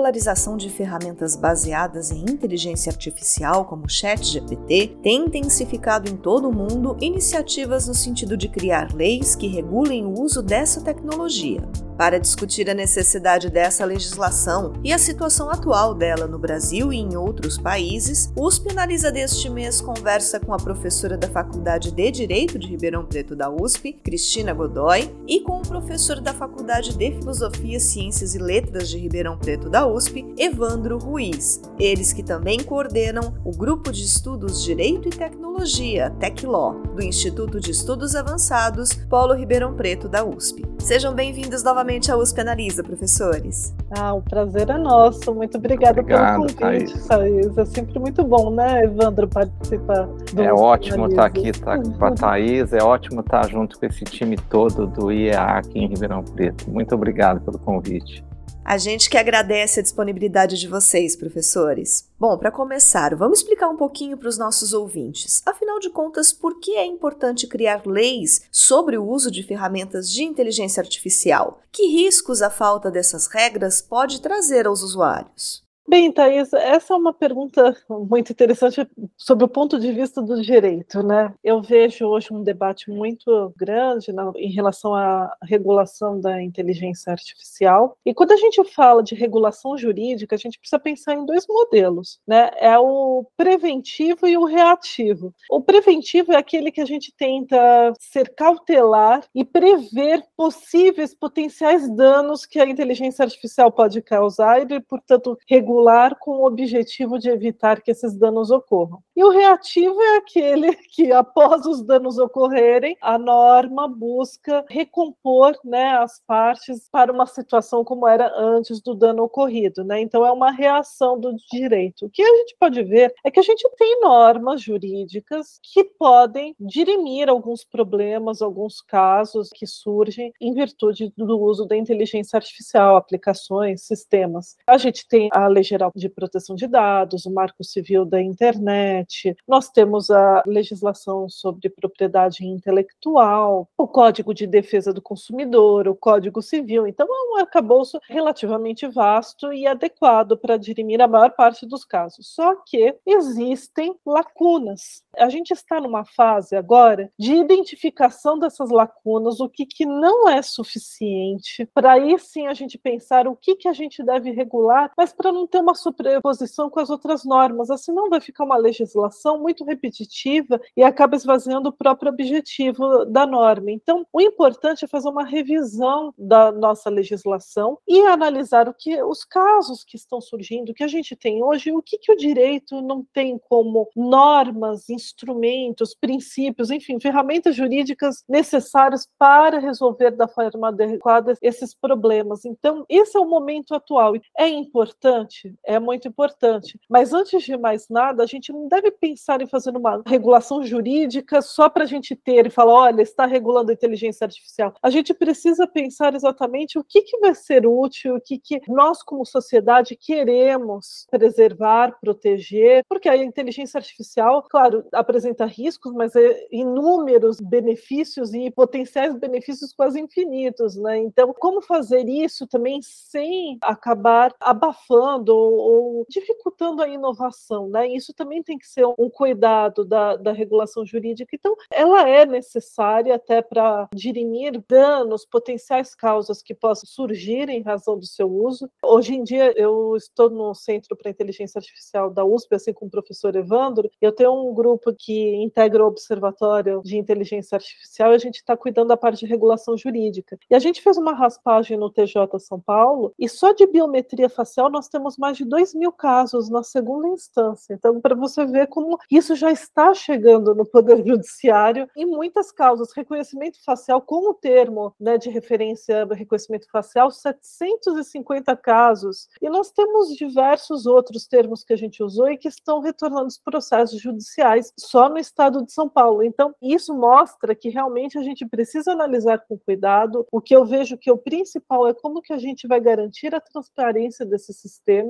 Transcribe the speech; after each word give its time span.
popularização 0.00 0.56
de 0.56 0.70
ferramentas 0.70 1.36
baseadas 1.36 2.10
em 2.10 2.22
inteligência 2.22 2.88
artificial, 2.90 3.66
como 3.66 3.84
o 3.84 3.88
ChatGPT, 3.88 4.96
tem 5.02 5.26
intensificado 5.26 6.10
em 6.10 6.16
todo 6.16 6.48
o 6.48 6.54
mundo 6.54 6.96
iniciativas 7.02 7.86
no 7.86 7.94
sentido 7.94 8.34
de 8.34 8.48
criar 8.48 8.94
leis 8.94 9.36
que 9.36 9.46
regulem 9.46 10.06
o 10.06 10.18
uso 10.18 10.42
dessa 10.42 10.80
tecnologia. 10.80 11.60
Para 12.00 12.18
discutir 12.18 12.70
a 12.70 12.72
necessidade 12.72 13.50
dessa 13.50 13.84
legislação 13.84 14.72
e 14.82 14.90
a 14.90 14.96
situação 14.98 15.50
atual 15.50 15.94
dela 15.94 16.26
no 16.26 16.38
Brasil 16.38 16.90
e 16.90 16.96
em 16.96 17.14
outros 17.14 17.58
países, 17.58 18.32
o 18.34 18.46
USP 18.46 18.70
Analisa 18.70 19.12
deste 19.12 19.50
mês 19.50 19.82
conversa 19.82 20.40
com 20.40 20.54
a 20.54 20.56
professora 20.56 21.18
da 21.18 21.28
Faculdade 21.28 21.92
de 21.92 22.10
Direito 22.10 22.58
de 22.58 22.68
Ribeirão 22.68 23.04
Preto 23.04 23.36
da 23.36 23.50
USP, 23.50 23.92
Cristina 23.92 24.54
Godoy, 24.54 25.14
e 25.28 25.40
com 25.40 25.58
o 25.58 25.68
professor 25.68 26.22
da 26.22 26.32
Faculdade 26.32 26.96
de 26.96 27.10
Filosofia, 27.18 27.78
Ciências 27.78 28.34
e 28.34 28.38
Letras 28.38 28.88
de 28.88 28.96
Ribeirão 28.96 29.36
Preto 29.36 29.68
da 29.68 29.86
USP, 29.86 30.24
Evandro 30.38 30.96
Ruiz. 30.96 31.60
Eles 31.78 32.14
que 32.14 32.22
também 32.22 32.60
coordenam 32.60 33.34
o 33.44 33.50
Grupo 33.50 33.92
de 33.92 34.06
Estudos 34.06 34.64
Direito 34.64 35.08
e 35.08 35.10
Tecnologia, 35.10 36.08
TecLaw, 36.18 36.80
do 36.80 37.02
Instituto 37.02 37.60
de 37.60 37.72
Estudos 37.72 38.16
Avançados, 38.16 38.94
Polo 38.94 39.34
Ribeirão 39.34 39.74
Preto 39.74 40.08
da 40.08 40.24
USP. 40.24 40.64
Sejam 40.78 41.14
bem-vindos 41.14 41.62
novamente 41.62 41.89
novamente 41.90 42.12
a 42.12 42.16
USP 42.16 42.40
Analisa, 42.40 42.84
professores. 42.84 43.74
Ah, 43.90 44.14
o 44.14 44.22
prazer 44.22 44.70
é 44.70 44.78
nosso. 44.78 45.34
Muito 45.34 45.58
obrigada 45.58 46.00
Obrigado, 46.00 46.46
pelo 46.46 46.54
convite, 46.54 46.92
Thaís. 46.92 47.06
Thaís. 47.06 47.58
É 47.58 47.64
sempre 47.64 47.98
muito 47.98 48.22
bom, 48.22 48.50
né, 48.50 48.84
Evandro, 48.84 49.26
participar 49.26 50.06
do 50.32 50.42
É 50.42 50.52
ótimo 50.52 51.06
estar 51.06 51.22
tá 51.22 51.26
aqui 51.26 51.52
tá 51.52 51.78
com 51.78 52.04
a 52.04 52.12
Thaís, 52.14 52.72
é 52.72 52.82
ótimo 52.82 53.20
estar 53.20 53.40
tá 53.40 53.48
junto 53.48 53.78
com 53.78 53.86
esse 53.86 54.04
time 54.04 54.36
todo 54.48 54.86
do 54.86 55.10
IEA 55.10 55.42
aqui 55.42 55.80
em 55.80 55.88
Ribeirão 55.88 56.22
Preto. 56.22 56.70
Muito 56.70 56.94
obrigado 56.94 57.40
pelo 57.40 57.58
convite. 57.58 58.24
A 58.70 58.78
gente 58.78 59.10
que 59.10 59.18
agradece 59.18 59.80
a 59.80 59.82
disponibilidade 59.82 60.56
de 60.56 60.68
vocês, 60.68 61.16
professores. 61.16 62.08
Bom, 62.16 62.38
para 62.38 62.52
começar, 62.52 63.16
vamos 63.16 63.40
explicar 63.40 63.68
um 63.68 63.76
pouquinho 63.76 64.16
para 64.16 64.28
os 64.28 64.38
nossos 64.38 64.72
ouvintes. 64.72 65.42
Afinal 65.44 65.80
de 65.80 65.90
contas, 65.90 66.32
por 66.32 66.60
que 66.60 66.76
é 66.76 66.86
importante 66.86 67.48
criar 67.48 67.84
leis 67.84 68.42
sobre 68.48 68.96
o 68.96 69.04
uso 69.04 69.28
de 69.28 69.42
ferramentas 69.42 70.08
de 70.08 70.22
inteligência 70.22 70.80
artificial? 70.80 71.60
Que 71.72 71.88
riscos 71.88 72.42
a 72.42 72.48
falta 72.48 72.92
dessas 72.92 73.26
regras 73.26 73.82
pode 73.82 74.22
trazer 74.22 74.68
aos 74.68 74.84
usuários? 74.84 75.68
Bem, 75.90 76.12
Thais, 76.12 76.52
essa 76.52 76.94
é 76.94 76.96
uma 76.96 77.12
pergunta 77.12 77.76
muito 77.88 78.30
interessante 78.30 78.88
sobre 79.16 79.44
o 79.44 79.48
ponto 79.48 79.76
de 79.76 79.90
vista 79.90 80.22
do 80.22 80.40
direito, 80.40 81.02
né? 81.02 81.34
Eu 81.42 81.60
vejo 81.60 82.06
hoje 82.06 82.28
um 82.32 82.44
debate 82.44 82.88
muito 82.88 83.52
grande 83.56 84.12
na, 84.12 84.30
em 84.36 84.52
relação 84.52 84.94
à 84.94 85.36
regulação 85.42 86.20
da 86.20 86.40
inteligência 86.40 87.10
artificial. 87.10 87.98
E 88.06 88.14
quando 88.14 88.30
a 88.30 88.36
gente 88.36 88.62
fala 88.72 89.02
de 89.02 89.16
regulação 89.16 89.76
jurídica, 89.76 90.36
a 90.36 90.38
gente 90.38 90.60
precisa 90.60 90.78
pensar 90.78 91.14
em 91.14 91.26
dois 91.26 91.44
modelos, 91.48 92.20
né? 92.24 92.52
É 92.58 92.78
o 92.78 93.26
preventivo 93.36 94.28
e 94.28 94.38
o 94.38 94.44
reativo. 94.44 95.34
O 95.50 95.60
preventivo 95.60 96.30
é 96.30 96.36
aquele 96.36 96.70
que 96.70 96.80
a 96.80 96.86
gente 96.86 97.12
tenta 97.18 97.92
ser 97.98 98.32
cautelar 98.36 99.24
e 99.34 99.44
prever 99.44 100.22
possíveis 100.36 101.12
potenciais 101.16 101.90
danos 101.96 102.46
que 102.46 102.60
a 102.60 102.68
inteligência 102.68 103.24
artificial 103.24 103.72
pode 103.72 104.00
causar 104.00 104.70
e, 104.70 104.78
portanto, 104.78 105.36
regular 105.48 105.79
regular 105.80 106.16
com 106.18 106.32
o 106.32 106.46
objetivo 106.46 107.18
de 107.18 107.30
evitar 107.30 107.80
que 107.80 107.90
esses 107.90 108.14
danos 108.16 108.50
ocorram. 108.50 109.02
E 109.16 109.24
o 109.24 109.30
reativo 109.30 110.00
é 110.00 110.16
aquele 110.16 110.74
que, 110.92 111.10
após 111.10 111.64
os 111.66 111.82
danos 111.82 112.18
ocorrerem, 112.18 112.96
a 113.00 113.18
norma 113.18 113.88
busca 113.88 114.64
recompor 114.68 115.58
né, 115.64 115.96
as 115.96 116.20
partes 116.26 116.88
para 116.90 117.12
uma 117.12 117.26
situação 117.26 117.84
como 117.84 118.06
era 118.06 118.32
antes 118.36 118.80
do 118.80 118.94
dano 118.94 119.24
ocorrido. 119.24 119.84
Né? 119.84 120.00
Então, 120.00 120.24
é 120.24 120.32
uma 120.32 120.50
reação 120.50 121.18
do 121.18 121.34
direito. 121.50 122.06
O 122.06 122.10
que 122.10 122.22
a 122.22 122.36
gente 122.36 122.56
pode 122.58 122.82
ver 122.82 123.14
é 123.24 123.30
que 123.30 123.40
a 123.40 123.42
gente 123.42 123.68
tem 123.76 124.00
normas 124.00 124.60
jurídicas 124.60 125.58
que 125.62 125.84
podem 125.84 126.54
dirimir 126.58 127.28
alguns 127.28 127.64
problemas, 127.64 128.42
alguns 128.42 128.80
casos 128.80 129.50
que 129.54 129.66
surgem 129.66 130.32
em 130.40 130.52
virtude 130.52 131.12
do 131.16 131.38
uso 131.38 131.66
da 131.66 131.76
inteligência 131.76 132.36
artificial, 132.36 132.96
aplicações, 132.96 133.82
sistemas. 133.82 134.56
A 134.66 134.76
gente 134.76 135.06
tem 135.08 135.28
a 135.32 135.46
Lei 135.46 135.62
Geral 135.70 135.92
de 135.94 136.08
Proteção 136.08 136.56
de 136.56 136.66
Dados, 136.66 137.26
o 137.26 137.30
Marco 137.30 137.62
Civil 137.62 138.04
da 138.04 138.20
Internet, 138.20 139.36
nós 139.46 139.68
temos 139.68 140.10
a 140.10 140.42
legislação 140.44 141.28
sobre 141.28 141.70
propriedade 141.70 142.44
intelectual, 142.44 143.68
o 143.78 143.86
Código 143.86 144.34
de 144.34 144.48
Defesa 144.48 144.92
do 144.92 145.00
Consumidor, 145.00 145.86
o 145.86 145.94
Código 145.94 146.42
Civil. 146.42 146.88
Então, 146.88 147.06
é 147.06 147.32
um 147.32 147.40
arcabouço 147.40 148.00
relativamente 148.08 148.88
vasto 148.88 149.52
e 149.52 149.64
adequado 149.64 150.36
para 150.36 150.56
dirimir 150.56 151.00
a 151.00 151.06
maior 151.06 151.30
parte 151.30 151.64
dos 151.64 151.84
casos. 151.84 152.34
Só 152.34 152.56
que 152.66 152.96
existem 153.06 153.94
lacunas. 154.04 155.04
A 155.16 155.28
gente 155.28 155.52
está 155.52 155.80
numa 155.80 156.04
fase 156.04 156.56
agora 156.56 157.12
de 157.16 157.32
identificação 157.32 158.38
dessas 158.38 158.70
lacunas, 158.70 159.38
o 159.38 159.48
que, 159.48 159.64
que 159.64 159.86
não 159.86 160.28
é 160.28 160.42
suficiente, 160.42 161.64
para 161.72 161.92
aí 161.92 162.18
sim 162.18 162.48
a 162.48 162.54
gente 162.54 162.76
pensar 162.76 163.28
o 163.28 163.36
que, 163.36 163.54
que 163.54 163.68
a 163.68 163.72
gente 163.72 164.02
deve 164.02 164.32
regular, 164.32 164.90
mas 164.96 165.12
para 165.12 165.30
não 165.30 165.46
ter 165.50 165.58
uma 165.58 165.74
sobreposição 165.74 166.70
com 166.70 166.80
as 166.80 166.88
outras 166.88 167.24
normas, 167.24 167.70
assim 167.70 167.92
não 167.92 168.08
vai 168.08 168.20
ficar 168.20 168.44
uma 168.44 168.56
legislação 168.56 169.38
muito 169.38 169.64
repetitiva 169.64 170.60
e 170.76 170.82
acaba 170.82 171.16
esvaziando 171.16 171.68
o 171.68 171.72
próprio 171.72 172.10
objetivo 172.10 173.04
da 173.04 173.26
norma. 173.26 173.70
Então, 173.70 174.06
o 174.12 174.20
importante 174.20 174.84
é 174.84 174.88
fazer 174.88 175.08
uma 175.08 175.24
revisão 175.24 176.14
da 176.16 176.52
nossa 176.52 176.88
legislação 176.88 177.78
e 177.86 178.00
analisar 178.06 178.68
o 178.68 178.74
que 178.74 179.02
os 179.02 179.24
casos 179.24 179.84
que 179.84 179.96
estão 179.96 180.20
surgindo, 180.20 180.74
que 180.74 180.84
a 180.84 180.88
gente 180.88 181.16
tem 181.16 181.42
hoje, 181.42 181.72
o 181.72 181.82
que, 181.82 181.98
que 181.98 182.12
o 182.12 182.16
direito 182.16 182.80
não 182.80 183.04
tem 183.12 183.38
como 183.48 183.88
normas, 183.96 184.88
instrumentos, 184.88 185.94
princípios, 185.94 186.70
enfim, 186.70 187.00
ferramentas 187.00 187.56
jurídicas 187.56 188.22
necessárias 188.28 189.08
para 189.18 189.58
resolver 189.58 190.12
da 190.12 190.28
forma 190.28 190.68
adequada 190.68 191.36
esses 191.42 191.74
problemas. 191.74 192.44
Então, 192.44 192.84
esse 192.88 193.16
é 193.16 193.20
o 193.20 193.28
momento 193.28 193.74
atual. 193.74 194.14
É 194.36 194.48
importante 194.48 195.39
é 195.64 195.78
muito 195.78 196.08
importante. 196.08 196.78
Mas 196.88 197.12
antes 197.12 197.42
de 197.42 197.56
mais 197.56 197.88
nada, 197.88 198.22
a 198.22 198.26
gente 198.26 198.52
não 198.52 198.68
deve 198.68 198.90
pensar 198.90 199.40
em 199.40 199.46
fazer 199.46 199.76
uma 199.76 200.02
regulação 200.06 200.62
jurídica 200.62 201.40
só 201.42 201.68
para 201.68 201.84
a 201.84 201.86
gente 201.86 202.14
ter 202.16 202.46
e 202.46 202.50
falar, 202.50 202.72
olha, 202.72 203.02
está 203.02 203.26
regulando 203.26 203.70
a 203.70 203.74
inteligência 203.74 204.24
artificial. 204.24 204.74
A 204.82 204.90
gente 204.90 205.14
precisa 205.14 205.66
pensar 205.66 206.14
exatamente 206.14 206.78
o 206.78 206.84
que, 206.84 207.02
que 207.02 207.18
vai 207.18 207.34
ser 207.34 207.66
útil, 207.66 208.16
o 208.16 208.20
que, 208.20 208.38
que 208.38 208.60
nós, 208.68 209.02
como 209.02 209.24
sociedade, 209.24 209.96
queremos 209.96 211.06
preservar, 211.10 211.98
proteger, 212.00 212.84
porque 212.88 213.08
a 213.08 213.16
inteligência 213.16 213.78
artificial, 213.78 214.42
claro, 214.50 214.84
apresenta 214.92 215.44
riscos, 215.44 215.92
mas 215.92 216.14
é 216.16 216.46
inúmeros 216.50 217.38
benefícios 217.40 218.34
e 218.34 218.50
potenciais 218.50 219.14
benefícios 219.16 219.72
quase 219.72 220.00
infinitos, 220.00 220.76
né? 220.76 220.98
Então, 220.98 221.34
como 221.38 221.60
fazer 221.60 222.08
isso 222.08 222.46
também 222.46 222.80
sem 222.82 223.58
acabar 223.62 224.34
abafando 224.40 225.29
ou, 225.34 226.06
dificultando 226.08 226.82
a 226.82 226.88
inovação, 226.88 227.68
né? 227.68 227.88
Isso 227.88 228.12
também 228.12 228.42
tem 228.42 228.58
que 228.58 228.66
ser 228.66 228.86
um 228.86 229.08
cuidado 229.10 229.84
da, 229.84 230.16
da 230.16 230.32
regulação 230.32 230.84
jurídica. 230.84 231.34
Então, 231.34 231.56
ela 231.70 232.08
é 232.08 232.24
necessária 232.26 233.14
até 233.14 233.42
para 233.42 233.88
dirimir 233.94 234.62
danos, 234.68 235.24
potenciais 235.24 235.94
causas 235.94 236.42
que 236.42 236.54
possam 236.54 236.86
surgir 236.86 237.48
em 237.48 237.62
razão 237.62 237.98
do 237.98 238.06
seu 238.06 238.30
uso. 238.30 238.70
Hoje 238.82 239.14
em 239.14 239.22
dia, 239.22 239.52
eu 239.56 239.96
estou 239.96 240.30
no 240.30 240.54
Centro 240.54 240.96
para 240.96 241.10
Inteligência 241.10 241.58
Artificial 241.58 242.10
da 242.10 242.24
USP, 242.24 242.54
assim 242.54 242.72
como 242.72 242.88
o 242.88 242.90
professor 242.90 243.34
Evandro. 243.36 243.90
Eu 244.00 244.12
tenho 244.12 244.32
um 244.32 244.54
grupo 244.54 244.92
que 244.96 245.36
integra 245.36 245.84
o 245.84 245.88
Observatório 245.88 246.80
de 246.84 246.96
Inteligência 246.96 247.56
Artificial 247.56 248.12
e 248.12 248.14
a 248.14 248.18
gente 248.18 248.36
está 248.36 248.56
cuidando 248.56 248.88
da 248.88 248.96
parte 248.96 249.20
de 249.20 249.26
regulação 249.26 249.76
jurídica. 249.76 250.38
E 250.50 250.54
a 250.54 250.58
gente 250.58 250.82
fez 250.82 250.96
uma 250.96 251.12
raspagem 251.12 251.76
no 251.76 251.90
TJ 251.90 252.38
São 252.38 252.60
Paulo 252.60 253.12
e 253.18 253.28
só 253.28 253.52
de 253.52 253.66
biometria 253.66 254.28
facial 254.28 254.70
nós 254.70 254.88
temos 254.88 255.16
mais 255.20 255.36
de 255.36 255.44
2 255.44 255.74
mil 255.74 255.92
casos 255.92 256.48
na 256.48 256.62
segunda 256.62 257.06
instância. 257.08 257.74
Então, 257.74 258.00
para 258.00 258.14
você 258.14 258.44
ver 258.44 258.66
como 258.68 258.98
isso 259.10 259.36
já 259.36 259.52
está 259.52 259.92
chegando 259.94 260.54
no 260.54 260.64
Poder 260.64 261.04
Judiciário 261.06 261.88
em 261.96 262.06
muitas 262.06 262.50
causas. 262.50 262.92
Reconhecimento 262.92 263.62
facial, 263.64 264.00
como 264.00 264.34
termo 264.34 264.94
né, 264.98 265.18
de 265.18 265.28
referência 265.28 266.06
reconhecimento 266.06 266.68
facial, 266.70 267.10
750 267.10 268.56
casos. 268.56 269.28
E 269.40 269.48
nós 269.48 269.70
temos 269.70 270.16
diversos 270.16 270.86
outros 270.86 271.26
termos 271.26 271.62
que 271.62 271.72
a 271.72 271.76
gente 271.76 272.02
usou 272.02 272.30
e 272.30 272.38
que 272.38 272.48
estão 272.48 272.80
retornando 272.80 273.26
os 273.26 273.38
processos 273.38 274.00
judiciais 274.00 274.72
só 274.78 275.08
no 275.08 275.18
estado 275.18 275.64
de 275.64 275.72
São 275.72 275.88
Paulo. 275.88 276.22
Então, 276.22 276.54
isso 276.62 276.94
mostra 276.94 277.54
que 277.54 277.68
realmente 277.68 278.18
a 278.18 278.22
gente 278.22 278.46
precisa 278.46 278.92
analisar 278.92 279.38
com 279.46 279.58
cuidado. 279.58 280.26
O 280.32 280.40
que 280.40 280.54
eu 280.54 280.64
vejo 280.64 280.96
que 280.96 281.10
o 281.10 281.18
principal 281.18 281.86
é 281.86 281.94
como 281.94 282.22
que 282.22 282.32
a 282.32 282.38
gente 282.38 282.66
vai 282.66 282.80
garantir 282.80 283.34
a 283.34 283.40
transparência 283.40 284.24
desses 284.24 284.58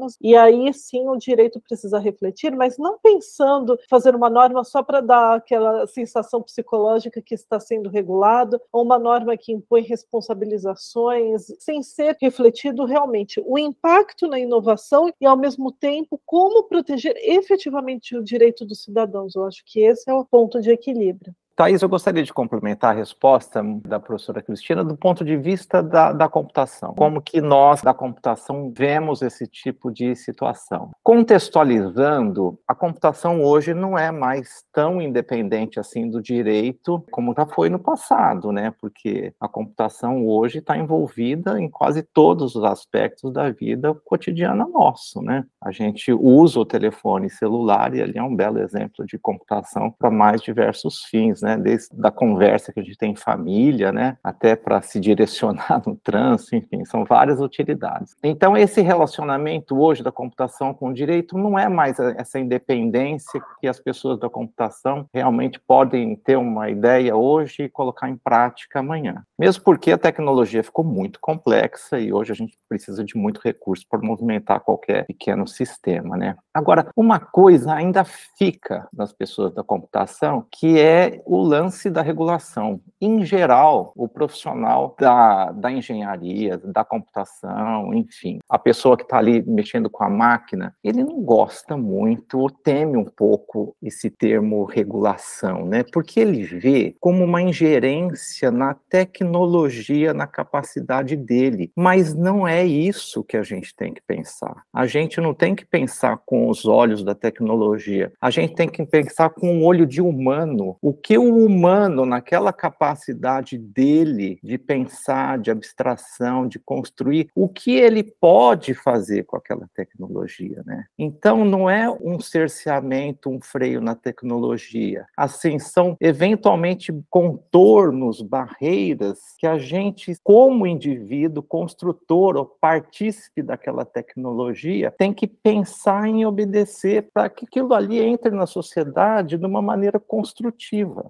sistemas, 0.00 0.16
e 0.20 0.34
aí 0.34 0.72
sim 0.72 1.08
o 1.08 1.16
direito 1.16 1.60
precisa 1.60 1.98
refletir, 1.98 2.54
mas 2.54 2.78
não 2.78 2.98
pensando 2.98 3.78
fazer 3.88 4.14
uma 4.14 4.30
norma 4.30 4.64
só 4.64 4.82
para 4.82 5.00
dar 5.00 5.36
aquela 5.36 5.86
sensação 5.86 6.42
psicológica 6.42 7.20
que 7.20 7.34
está 7.34 7.60
sendo 7.60 7.90
regulado, 7.90 8.60
ou 8.72 8.82
uma 8.82 8.98
norma 8.98 9.36
que 9.36 9.52
impõe 9.52 9.82
responsabilizações, 9.82 11.46
sem 11.58 11.82
ser 11.82 12.16
refletido 12.20 12.84
realmente 12.84 13.42
o 13.44 13.58
impacto 13.58 14.26
na 14.26 14.38
inovação 14.38 15.12
e, 15.20 15.26
ao 15.26 15.36
mesmo 15.36 15.70
tempo, 15.72 16.20
como 16.24 16.64
proteger 16.64 17.14
efetivamente 17.16 18.16
o 18.16 18.22
direito 18.22 18.64
dos 18.64 18.82
cidadãos. 18.82 19.34
Eu 19.34 19.44
acho 19.44 19.62
que 19.64 19.80
esse 19.80 20.10
é 20.10 20.14
o 20.14 20.24
ponto 20.24 20.60
de 20.60 20.70
equilíbrio. 20.70 21.34
Thais, 21.60 21.82
eu 21.82 21.90
gostaria 21.90 22.22
de 22.22 22.32
complementar 22.32 22.92
a 22.92 22.98
resposta 22.98 23.62
da 23.84 24.00
professora 24.00 24.40
Cristina 24.40 24.82
do 24.82 24.96
ponto 24.96 25.22
de 25.22 25.36
vista 25.36 25.82
da, 25.82 26.10
da 26.10 26.26
computação. 26.26 26.94
Como 26.94 27.20
que 27.20 27.38
nós, 27.38 27.82
da 27.82 27.92
computação, 27.92 28.72
vemos 28.74 29.20
esse 29.20 29.46
tipo 29.46 29.92
de 29.92 30.16
situação. 30.16 30.90
Contextualizando, 31.02 32.58
a 32.66 32.74
computação 32.74 33.42
hoje 33.42 33.74
não 33.74 33.98
é 33.98 34.10
mais 34.10 34.64
tão 34.72 35.02
independente 35.02 35.78
assim 35.78 36.08
do 36.08 36.22
direito 36.22 37.04
como 37.10 37.34
já 37.36 37.44
foi 37.44 37.68
no 37.68 37.78
passado, 37.78 38.50
né? 38.50 38.72
Porque 38.80 39.34
a 39.38 39.46
computação 39.46 40.26
hoje 40.26 40.60
está 40.60 40.78
envolvida 40.78 41.60
em 41.60 41.68
quase 41.68 42.02
todos 42.02 42.56
os 42.56 42.64
aspectos 42.64 43.34
da 43.34 43.50
vida 43.50 43.92
cotidiana 44.06 44.66
nosso, 44.66 45.20
né? 45.20 45.44
A 45.62 45.70
gente 45.70 46.10
usa 46.10 46.58
o 46.58 46.64
telefone 46.64 47.28
celular 47.28 47.94
e 47.94 48.00
ali 48.00 48.16
é 48.16 48.22
um 48.22 48.34
belo 48.34 48.60
exemplo 48.60 49.04
de 49.04 49.18
computação 49.18 49.90
para 49.90 50.10
mais 50.10 50.40
diversos 50.40 51.04
fins, 51.04 51.42
né? 51.42 51.49
Né, 51.50 51.56
desde 51.56 51.88
a 52.02 52.10
conversa 52.10 52.72
que 52.72 52.80
a 52.80 52.82
gente 52.82 52.96
tem 52.96 53.12
em 53.12 53.16
família, 53.16 53.92
né, 53.92 54.16
até 54.22 54.54
para 54.54 54.80
se 54.82 55.00
direcionar 55.00 55.82
no 55.86 55.96
trânsito, 55.96 56.56
enfim, 56.56 56.84
são 56.84 57.04
várias 57.04 57.40
utilidades. 57.40 58.14
Então, 58.22 58.56
esse 58.56 58.80
relacionamento 58.80 59.78
hoje 59.78 60.02
da 60.02 60.12
computação 60.12 60.72
com 60.72 60.88
o 60.88 60.94
direito 60.94 61.36
não 61.36 61.58
é 61.58 61.68
mais 61.68 61.98
essa 61.98 62.38
independência 62.38 63.40
que 63.60 63.66
as 63.66 63.80
pessoas 63.80 64.18
da 64.18 64.28
computação 64.28 65.06
realmente 65.12 65.58
podem 65.60 66.16
ter 66.16 66.36
uma 66.36 66.70
ideia 66.70 67.16
hoje 67.16 67.64
e 67.64 67.68
colocar 67.68 68.08
em 68.08 68.16
prática 68.16 68.80
amanhã. 68.80 69.22
Mesmo 69.38 69.64
porque 69.64 69.92
a 69.92 69.98
tecnologia 69.98 70.62
ficou 70.62 70.84
muito 70.84 71.18
complexa 71.20 71.98
e 71.98 72.12
hoje 72.12 72.32
a 72.32 72.34
gente 72.34 72.56
precisa 72.68 73.04
de 73.04 73.16
muito 73.16 73.40
recurso 73.42 73.86
para 73.88 74.00
movimentar 74.00 74.60
qualquer 74.60 75.06
pequeno 75.06 75.46
sistema, 75.46 76.16
né? 76.16 76.36
Agora, 76.52 76.88
uma 76.96 77.18
coisa 77.18 77.72
ainda 77.72 78.04
fica 78.04 78.88
nas 78.92 79.12
pessoas 79.12 79.54
da 79.54 79.62
computação, 79.62 80.46
que 80.50 80.78
é 80.78 81.22
o 81.30 81.40
lance 81.40 81.88
da 81.88 82.02
regulação. 82.02 82.80
Em 83.00 83.24
geral, 83.24 83.92
o 83.94 84.08
profissional 84.08 84.96
da, 84.98 85.52
da 85.52 85.70
engenharia, 85.70 86.58
da 86.58 86.84
computação, 86.84 87.94
enfim, 87.94 88.40
a 88.48 88.58
pessoa 88.58 88.96
que 88.96 89.04
está 89.04 89.18
ali 89.18 89.40
mexendo 89.46 89.88
com 89.88 90.02
a 90.02 90.10
máquina, 90.10 90.74
ele 90.82 91.04
não 91.04 91.22
gosta 91.22 91.76
muito 91.76 92.50
teme 92.64 92.96
um 92.96 93.04
pouco 93.04 93.76
esse 93.80 94.10
termo 94.10 94.64
regulação, 94.64 95.64
né? 95.64 95.84
Porque 95.92 96.18
ele 96.18 96.42
vê 96.42 96.96
como 96.98 97.22
uma 97.22 97.40
ingerência 97.40 98.50
na 98.50 98.74
tecnologia, 98.74 100.12
na 100.12 100.26
capacidade 100.26 101.14
dele. 101.14 101.70
Mas 101.76 102.12
não 102.12 102.46
é 102.46 102.64
isso 102.66 103.22
que 103.22 103.36
a 103.36 103.44
gente 103.44 103.72
tem 103.76 103.94
que 103.94 104.02
pensar. 104.02 104.64
A 104.72 104.84
gente 104.84 105.20
não 105.20 105.32
tem 105.32 105.54
que 105.54 105.64
pensar 105.64 106.18
com 106.26 106.48
os 106.48 106.66
olhos 106.66 107.04
da 107.04 107.14
tecnologia. 107.14 108.12
A 108.20 108.30
gente 108.30 108.56
tem 108.56 108.68
que 108.68 108.84
pensar 108.84 109.30
com 109.30 109.60
o 109.60 109.64
olho 109.64 109.86
de 109.86 110.02
humano. 110.02 110.76
O 110.82 110.92
que 110.92 111.19
o 111.28 111.44
humano, 111.44 112.04
naquela 112.06 112.52
capacidade 112.52 113.58
dele 113.58 114.38
de 114.42 114.58
pensar, 114.58 115.38
de 115.38 115.50
abstração, 115.50 116.46
de 116.46 116.58
construir, 116.58 117.28
o 117.34 117.48
que 117.48 117.72
ele 117.72 118.02
pode 118.02 118.74
fazer 118.74 119.24
com 119.24 119.36
aquela 119.36 119.68
tecnologia, 119.74 120.62
né? 120.64 120.84
Então, 120.98 121.44
não 121.44 121.68
é 121.68 121.90
um 121.90 122.20
cerceamento, 122.20 123.30
um 123.30 123.40
freio 123.40 123.80
na 123.80 123.94
tecnologia. 123.94 125.06
Assim, 125.16 125.58
são 125.58 125.96
eventualmente 126.00 126.92
contornos, 127.08 128.22
barreiras 128.22 129.20
que 129.38 129.46
a 129.46 129.58
gente, 129.58 130.14
como 130.22 130.66
indivíduo, 130.66 131.42
construtor 131.42 132.36
ou 132.36 132.46
partícipe 132.46 133.42
daquela 133.42 133.84
tecnologia, 133.84 134.92
tem 134.96 135.12
que 135.12 135.26
pensar 135.26 136.08
em 136.08 136.24
obedecer 136.24 137.08
para 137.12 137.28
que 137.28 137.44
aquilo 137.44 137.74
ali 137.74 137.98
entre 137.98 138.30
na 138.30 138.46
sociedade 138.46 139.36
de 139.36 139.46
uma 139.46 139.62
maneira 139.62 139.98
construtiva. 139.98 141.09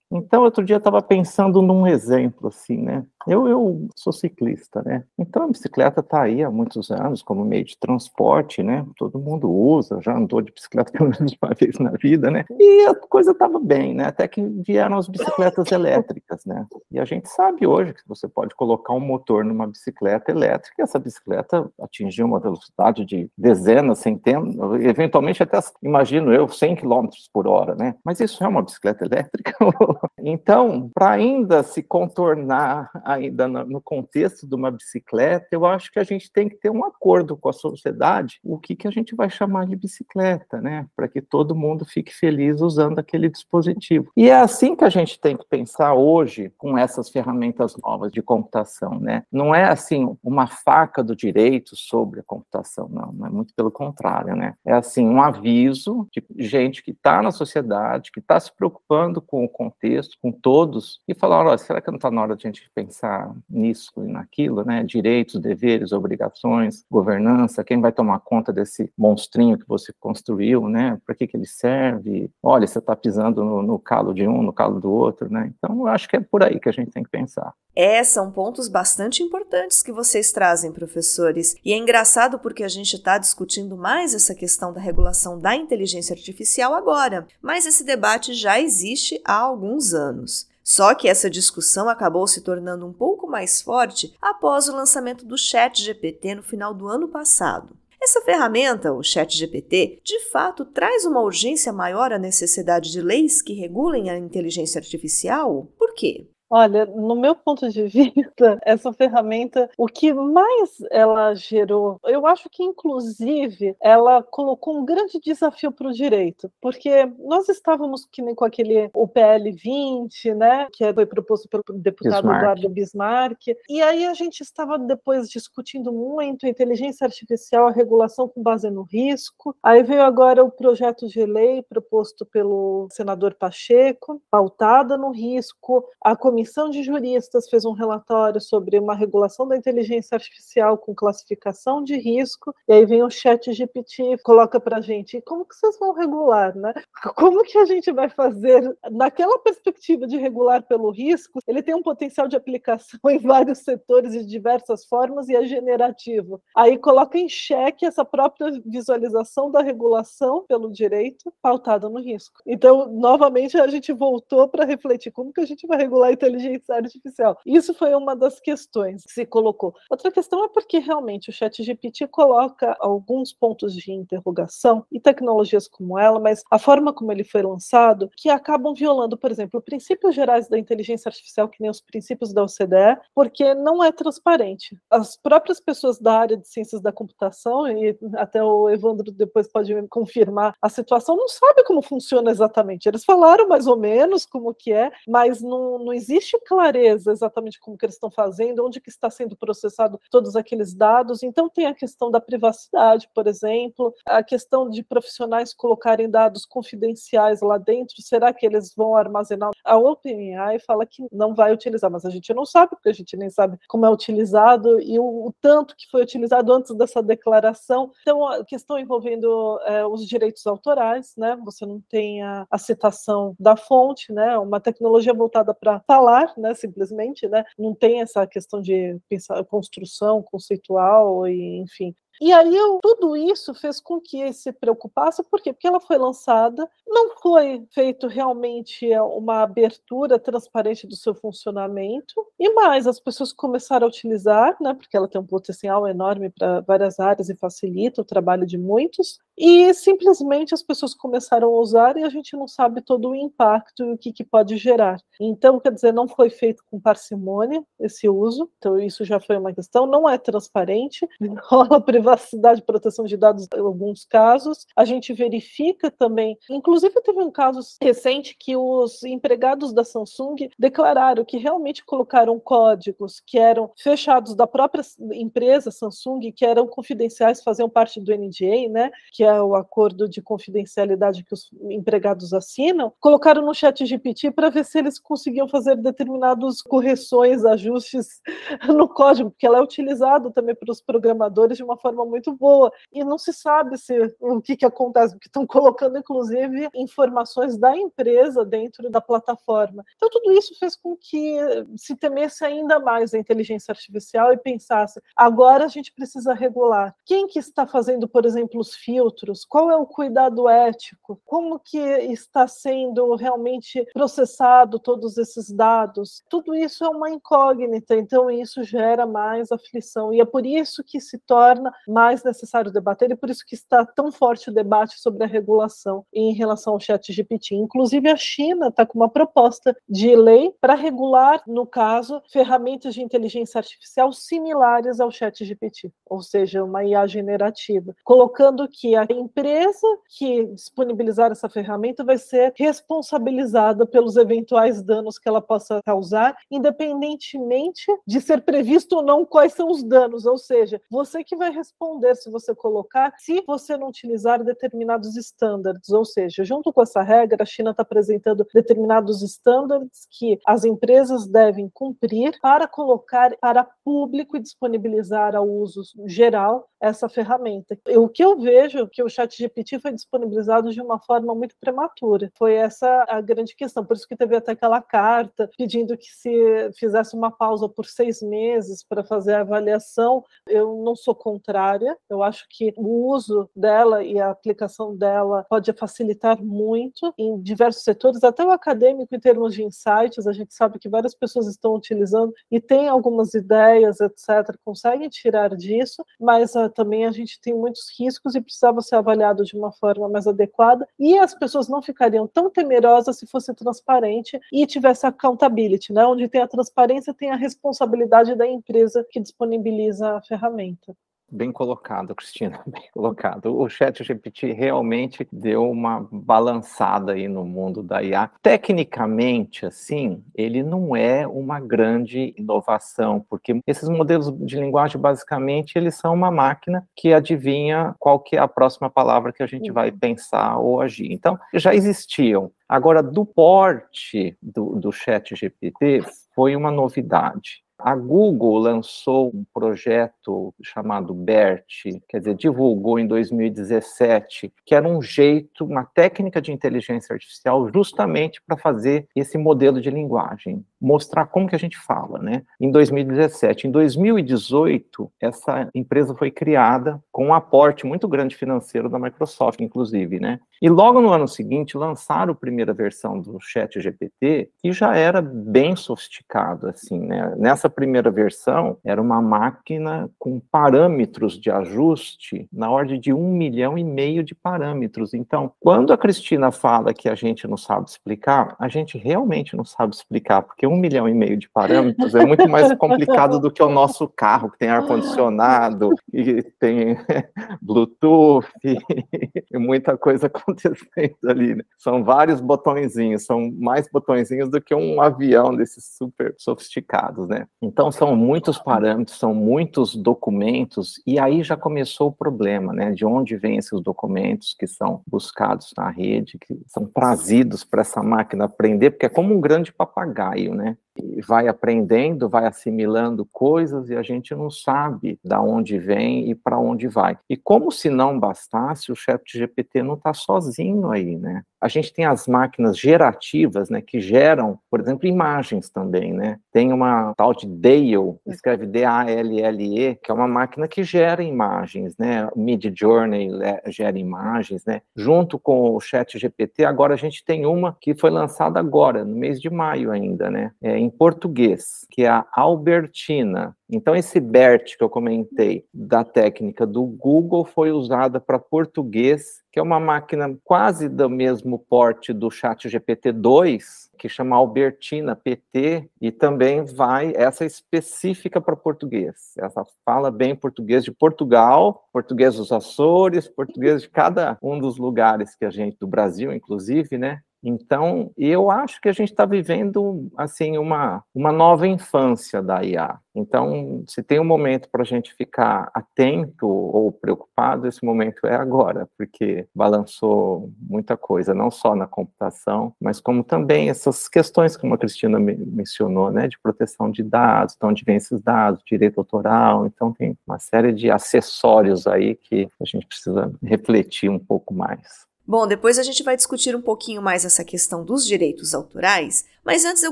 Então, 0.11 0.43
outro 0.43 0.63
dia 0.63 0.75
eu 0.75 0.79
estava 0.79 1.01
pensando 1.01 1.61
num 1.61 1.87
exemplo, 1.87 2.49
assim, 2.49 2.77
né? 2.77 3.05
Eu, 3.27 3.47
eu 3.47 3.87
sou 3.95 4.11
ciclista, 4.11 4.81
né? 4.83 5.03
Então, 5.17 5.43
a 5.43 5.47
bicicleta 5.47 6.01
está 6.01 6.23
aí 6.23 6.43
há 6.43 6.49
muitos 6.49 6.89
anos 6.91 7.21
como 7.21 7.45
meio 7.45 7.63
de 7.63 7.77
transporte, 7.77 8.61
né? 8.63 8.85
Todo 8.97 9.19
mundo 9.19 9.49
usa, 9.49 9.99
já 10.01 10.15
andou 10.15 10.41
de 10.41 10.51
bicicleta 10.51 10.91
pelo 10.97 11.11
menos 11.11 11.35
uma 11.41 11.53
vez 11.53 11.77
na 11.79 11.91
vida, 11.91 12.29
né? 12.29 12.43
E 12.59 12.85
a 12.87 12.95
coisa 12.95 13.31
estava 13.31 13.59
bem, 13.59 13.93
né? 13.93 14.05
Até 14.05 14.27
que 14.27 14.41
vieram 14.41 14.97
as 14.97 15.07
bicicletas 15.07 15.71
elétricas, 15.71 16.45
né? 16.45 16.65
E 16.91 16.99
a 16.99 17.05
gente 17.05 17.29
sabe 17.29 17.65
hoje 17.65 17.93
que 17.93 18.07
você 18.07 18.27
pode 18.27 18.55
colocar 18.55 18.93
um 18.93 18.99
motor 18.99 19.45
numa 19.45 19.67
bicicleta 19.67 20.31
elétrica 20.31 20.75
e 20.79 20.81
essa 20.81 20.99
bicicleta 20.99 21.69
atingir 21.79 22.23
uma 22.23 22.39
velocidade 22.39 23.05
de 23.05 23.29
dezenas, 23.37 23.99
centenas, 23.99 24.55
eventualmente 24.81 25.43
até, 25.43 25.59
imagino 25.81 26.33
eu, 26.33 26.47
100 26.49 26.75
km 26.77 27.07
por 27.31 27.47
hora, 27.47 27.75
né? 27.75 27.95
Mas 28.03 28.19
isso 28.19 28.43
é 28.43 28.47
uma 28.47 28.63
bicicleta 28.63 29.05
elétrica? 29.05 29.53
Então, 30.19 30.89
para 30.93 31.11
ainda 31.11 31.63
se 31.63 31.83
contornar 31.83 32.89
ainda 33.03 33.47
no 33.47 33.81
contexto 33.81 34.47
de 34.47 34.55
uma 34.55 34.71
bicicleta, 34.71 35.47
eu 35.51 35.65
acho 35.65 35.91
que 35.91 35.99
a 35.99 36.03
gente 36.03 36.31
tem 36.31 36.47
que 36.47 36.55
ter 36.55 36.69
um 36.69 36.85
acordo 36.85 37.35
com 37.35 37.49
a 37.49 37.53
sociedade, 37.53 38.39
o 38.43 38.57
que, 38.57 38.75
que 38.75 38.87
a 38.87 38.91
gente 38.91 39.15
vai 39.15 39.29
chamar 39.29 39.67
de 39.67 39.75
bicicleta, 39.75 40.61
né? 40.61 40.87
Para 40.95 41.07
que 41.07 41.21
todo 41.21 41.55
mundo 41.55 41.85
fique 41.85 42.13
feliz 42.13 42.61
usando 42.61 42.99
aquele 42.99 43.29
dispositivo. 43.29 44.11
E 44.15 44.29
é 44.29 44.35
assim 44.35 44.75
que 44.75 44.83
a 44.83 44.89
gente 44.89 45.19
tem 45.19 45.35
que 45.37 45.45
pensar 45.47 45.93
hoje 45.93 46.51
com 46.57 46.77
essas 46.77 47.09
ferramentas 47.09 47.75
novas 47.77 48.11
de 48.11 48.21
computação, 48.21 48.99
né? 48.99 49.23
Não 49.31 49.53
é 49.53 49.65
assim 49.65 50.15
uma 50.23 50.47
faca 50.47 51.03
do 51.03 51.15
direito 51.15 51.75
sobre 51.75 52.19
a 52.19 52.23
computação, 52.23 52.87
não, 52.89 53.25
é 53.25 53.29
muito 53.29 53.53
pelo 53.53 53.71
contrário, 53.71 54.35
né? 54.35 54.55
É 54.65 54.73
assim 54.73 55.05
um 55.05 55.21
aviso 55.21 56.07
de 56.11 56.23
gente 56.37 56.83
que 56.83 56.91
está 56.91 57.21
na 57.21 57.31
sociedade, 57.31 58.11
que 58.11 58.19
está 58.19 58.39
se 58.39 58.53
preocupando 58.55 59.21
com 59.21 59.43
o 59.43 59.49
contexto 59.49 59.90
com 60.21 60.31
todos, 60.31 60.99
e 61.07 61.13
falar, 61.13 61.45
olha, 61.45 61.57
será 61.57 61.81
que 61.81 61.89
não 61.89 61.97
está 61.97 62.11
na 62.11 62.21
hora 62.21 62.35
de 62.35 62.47
a 62.47 62.49
gente 62.49 62.69
pensar 62.73 63.33
nisso 63.49 63.91
e 63.97 64.07
naquilo, 64.07 64.63
né? 64.63 64.83
Direitos, 64.83 65.39
deveres, 65.39 65.91
obrigações, 65.91 66.85
governança, 66.89 67.63
quem 67.63 67.79
vai 67.79 67.91
tomar 67.91 68.19
conta 68.19 68.53
desse 68.53 68.91
monstrinho 68.97 69.57
que 69.57 69.67
você 69.67 69.93
construiu, 69.99 70.67
né? 70.67 70.99
Para 71.05 71.15
que, 71.15 71.27
que 71.27 71.37
ele 71.37 71.47
serve? 71.47 72.29
Olha, 72.41 72.67
você 72.67 72.79
está 72.79 72.95
pisando 72.95 73.43
no, 73.43 73.61
no 73.61 73.79
calo 73.79 74.13
de 74.13 74.27
um, 74.27 74.41
no 74.41 74.53
calo 74.53 74.79
do 74.79 74.91
outro, 74.91 75.31
né? 75.31 75.51
Então, 75.57 75.79
eu 75.79 75.87
acho 75.87 76.07
que 76.07 76.15
é 76.15 76.19
por 76.19 76.43
aí 76.43 76.59
que 76.59 76.69
a 76.69 76.73
gente 76.73 76.91
tem 76.91 77.03
que 77.03 77.09
pensar. 77.09 77.53
É, 77.75 78.03
são 78.03 78.31
pontos 78.31 78.67
bastante 78.67 79.23
importantes 79.23 79.81
que 79.81 79.91
vocês 79.91 80.31
trazem, 80.31 80.71
professores. 80.71 81.55
E 81.63 81.71
é 81.73 81.77
engraçado 81.77 82.37
porque 82.39 82.63
a 82.63 82.67
gente 82.67 82.95
está 82.95 83.17
discutindo 83.17 83.77
mais 83.77 84.13
essa 84.13 84.35
questão 84.35 84.73
da 84.73 84.81
regulação 84.81 85.39
da 85.39 85.55
inteligência 85.55 86.13
artificial 86.13 86.73
agora, 86.73 87.27
mas 87.41 87.65
esse 87.65 87.83
debate 87.83 88.33
já 88.33 88.59
existe 88.59 89.21
há 89.23 89.37
alguns 89.37 89.93
anos. 89.93 90.49
Só 90.63 90.93
que 90.93 91.07
essa 91.07 91.29
discussão 91.29 91.89
acabou 91.89 92.27
se 92.27 92.41
tornando 92.41 92.85
um 92.85 92.93
pouco 92.93 93.27
mais 93.27 93.61
forte 93.61 94.13
após 94.21 94.67
o 94.67 94.75
lançamento 94.75 95.25
do 95.25 95.37
Chat 95.37 95.81
GPT 95.81 96.35
no 96.35 96.43
final 96.43 96.73
do 96.73 96.87
ano 96.87 97.07
passado. 97.07 97.75
Essa 98.03 98.21
ferramenta, 98.21 98.91
o 98.91 99.03
ChatGPT, 99.03 100.01
de 100.03 100.19
fato 100.31 100.65
traz 100.65 101.05
uma 101.05 101.21
urgência 101.21 101.71
maior 101.71 102.11
à 102.11 102.17
necessidade 102.17 102.91
de 102.91 102.99
leis 102.99 103.43
que 103.43 103.53
regulem 103.53 104.09
a 104.09 104.17
inteligência 104.17 104.79
artificial? 104.79 105.71
Por 105.77 105.93
quê? 105.93 106.27
Olha, 106.53 106.85
no 106.85 107.15
meu 107.15 107.33
ponto 107.33 107.69
de 107.69 107.83
vista, 107.87 108.59
essa 108.65 108.91
ferramenta, 108.91 109.69
o 109.77 109.87
que 109.87 110.13
mais 110.13 110.83
ela 110.91 111.33
gerou, 111.33 111.97
eu 112.03 112.27
acho 112.27 112.49
que 112.49 112.61
inclusive 112.61 113.73
ela 113.79 114.21
colocou 114.21 114.77
um 114.77 114.83
grande 114.83 115.17
desafio 115.21 115.71
para 115.71 115.87
o 115.87 115.93
direito, 115.93 116.51
porque 116.59 117.05
nós 117.19 117.47
estávamos 117.47 118.05
que 118.05 118.21
nem 118.21 118.35
com 118.35 118.43
aquele 118.43 118.89
o 118.93 119.07
PL 119.07 119.49
20, 119.49 120.33
né, 120.33 120.67
que 120.73 120.93
foi 120.93 121.05
proposto 121.05 121.47
pelo 121.47 121.63
deputado 121.79 122.23
Bismarck. 122.23 122.41
Eduardo 122.41 122.69
Bismarck, 122.69 123.47
e 123.69 123.81
aí 123.81 124.05
a 124.05 124.13
gente 124.13 124.41
estava 124.41 124.77
depois 124.77 125.29
discutindo 125.29 125.93
muito 125.93 126.45
inteligência 126.45 127.05
artificial, 127.05 127.67
a 127.67 127.71
regulação 127.71 128.27
com 128.27 128.43
base 128.43 128.69
no 128.69 128.81
risco. 128.81 129.55
Aí 129.63 129.83
veio 129.83 130.03
agora 130.03 130.43
o 130.43 130.51
projeto 130.51 131.07
de 131.07 131.25
lei 131.25 131.63
proposto 131.63 132.25
pelo 132.25 132.89
senador 132.91 133.35
Pacheco, 133.35 134.21
pautada 134.29 134.97
no 134.97 135.11
risco. 135.11 135.85
A 136.03 136.13
comissão 136.13 136.40
de 136.69 136.83
juristas 136.83 137.49
fez 137.49 137.65
um 137.65 137.73
relatório 137.73 138.39
sobre 138.39 138.79
uma 138.79 138.95
regulação 138.95 139.47
da 139.47 139.57
inteligência 139.57 140.15
artificial 140.15 140.77
com 140.77 140.93
classificação 140.93 141.83
de 141.83 141.97
risco. 141.97 142.53
E 142.67 142.73
aí 142.73 142.85
vem 142.85 143.03
o 143.03 143.09
chat 143.09 143.51
GPT 143.51 144.17
coloca 144.23 144.59
para 144.59 144.77
a 144.77 144.81
gente, 144.81 145.21
como 145.21 145.45
que 145.45 145.55
vocês 145.55 145.77
vão 145.79 145.93
regular, 145.93 146.55
né? 146.55 146.73
Como 147.15 147.43
que 147.43 147.57
a 147.57 147.65
gente 147.65 147.91
vai 147.91 148.09
fazer 148.09 148.75
naquela 148.91 149.39
perspectiva 149.39 150.07
de 150.07 150.17
regular 150.17 150.63
pelo 150.63 150.91
risco? 150.91 151.39
Ele 151.47 151.61
tem 151.61 151.75
um 151.75 151.83
potencial 151.83 152.27
de 152.27 152.35
aplicação 152.35 152.99
em 153.09 153.19
vários 153.19 153.59
setores 153.59 154.13
de 154.13 154.25
diversas 154.25 154.85
formas 154.85 155.29
e 155.29 155.35
é 155.35 155.43
generativo. 155.45 156.41
Aí 156.55 156.77
coloca 156.77 157.17
em 157.17 157.29
xeque 157.29 157.85
essa 157.85 158.05
própria 158.05 158.51
visualização 158.65 159.51
da 159.51 159.61
regulação 159.61 160.45
pelo 160.47 160.71
direito 160.71 161.31
pautada 161.41 161.89
no 161.89 161.99
risco. 161.99 162.41
Então, 162.45 162.87
novamente, 162.91 163.57
a 163.57 163.67
gente 163.67 163.91
voltou 163.91 164.47
para 164.47 164.65
refletir 164.65 165.11
como 165.11 165.33
que 165.33 165.41
a 165.41 165.45
gente 165.45 165.67
vai 165.67 165.77
regular 165.77 166.09
a 166.09 166.13
inteligência 166.13 166.30
artificial. 166.69 167.37
Isso 167.45 167.73
foi 167.73 167.93
uma 167.95 168.15
das 168.15 168.39
questões 168.39 169.03
que 169.03 169.11
se 169.11 169.25
colocou. 169.25 169.73
Outra 169.89 170.11
questão 170.11 170.43
é 170.45 170.49
porque 170.49 170.79
realmente 170.79 171.29
o 171.29 171.33
chat 171.33 171.63
GPT 171.63 172.07
coloca 172.07 172.75
alguns 172.79 173.33
pontos 173.33 173.73
de 173.73 173.91
interrogação 173.91 174.85
e 174.91 174.99
tecnologias 174.99 175.67
como 175.67 175.97
ela, 175.97 176.19
mas 176.19 176.43
a 176.51 176.59
forma 176.59 176.93
como 176.93 177.11
ele 177.11 177.23
foi 177.23 177.41
lançado, 177.41 178.09
que 178.15 178.29
acabam 178.29 178.73
violando, 178.73 179.17
por 179.17 179.31
exemplo, 179.31 179.61
princípios 179.61 180.15
gerais 180.15 180.47
da 180.47 180.57
inteligência 180.57 181.09
artificial, 181.09 181.49
que 181.49 181.61
nem 181.61 181.69
os 181.69 181.81
princípios 181.81 182.33
da 182.33 182.43
OCDE, 182.43 182.99
porque 183.13 183.53
não 183.53 183.83
é 183.83 183.91
transparente. 183.91 184.77
As 184.89 185.17
próprias 185.17 185.59
pessoas 185.59 185.99
da 185.99 186.13
área 186.13 186.37
de 186.37 186.47
ciências 186.47 186.81
da 186.81 186.91
computação, 186.91 187.67
e 187.67 187.97
até 188.15 188.43
o 188.43 188.69
Evandro 188.69 189.11
depois 189.11 189.47
pode 189.47 189.73
confirmar, 189.89 190.53
a 190.61 190.69
situação 190.69 191.15
não 191.15 191.27
sabe 191.27 191.63
como 191.63 191.81
funciona 191.81 192.31
exatamente. 192.31 192.87
Eles 192.87 193.03
falaram 193.03 193.47
mais 193.47 193.67
ou 193.67 193.77
menos 193.77 194.25
como 194.25 194.53
que 194.53 194.71
é, 194.71 194.91
mas 195.07 195.41
não, 195.41 195.79
não 195.79 195.93
existe 195.93 196.20
clareza 196.45 197.11
exatamente 197.11 197.59
como 197.59 197.77
que 197.77 197.85
eles 197.85 197.95
estão 197.95 198.11
fazendo, 198.11 198.65
onde 198.65 198.81
que 198.81 198.89
está 198.89 199.09
sendo 199.09 199.35
processado 199.35 199.99
todos 200.09 200.35
aqueles 200.35 200.73
dados. 200.73 201.23
Então 201.23 201.49
tem 201.49 201.67
a 201.67 201.73
questão 201.73 202.11
da 202.11 202.19
privacidade, 202.19 203.09
por 203.13 203.27
exemplo, 203.27 203.93
a 204.05 204.23
questão 204.23 204.69
de 204.69 204.83
profissionais 204.83 205.53
colocarem 205.53 206.09
dados 206.09 206.45
confidenciais 206.45 207.41
lá 207.41 207.57
dentro. 207.57 208.01
Será 208.01 208.33
que 208.33 208.45
eles 208.45 208.73
vão 208.75 208.95
armazenar? 208.95 209.51
A 209.63 209.77
OpenAI 209.77 210.59
fala 210.59 210.85
que 210.85 211.05
não 211.11 211.33
vai 211.33 211.53
utilizar, 211.53 211.89
mas 211.89 212.05
a 212.05 212.09
gente 212.09 212.33
não 212.33 212.45
sabe, 212.45 212.71
porque 212.71 212.89
a 212.89 212.93
gente 212.93 213.15
nem 213.17 213.29
sabe 213.29 213.57
como 213.67 213.85
é 213.85 213.89
utilizado 213.89 214.79
e 214.81 214.99
o, 214.99 215.27
o 215.27 215.33
tanto 215.41 215.75
que 215.75 215.89
foi 215.89 216.01
utilizado 216.01 216.53
antes 216.53 216.75
dessa 216.75 217.01
declaração. 217.01 217.91
Então, 218.01 218.27
a 218.27 218.43
questão 218.45 218.77
envolvendo 218.77 219.59
é, 219.65 219.85
os 219.85 220.05
direitos 220.05 220.45
autorais, 220.47 221.13
né? 221.17 221.37
Você 221.43 221.65
não 221.65 221.79
tem 221.89 222.21
a, 222.21 222.45
a 222.49 222.57
citação 222.57 223.35
da 223.39 223.55
fonte, 223.55 224.11
né? 224.11 224.37
Uma 224.37 224.59
tecnologia 224.59 225.13
voltada 225.13 225.53
para 225.53 225.81
falar, 225.87 226.10
né? 226.37 226.53
Simplesmente, 226.53 227.27
né? 227.27 227.43
Não 227.57 227.73
tem 227.73 228.01
essa 228.01 228.25
questão 228.27 228.61
de 228.61 228.97
pensar 229.09 229.43
construção 229.45 230.21
conceitual 230.21 231.27
e, 231.27 231.59
enfim, 231.59 231.95
e 232.21 232.31
aí 232.31 232.55
eu, 232.55 232.77
tudo 232.83 233.17
isso 233.17 233.51
fez 233.51 233.79
com 233.79 233.99
que 233.99 234.31
se 234.31 234.51
preocupasse, 234.51 235.23
por 235.23 235.41
quê? 235.41 235.51
Porque 235.51 235.67
ela 235.67 235.79
foi 235.79 235.97
lançada, 235.97 236.69
não 236.87 237.17
foi 237.17 237.65
feito 237.73 238.05
realmente 238.05 238.87
uma 238.99 239.41
abertura 239.41 240.19
transparente 240.19 240.85
do 240.85 240.95
seu 240.95 241.15
funcionamento, 241.15 242.13
e 242.39 242.53
mais, 242.53 242.85
as 242.85 242.99
pessoas 242.99 243.33
começaram 243.33 243.87
a 243.87 243.89
utilizar, 243.89 244.55
né, 244.61 244.71
porque 244.75 244.95
ela 244.95 245.07
tem 245.07 245.19
um 245.19 245.25
potencial 245.25 245.87
enorme 245.87 246.29
para 246.29 246.61
várias 246.61 246.99
áreas 246.99 247.27
e 247.27 247.35
facilita 247.35 248.01
o 248.01 248.05
trabalho 248.05 248.45
de 248.45 248.55
muitos, 248.55 249.17
e 249.37 249.73
simplesmente 249.73 250.53
as 250.53 250.61
pessoas 250.61 250.93
começaram 250.93 251.47
a 251.47 251.59
usar 251.59 251.97
e 251.97 252.03
a 252.03 252.09
gente 252.09 252.35
não 252.35 252.47
sabe 252.47 252.81
todo 252.81 253.09
o 253.09 253.15
impacto 253.15 253.83
e 253.83 253.93
o 253.93 253.97
que, 253.97 254.11
que 254.11 254.23
pode 254.23 254.57
gerar. 254.57 254.97
Então, 255.19 255.59
quer 255.59 255.71
dizer, 255.71 255.93
não 255.93 256.07
foi 256.07 256.29
feito 256.29 256.63
com 256.69 256.79
parcimônia 256.79 257.63
esse 257.79 258.07
uso, 258.07 258.49
então 258.57 258.79
isso 258.79 259.03
já 259.03 259.19
foi 259.19 259.37
uma 259.37 259.53
questão, 259.53 259.85
não 259.85 260.07
é 260.07 260.17
transparente, 260.17 261.07
rola 261.43 261.81
privacidade 261.81 262.61
proteção 262.61 263.05
de 263.05 263.17
dados 263.17 263.47
em 263.55 263.59
alguns 263.59 264.05
casos. 264.05 264.65
A 264.75 264.85
gente 264.85 265.13
verifica 265.13 265.89
também, 265.89 266.37
inclusive 266.49 267.01
teve 267.01 267.21
um 267.21 267.31
caso 267.31 267.59
recente 267.81 268.35
que 268.37 268.55
os 268.55 269.03
empregados 269.03 269.73
da 269.73 269.83
Samsung 269.83 270.49
declararam 270.57 271.25
que 271.25 271.37
realmente 271.37 271.83
colocaram 271.85 272.39
códigos 272.39 273.21
que 273.25 273.37
eram 273.37 273.71
fechados 273.77 274.35
da 274.35 274.45
própria 274.45 274.83
empresa 275.13 275.71
Samsung, 275.71 276.31
que 276.31 276.45
eram 276.45 276.67
confidenciais, 276.67 277.43
faziam 277.43 277.69
parte 277.69 277.99
do 277.99 278.13
NDA, 278.13 278.69
né, 278.69 278.91
que 279.11 279.20
é 279.23 279.41
o 279.41 279.55
acordo 279.55 280.07
de 280.07 280.21
confidencialidade 280.21 281.23
que 281.23 281.33
os 281.33 281.49
empregados 281.69 282.33
assinam, 282.33 282.93
colocaram 282.99 283.45
no 283.45 283.53
chat 283.53 283.85
GPT 283.85 284.31
para 284.31 284.49
ver 284.49 284.65
se 284.65 284.79
eles 284.79 284.99
conseguiam 284.99 285.47
fazer 285.47 285.75
determinadas 285.75 286.61
correções, 286.61 287.45
ajustes 287.45 288.21
no 288.67 288.87
código, 288.87 289.31
porque 289.31 289.45
ela 289.45 289.57
é 289.57 289.61
utilizada 289.61 290.31
também 290.31 290.55
pelos 290.55 290.81
programadores 290.81 291.57
de 291.57 291.63
uma 291.63 291.77
forma 291.77 292.05
muito 292.05 292.33
boa. 292.33 292.71
E 292.91 293.03
não 293.03 293.17
se 293.17 293.33
sabe 293.33 293.77
se 293.77 294.15
o 294.19 294.41
que, 294.41 294.55
que 294.55 294.65
acontece, 294.65 295.13
porque 295.13 295.27
estão 295.27 295.45
colocando, 295.47 295.97
inclusive, 295.97 296.69
informações 296.75 297.57
da 297.57 297.75
empresa 297.75 298.45
dentro 298.45 298.89
da 298.89 299.01
plataforma. 299.01 299.83
Então, 299.95 300.09
tudo 300.09 300.31
isso 300.31 300.57
fez 300.59 300.75
com 300.75 300.95
que 300.95 301.37
se 301.75 301.95
temesse 301.95 302.43
ainda 302.43 302.79
mais 302.79 303.13
a 303.13 303.17
inteligência 303.17 303.71
artificial 303.71 304.33
e 304.33 304.37
pensasse: 304.37 305.01
agora 305.15 305.65
a 305.65 305.67
gente 305.67 305.93
precisa 305.93 306.33
regular. 306.33 306.95
Quem 307.05 307.27
que 307.27 307.39
está 307.39 307.65
fazendo, 307.67 308.07
por 308.07 308.25
exemplo, 308.25 308.59
os 308.59 308.75
filtros? 309.11 309.45
Qual 309.45 309.69
é 309.69 309.75
o 309.75 309.85
cuidado 309.85 310.47
ético? 310.47 311.21
Como 311.25 311.59
que 311.59 311.77
está 311.77 312.47
sendo 312.47 313.15
realmente 313.15 313.85
processado 313.93 314.79
todos 314.79 315.17
esses 315.17 315.51
dados? 315.51 316.23
Tudo 316.29 316.55
isso 316.55 316.83
é 316.83 316.89
uma 316.89 317.09
incógnita, 317.09 317.95
então 317.95 318.29
isso 318.31 318.63
gera 318.63 319.05
mais 319.05 319.51
aflição. 319.51 320.13
E 320.13 320.21
é 320.21 320.25
por 320.25 320.45
isso 320.45 320.83
que 320.83 320.99
se 320.99 321.17
torna 321.19 321.71
mais 321.87 322.23
necessário 322.23 322.71
debater 322.71 323.11
e 323.11 323.15
por 323.15 323.29
isso 323.29 323.45
que 323.45 323.55
está 323.55 323.85
tão 323.85 324.11
forte 324.11 324.49
o 324.49 324.53
debate 324.53 324.99
sobre 324.99 325.23
a 325.23 325.27
regulação 325.27 326.05
em 326.13 326.33
relação 326.33 326.73
ao 326.73 326.79
chat 326.79 327.11
GPT. 327.11 327.55
Inclusive, 327.55 328.09
a 328.09 328.15
China 328.15 328.67
está 328.67 328.85
com 328.85 328.97
uma 328.97 329.09
proposta 329.09 329.75
de 329.89 330.15
lei 330.15 330.53
para 330.61 330.75
regular, 330.75 331.41
no 331.45 331.65
caso, 331.65 332.21
ferramentas 332.31 332.93
de 332.93 333.01
inteligência 333.01 333.59
artificial 333.59 334.11
similares 334.13 334.99
ao 334.99 335.11
chat 335.11 335.43
GPT, 335.43 335.91
ou 336.05 336.21
seja, 336.21 336.63
uma 336.63 336.83
IA 336.83 337.05
generativa, 337.07 337.95
colocando 338.03 338.67
que 338.67 338.95
a 339.01 339.13
empresa 339.13 339.87
que 340.17 340.45
disponibilizar 340.47 341.31
essa 341.31 341.49
ferramenta 341.49 342.03
vai 342.03 342.17
ser 342.17 342.53
responsabilizada 342.55 343.85
pelos 343.85 344.15
eventuais 344.17 344.81
danos 344.81 345.17
que 345.17 345.27
ela 345.27 345.41
possa 345.41 345.81
causar, 345.83 346.35
independentemente 346.49 347.85
de 348.05 348.21
ser 348.21 348.41
previsto 348.41 348.97
ou 348.97 349.03
não 349.03 349.25
quais 349.25 349.53
são 349.53 349.69
os 349.69 349.83
danos, 349.83 350.25
ou 350.25 350.37
seja, 350.37 350.81
você 350.89 351.23
que 351.23 351.35
vai 351.35 351.51
responder 351.51 352.15
se 352.15 352.29
você 352.29 352.53
colocar, 352.53 353.13
se 353.17 353.43
você 353.45 353.77
não 353.77 353.89
utilizar 353.89 354.43
determinados 354.43 355.15
estándares, 355.15 355.89
ou 355.89 356.05
seja, 356.05 356.43
junto 356.43 356.71
com 356.71 356.81
essa 356.81 357.01
regra, 357.01 357.43
a 357.43 357.45
China 357.45 357.71
está 357.71 357.83
apresentando 357.83 358.45
determinados 358.53 359.21
estándares 359.21 360.07
que 360.09 360.39
as 360.45 360.63
empresas 360.63 361.27
devem 361.27 361.69
cumprir 361.73 362.37
para 362.41 362.67
colocar 362.67 363.35
para 363.37 363.67
público 363.83 364.37
e 364.37 364.41
disponibilizar 364.41 365.35
ao 365.35 365.47
uso 365.47 365.81
geral 366.05 366.67
essa 366.79 367.07
ferramenta. 367.07 367.77
O 367.95 368.09
que 368.09 368.23
eu 368.23 368.39
vejo 368.39 368.87
que 368.91 369.03
o 369.03 369.09
Chat 369.09 369.37
GPT 369.37 369.79
foi 369.79 369.91
disponibilizado 369.91 370.71
de 370.71 370.81
uma 370.81 370.99
forma 370.99 371.33
muito 371.33 371.55
prematura. 371.59 372.31
Foi 372.35 372.53
essa 372.53 373.05
a 373.07 373.21
grande 373.21 373.55
questão. 373.55 373.85
Por 373.85 373.95
isso 373.95 374.07
que 374.07 374.15
teve 374.15 374.35
até 374.35 374.51
aquela 374.51 374.81
carta 374.81 375.49
pedindo 375.57 375.97
que 375.97 376.07
se 376.07 376.71
fizesse 376.77 377.15
uma 377.15 377.31
pausa 377.31 377.67
por 377.67 377.85
seis 377.85 378.21
meses 378.21 378.83
para 378.83 379.03
fazer 379.03 379.33
a 379.33 379.41
avaliação. 379.41 380.23
Eu 380.47 380.81
não 380.83 380.95
sou 380.95 381.15
contrária. 381.15 381.97
Eu 382.09 382.21
acho 382.21 382.45
que 382.49 382.73
o 382.77 383.07
uso 383.07 383.49
dela 383.55 384.03
e 384.03 384.19
a 384.19 384.29
aplicação 384.29 384.95
dela 384.95 385.45
pode 385.49 385.71
facilitar 385.73 386.41
muito 386.43 387.13
em 387.17 387.39
diversos 387.41 387.83
setores, 387.83 388.23
até 388.23 388.43
o 388.45 388.51
acadêmico 388.51 389.15
em 389.15 389.19
termos 389.19 389.53
de 389.53 389.63
insights. 389.63 390.27
A 390.27 390.33
gente 390.33 390.53
sabe 390.53 390.79
que 390.79 390.89
várias 390.89 391.15
pessoas 391.15 391.47
estão 391.47 391.75
utilizando 391.75 392.33
e 392.49 392.59
têm 392.59 392.87
algumas 392.87 393.33
ideias, 393.33 393.99
etc., 393.99 394.55
conseguem 394.63 395.09
tirar 395.09 395.55
disso, 395.55 396.03
mas 396.19 396.55
uh, 396.55 396.69
também 396.69 397.05
a 397.05 397.11
gente 397.11 397.39
tem 397.39 397.53
muitos 397.53 397.87
riscos 397.97 398.35
e 398.35 398.41
precisava 398.41 398.80
ser 398.81 398.95
avaliado 398.95 399.43
de 399.43 399.55
uma 399.55 399.71
forma 399.71 400.07
mais 400.09 400.27
adequada. 400.27 400.87
E 400.99 401.17
as 401.17 401.33
pessoas 401.33 401.67
não 401.67 401.81
ficariam 401.81 402.27
tão 402.27 402.49
temerosas 402.49 403.17
se 403.17 403.27
fosse 403.27 403.53
transparente 403.53 404.39
e 404.51 404.65
tivesse 404.65 405.05
accountability, 405.05 405.93
né? 405.93 406.05
Onde 406.05 406.27
tem 406.27 406.41
a 406.41 406.47
transparência, 406.47 407.13
tem 407.13 407.31
a 407.31 407.35
responsabilidade 407.35 408.35
da 408.35 408.47
empresa 408.47 409.05
que 409.09 409.19
disponibiliza 409.19 410.17
a 410.17 410.21
ferramenta. 410.21 410.95
Bem 411.33 411.49
colocado, 411.49 412.13
Cristina, 412.13 412.59
bem 412.67 412.89
colocado. 412.91 413.57
O 413.57 413.69
Chat 413.69 414.03
GPT 414.03 414.51
realmente 414.51 415.25
deu 415.31 415.69
uma 415.69 416.05
balançada 416.11 417.13
aí 417.13 417.29
no 417.29 417.45
mundo 417.45 417.81
da 417.81 418.03
IA. 418.03 418.29
Tecnicamente, 418.41 419.65
assim, 419.65 420.21
ele 420.35 420.61
não 420.61 420.93
é 420.93 421.25
uma 421.25 421.59
grande 421.59 422.33
inovação, 422.37 423.25
porque 423.29 423.61
esses 423.65 423.87
modelos 423.87 424.29
de 424.45 424.57
linguagem, 424.57 424.99
basicamente, 424.99 425.77
eles 425.77 425.95
são 425.95 426.13
uma 426.13 426.29
máquina 426.29 426.85
que 426.95 427.13
adivinha 427.13 427.95
qual 427.97 428.19
que 428.19 428.35
é 428.35 428.39
a 428.39 428.47
próxima 428.47 428.89
palavra 428.89 429.31
que 429.31 429.41
a 429.41 429.47
gente 429.47 429.71
vai 429.71 429.89
uhum. 429.89 429.97
pensar 429.97 430.57
ou 430.57 430.81
agir. 430.81 431.13
Então, 431.13 431.39
já 431.53 431.73
existiam. 431.73 432.51
Agora, 432.67 433.01
do 433.01 433.25
porte 433.25 434.37
do, 434.41 434.75
do 434.75 434.91
Chat 434.91 435.33
GPT, 435.33 436.03
foi 436.35 436.55
uma 436.55 436.71
novidade. 436.71 437.63
A 437.83 437.95
Google 437.95 438.59
lançou 438.59 439.29
um 439.33 439.43
projeto 439.51 440.53
chamado 440.61 441.13
BERT, 441.13 442.01
quer 442.07 442.19
dizer, 442.19 442.35
divulgou 442.35 442.99
em 442.99 443.07
2017, 443.07 444.53
que 444.63 444.75
era 444.75 444.87
um 444.87 445.01
jeito, 445.01 445.65
uma 445.65 445.83
técnica 445.83 446.39
de 446.39 446.51
inteligência 446.51 447.13
artificial 447.13 447.67
justamente 447.73 448.41
para 448.45 448.55
fazer 448.55 449.07
esse 449.15 449.37
modelo 449.37 449.81
de 449.81 449.89
linguagem, 449.89 450.63
mostrar 450.81 451.27
como 451.27 451.47
que 451.47 451.55
a 451.55 451.59
gente 451.59 451.77
fala, 451.77 452.19
né? 452.19 452.43
Em 452.59 452.71
2017, 452.71 453.67
em 453.67 453.71
2018, 453.71 455.11
essa 455.21 455.69
empresa 455.75 456.15
foi 456.15 456.31
criada 456.31 457.01
com 457.11 457.27
um 457.27 457.33
aporte 457.33 457.85
muito 457.85 458.07
grande 458.07 458.35
financeiro 458.35 458.89
da 458.89 458.97
Microsoft, 458.97 459.59
inclusive, 459.61 460.19
né? 460.19 460.39
E 460.61 460.69
logo 460.69 461.01
no 461.01 461.11
ano 461.11 461.27
seguinte 461.27 461.77
lançaram 461.77 462.33
a 462.33 462.35
primeira 462.35 462.73
versão 462.73 463.19
do 463.19 463.39
Chat 463.39 463.79
GPT, 463.79 464.49
que 464.61 464.71
já 464.71 464.95
era 464.95 465.21
bem 465.21 465.75
sofisticado, 465.75 466.67
assim, 466.67 466.99
né? 466.99 467.33
Nessa 467.37 467.69
primeira 467.69 468.09
versão, 468.09 468.77
era 468.83 469.01
uma 469.01 469.21
máquina 469.21 470.09
com 470.17 470.39
parâmetros 470.39 471.39
de 471.39 471.49
ajuste 471.51 472.47
na 472.51 472.69
ordem 472.69 472.99
de 472.99 473.13
um 473.13 473.33
milhão 473.33 473.77
e 473.77 473.83
meio 473.83 474.23
de 474.23 474.35
parâmetros. 474.35 475.13
Então, 475.13 475.51
quando 475.59 475.93
a 475.93 475.97
Cristina 475.97 476.51
fala 476.51 476.93
que 476.93 477.09
a 477.09 477.15
gente 477.15 477.47
não 477.47 477.57
sabe 477.57 477.89
explicar, 477.89 478.55
a 478.59 478.67
gente 478.67 478.97
realmente 478.97 479.55
não 479.55 479.65
sabe 479.65 479.95
explicar, 479.95 480.41
porque 480.41 480.67
um 480.71 480.77
milhão 480.77 481.07
e 481.07 481.13
meio 481.13 481.37
de 481.37 481.49
parâmetros 481.49 482.15
é 482.15 482.25
muito 482.25 482.47
mais 482.47 482.73
complicado 482.77 483.39
do 483.39 483.51
que 483.51 483.61
o 483.61 483.69
nosso 483.69 484.07
carro, 484.07 484.49
que 484.49 484.57
tem 484.57 484.69
ar-condicionado, 484.69 485.93
e 486.13 486.41
tem 486.59 486.97
Bluetooth, 487.61 488.47
e 488.63 489.57
muita 489.57 489.97
coisa 489.97 490.27
acontecendo 490.27 491.15
ali. 491.27 491.55
Né? 491.55 491.63
São 491.77 492.03
vários 492.03 492.39
botõezinhos, 492.39 493.25
são 493.25 493.51
mais 493.51 493.89
botõezinhos 493.91 494.49
do 494.49 494.61
que 494.61 494.73
um 494.73 495.01
avião 495.01 495.53
desses 495.55 495.95
super 495.97 496.33
sofisticados, 496.37 497.27
né? 497.27 497.47
Então 497.61 497.91
são 497.91 498.15
muitos 498.15 498.57
parâmetros, 498.57 499.17
são 499.17 499.33
muitos 499.33 499.95
documentos, 499.95 501.01
e 501.05 501.19
aí 501.19 501.43
já 501.43 501.57
começou 501.57 502.07
o 502.09 502.13
problema, 502.13 502.71
né? 502.71 502.91
De 502.91 503.05
onde 503.05 503.35
vêm 503.35 503.57
esses 503.57 503.81
documentos 503.81 504.55
que 504.57 504.67
são 504.67 505.01
buscados 505.05 505.73
na 505.77 505.89
rede, 505.89 506.37
que 506.39 506.57
são 506.67 506.85
trazidos 506.85 507.63
para 507.63 507.81
essa 507.81 508.01
máquina 508.01 508.45
aprender, 508.45 508.91
porque 508.91 509.05
é 509.05 509.09
como 509.09 509.33
um 509.33 509.41
grande 509.41 509.73
papagaio, 509.73 510.53
né? 510.53 510.60
E 510.67 510.77
vai 511.25 511.47
aprendendo, 511.47 512.29
vai 512.29 512.45
assimilando 512.45 513.25
coisas 513.31 513.89
e 513.89 513.95
a 513.95 514.01
gente 514.01 514.35
não 514.35 514.49
sabe 514.49 515.19
da 515.23 515.41
onde 515.41 515.77
vem 515.77 516.29
e 516.29 516.35
para 516.35 516.57
onde 516.57 516.87
vai. 516.87 517.17
E 517.29 517.37
como 517.37 517.71
se 517.71 517.89
não 517.89 518.19
bastasse, 518.19 518.91
o 518.91 518.95
chat 518.95 519.37
GPT 519.37 519.83
não 519.83 519.95
está 519.95 520.13
sozinho 520.13 520.89
aí, 520.91 521.17
né? 521.17 521.43
A 521.61 521.67
gente 521.67 521.93
tem 521.93 522.05
as 522.05 522.27
máquinas 522.27 522.75
gerativas, 522.75 523.69
né, 523.69 523.81
que 523.81 524.01
geram, 524.01 524.57
por 524.69 524.79
exemplo, 524.79 525.07
imagens 525.07 525.69
também, 525.69 526.11
né? 526.11 526.39
Tem 526.51 526.73
uma 526.73 527.13
tal 527.15 527.35
de 527.35 527.45
Dale, 527.47 528.15
escreve 528.25 528.65
D-A-L-L-E, 528.65 529.95
que 529.95 530.09
é 530.09 530.13
uma 530.13 530.27
máquina 530.27 530.67
que 530.67 530.83
gera 530.83 531.21
imagens, 531.21 531.95
né? 531.99 532.27
Mid 532.35 532.65
Journey 532.75 533.29
gera 533.67 533.97
imagens, 533.99 534.65
né? 534.65 534.81
Junto 534.95 535.37
com 535.37 535.75
o 535.75 535.79
Chat 535.79 536.17
GPT, 536.17 536.65
agora 536.65 536.95
a 536.95 536.97
gente 536.97 537.23
tem 537.23 537.45
uma 537.45 537.77
que 537.79 537.93
foi 537.93 538.09
lançada 538.09 538.59
agora, 538.59 539.05
no 539.05 539.15
mês 539.15 539.39
de 539.39 539.49
maio 539.49 539.91
ainda, 539.91 540.31
né? 540.31 540.51
É, 540.61 540.79
em 540.81 540.89
português, 540.89 541.85
que 541.91 542.03
é 542.03 542.09
a 542.09 542.25
Albertina. 542.33 543.55
Então, 543.69 543.95
esse 543.95 544.19
BERT 544.19 544.75
que 544.75 544.83
eu 544.83 544.89
comentei 544.89 545.63
da 545.71 546.03
técnica 546.03 546.65
do 546.65 546.83
Google 546.83 547.45
foi 547.45 547.71
usada 547.71 548.19
para 548.19 548.39
português, 548.39 549.43
que 549.51 549.59
é 549.59 549.61
uma 549.61 549.79
máquina 549.79 550.35
quase 550.43 550.89
do 550.89 551.07
mesmo 551.07 551.59
porte 551.59 552.11
do 552.11 552.31
Chat 552.31 552.67
GPT-2, 552.67 553.89
que 553.97 554.09
chama 554.09 554.35
Albertina 554.35 555.15
PT, 555.15 555.87
e 556.01 556.11
também 556.11 556.65
vai 556.65 557.13
essa 557.15 557.45
específica 557.45 558.41
para 558.41 558.55
português. 558.55 559.33
Essa 559.37 559.63
fala 559.85 560.09
bem 560.09 560.35
português 560.35 560.83
de 560.83 560.91
Portugal, 560.91 561.87
português 561.93 562.37
dos 562.37 562.51
Açores, 562.51 563.27
português 563.27 563.83
de 563.83 563.89
cada 563.89 564.37
um 564.41 564.59
dos 564.59 564.77
lugares 564.77 565.35
que 565.35 565.45
a 565.45 565.51
gente, 565.51 565.77
do 565.79 565.85
Brasil, 565.85 566.33
inclusive, 566.33 566.97
né? 566.97 567.21
Então, 567.43 568.11
eu 568.17 568.51
acho 568.51 568.79
que 568.79 568.89
a 568.89 568.93
gente 568.93 569.11
está 569.11 569.25
vivendo 569.25 570.11
assim 570.17 570.57
uma, 570.57 571.03
uma 571.13 571.31
nova 571.31 571.67
infância 571.67 572.41
da 572.41 572.63
IA. 572.63 572.99
Então, 573.13 573.83
se 573.87 574.01
tem 574.01 574.19
um 574.19 574.25
momento 574.25 574.69
para 574.69 574.83
a 574.83 574.85
gente 574.85 575.13
ficar 575.13 575.69
atento 575.73 576.47
ou 576.47 576.91
preocupado, 576.91 577.67
esse 577.67 577.83
momento 577.83 578.25
é 578.25 578.35
agora, 578.35 578.87
porque 578.97 579.47
balançou 579.53 580.49
muita 580.57 580.95
coisa, 580.95 581.33
não 581.33 581.51
só 581.51 581.75
na 581.75 581.87
computação, 581.87 582.73
mas 582.79 583.01
como 583.01 583.23
também 583.23 583.69
essas 583.69 584.07
questões 584.07 584.55
como 584.55 584.73
a 584.73 584.77
Cristina 584.77 585.19
mencionou, 585.19 586.09
né, 586.11 586.27
de 586.27 586.39
proteção 586.39 586.89
de 586.89 587.03
dados, 587.03 587.55
então 587.55 587.69
onde 587.69 587.83
vem 587.83 587.97
esses 587.97 588.21
dados, 588.21 588.63
direito 588.65 588.99
autoral, 588.99 589.65
então 589.65 589.91
tem 589.91 590.17
uma 590.25 590.39
série 590.39 590.71
de 590.71 590.89
acessórios 590.89 591.87
aí 591.87 592.15
que 592.15 592.47
a 592.61 592.65
gente 592.65 592.87
precisa 592.87 593.31
refletir 593.43 594.09
um 594.09 594.19
pouco 594.19 594.53
mais. 594.53 595.10
Bom, 595.31 595.47
depois 595.47 595.79
a 595.79 595.83
gente 595.83 596.03
vai 596.03 596.17
discutir 596.17 596.53
um 596.57 596.61
pouquinho 596.61 597.01
mais 597.01 597.23
essa 597.23 597.41
questão 597.45 597.85
dos 597.85 598.05
direitos 598.05 598.53
autorais, 598.53 599.23
mas 599.43 599.65
antes 599.65 599.81
eu 599.81 599.91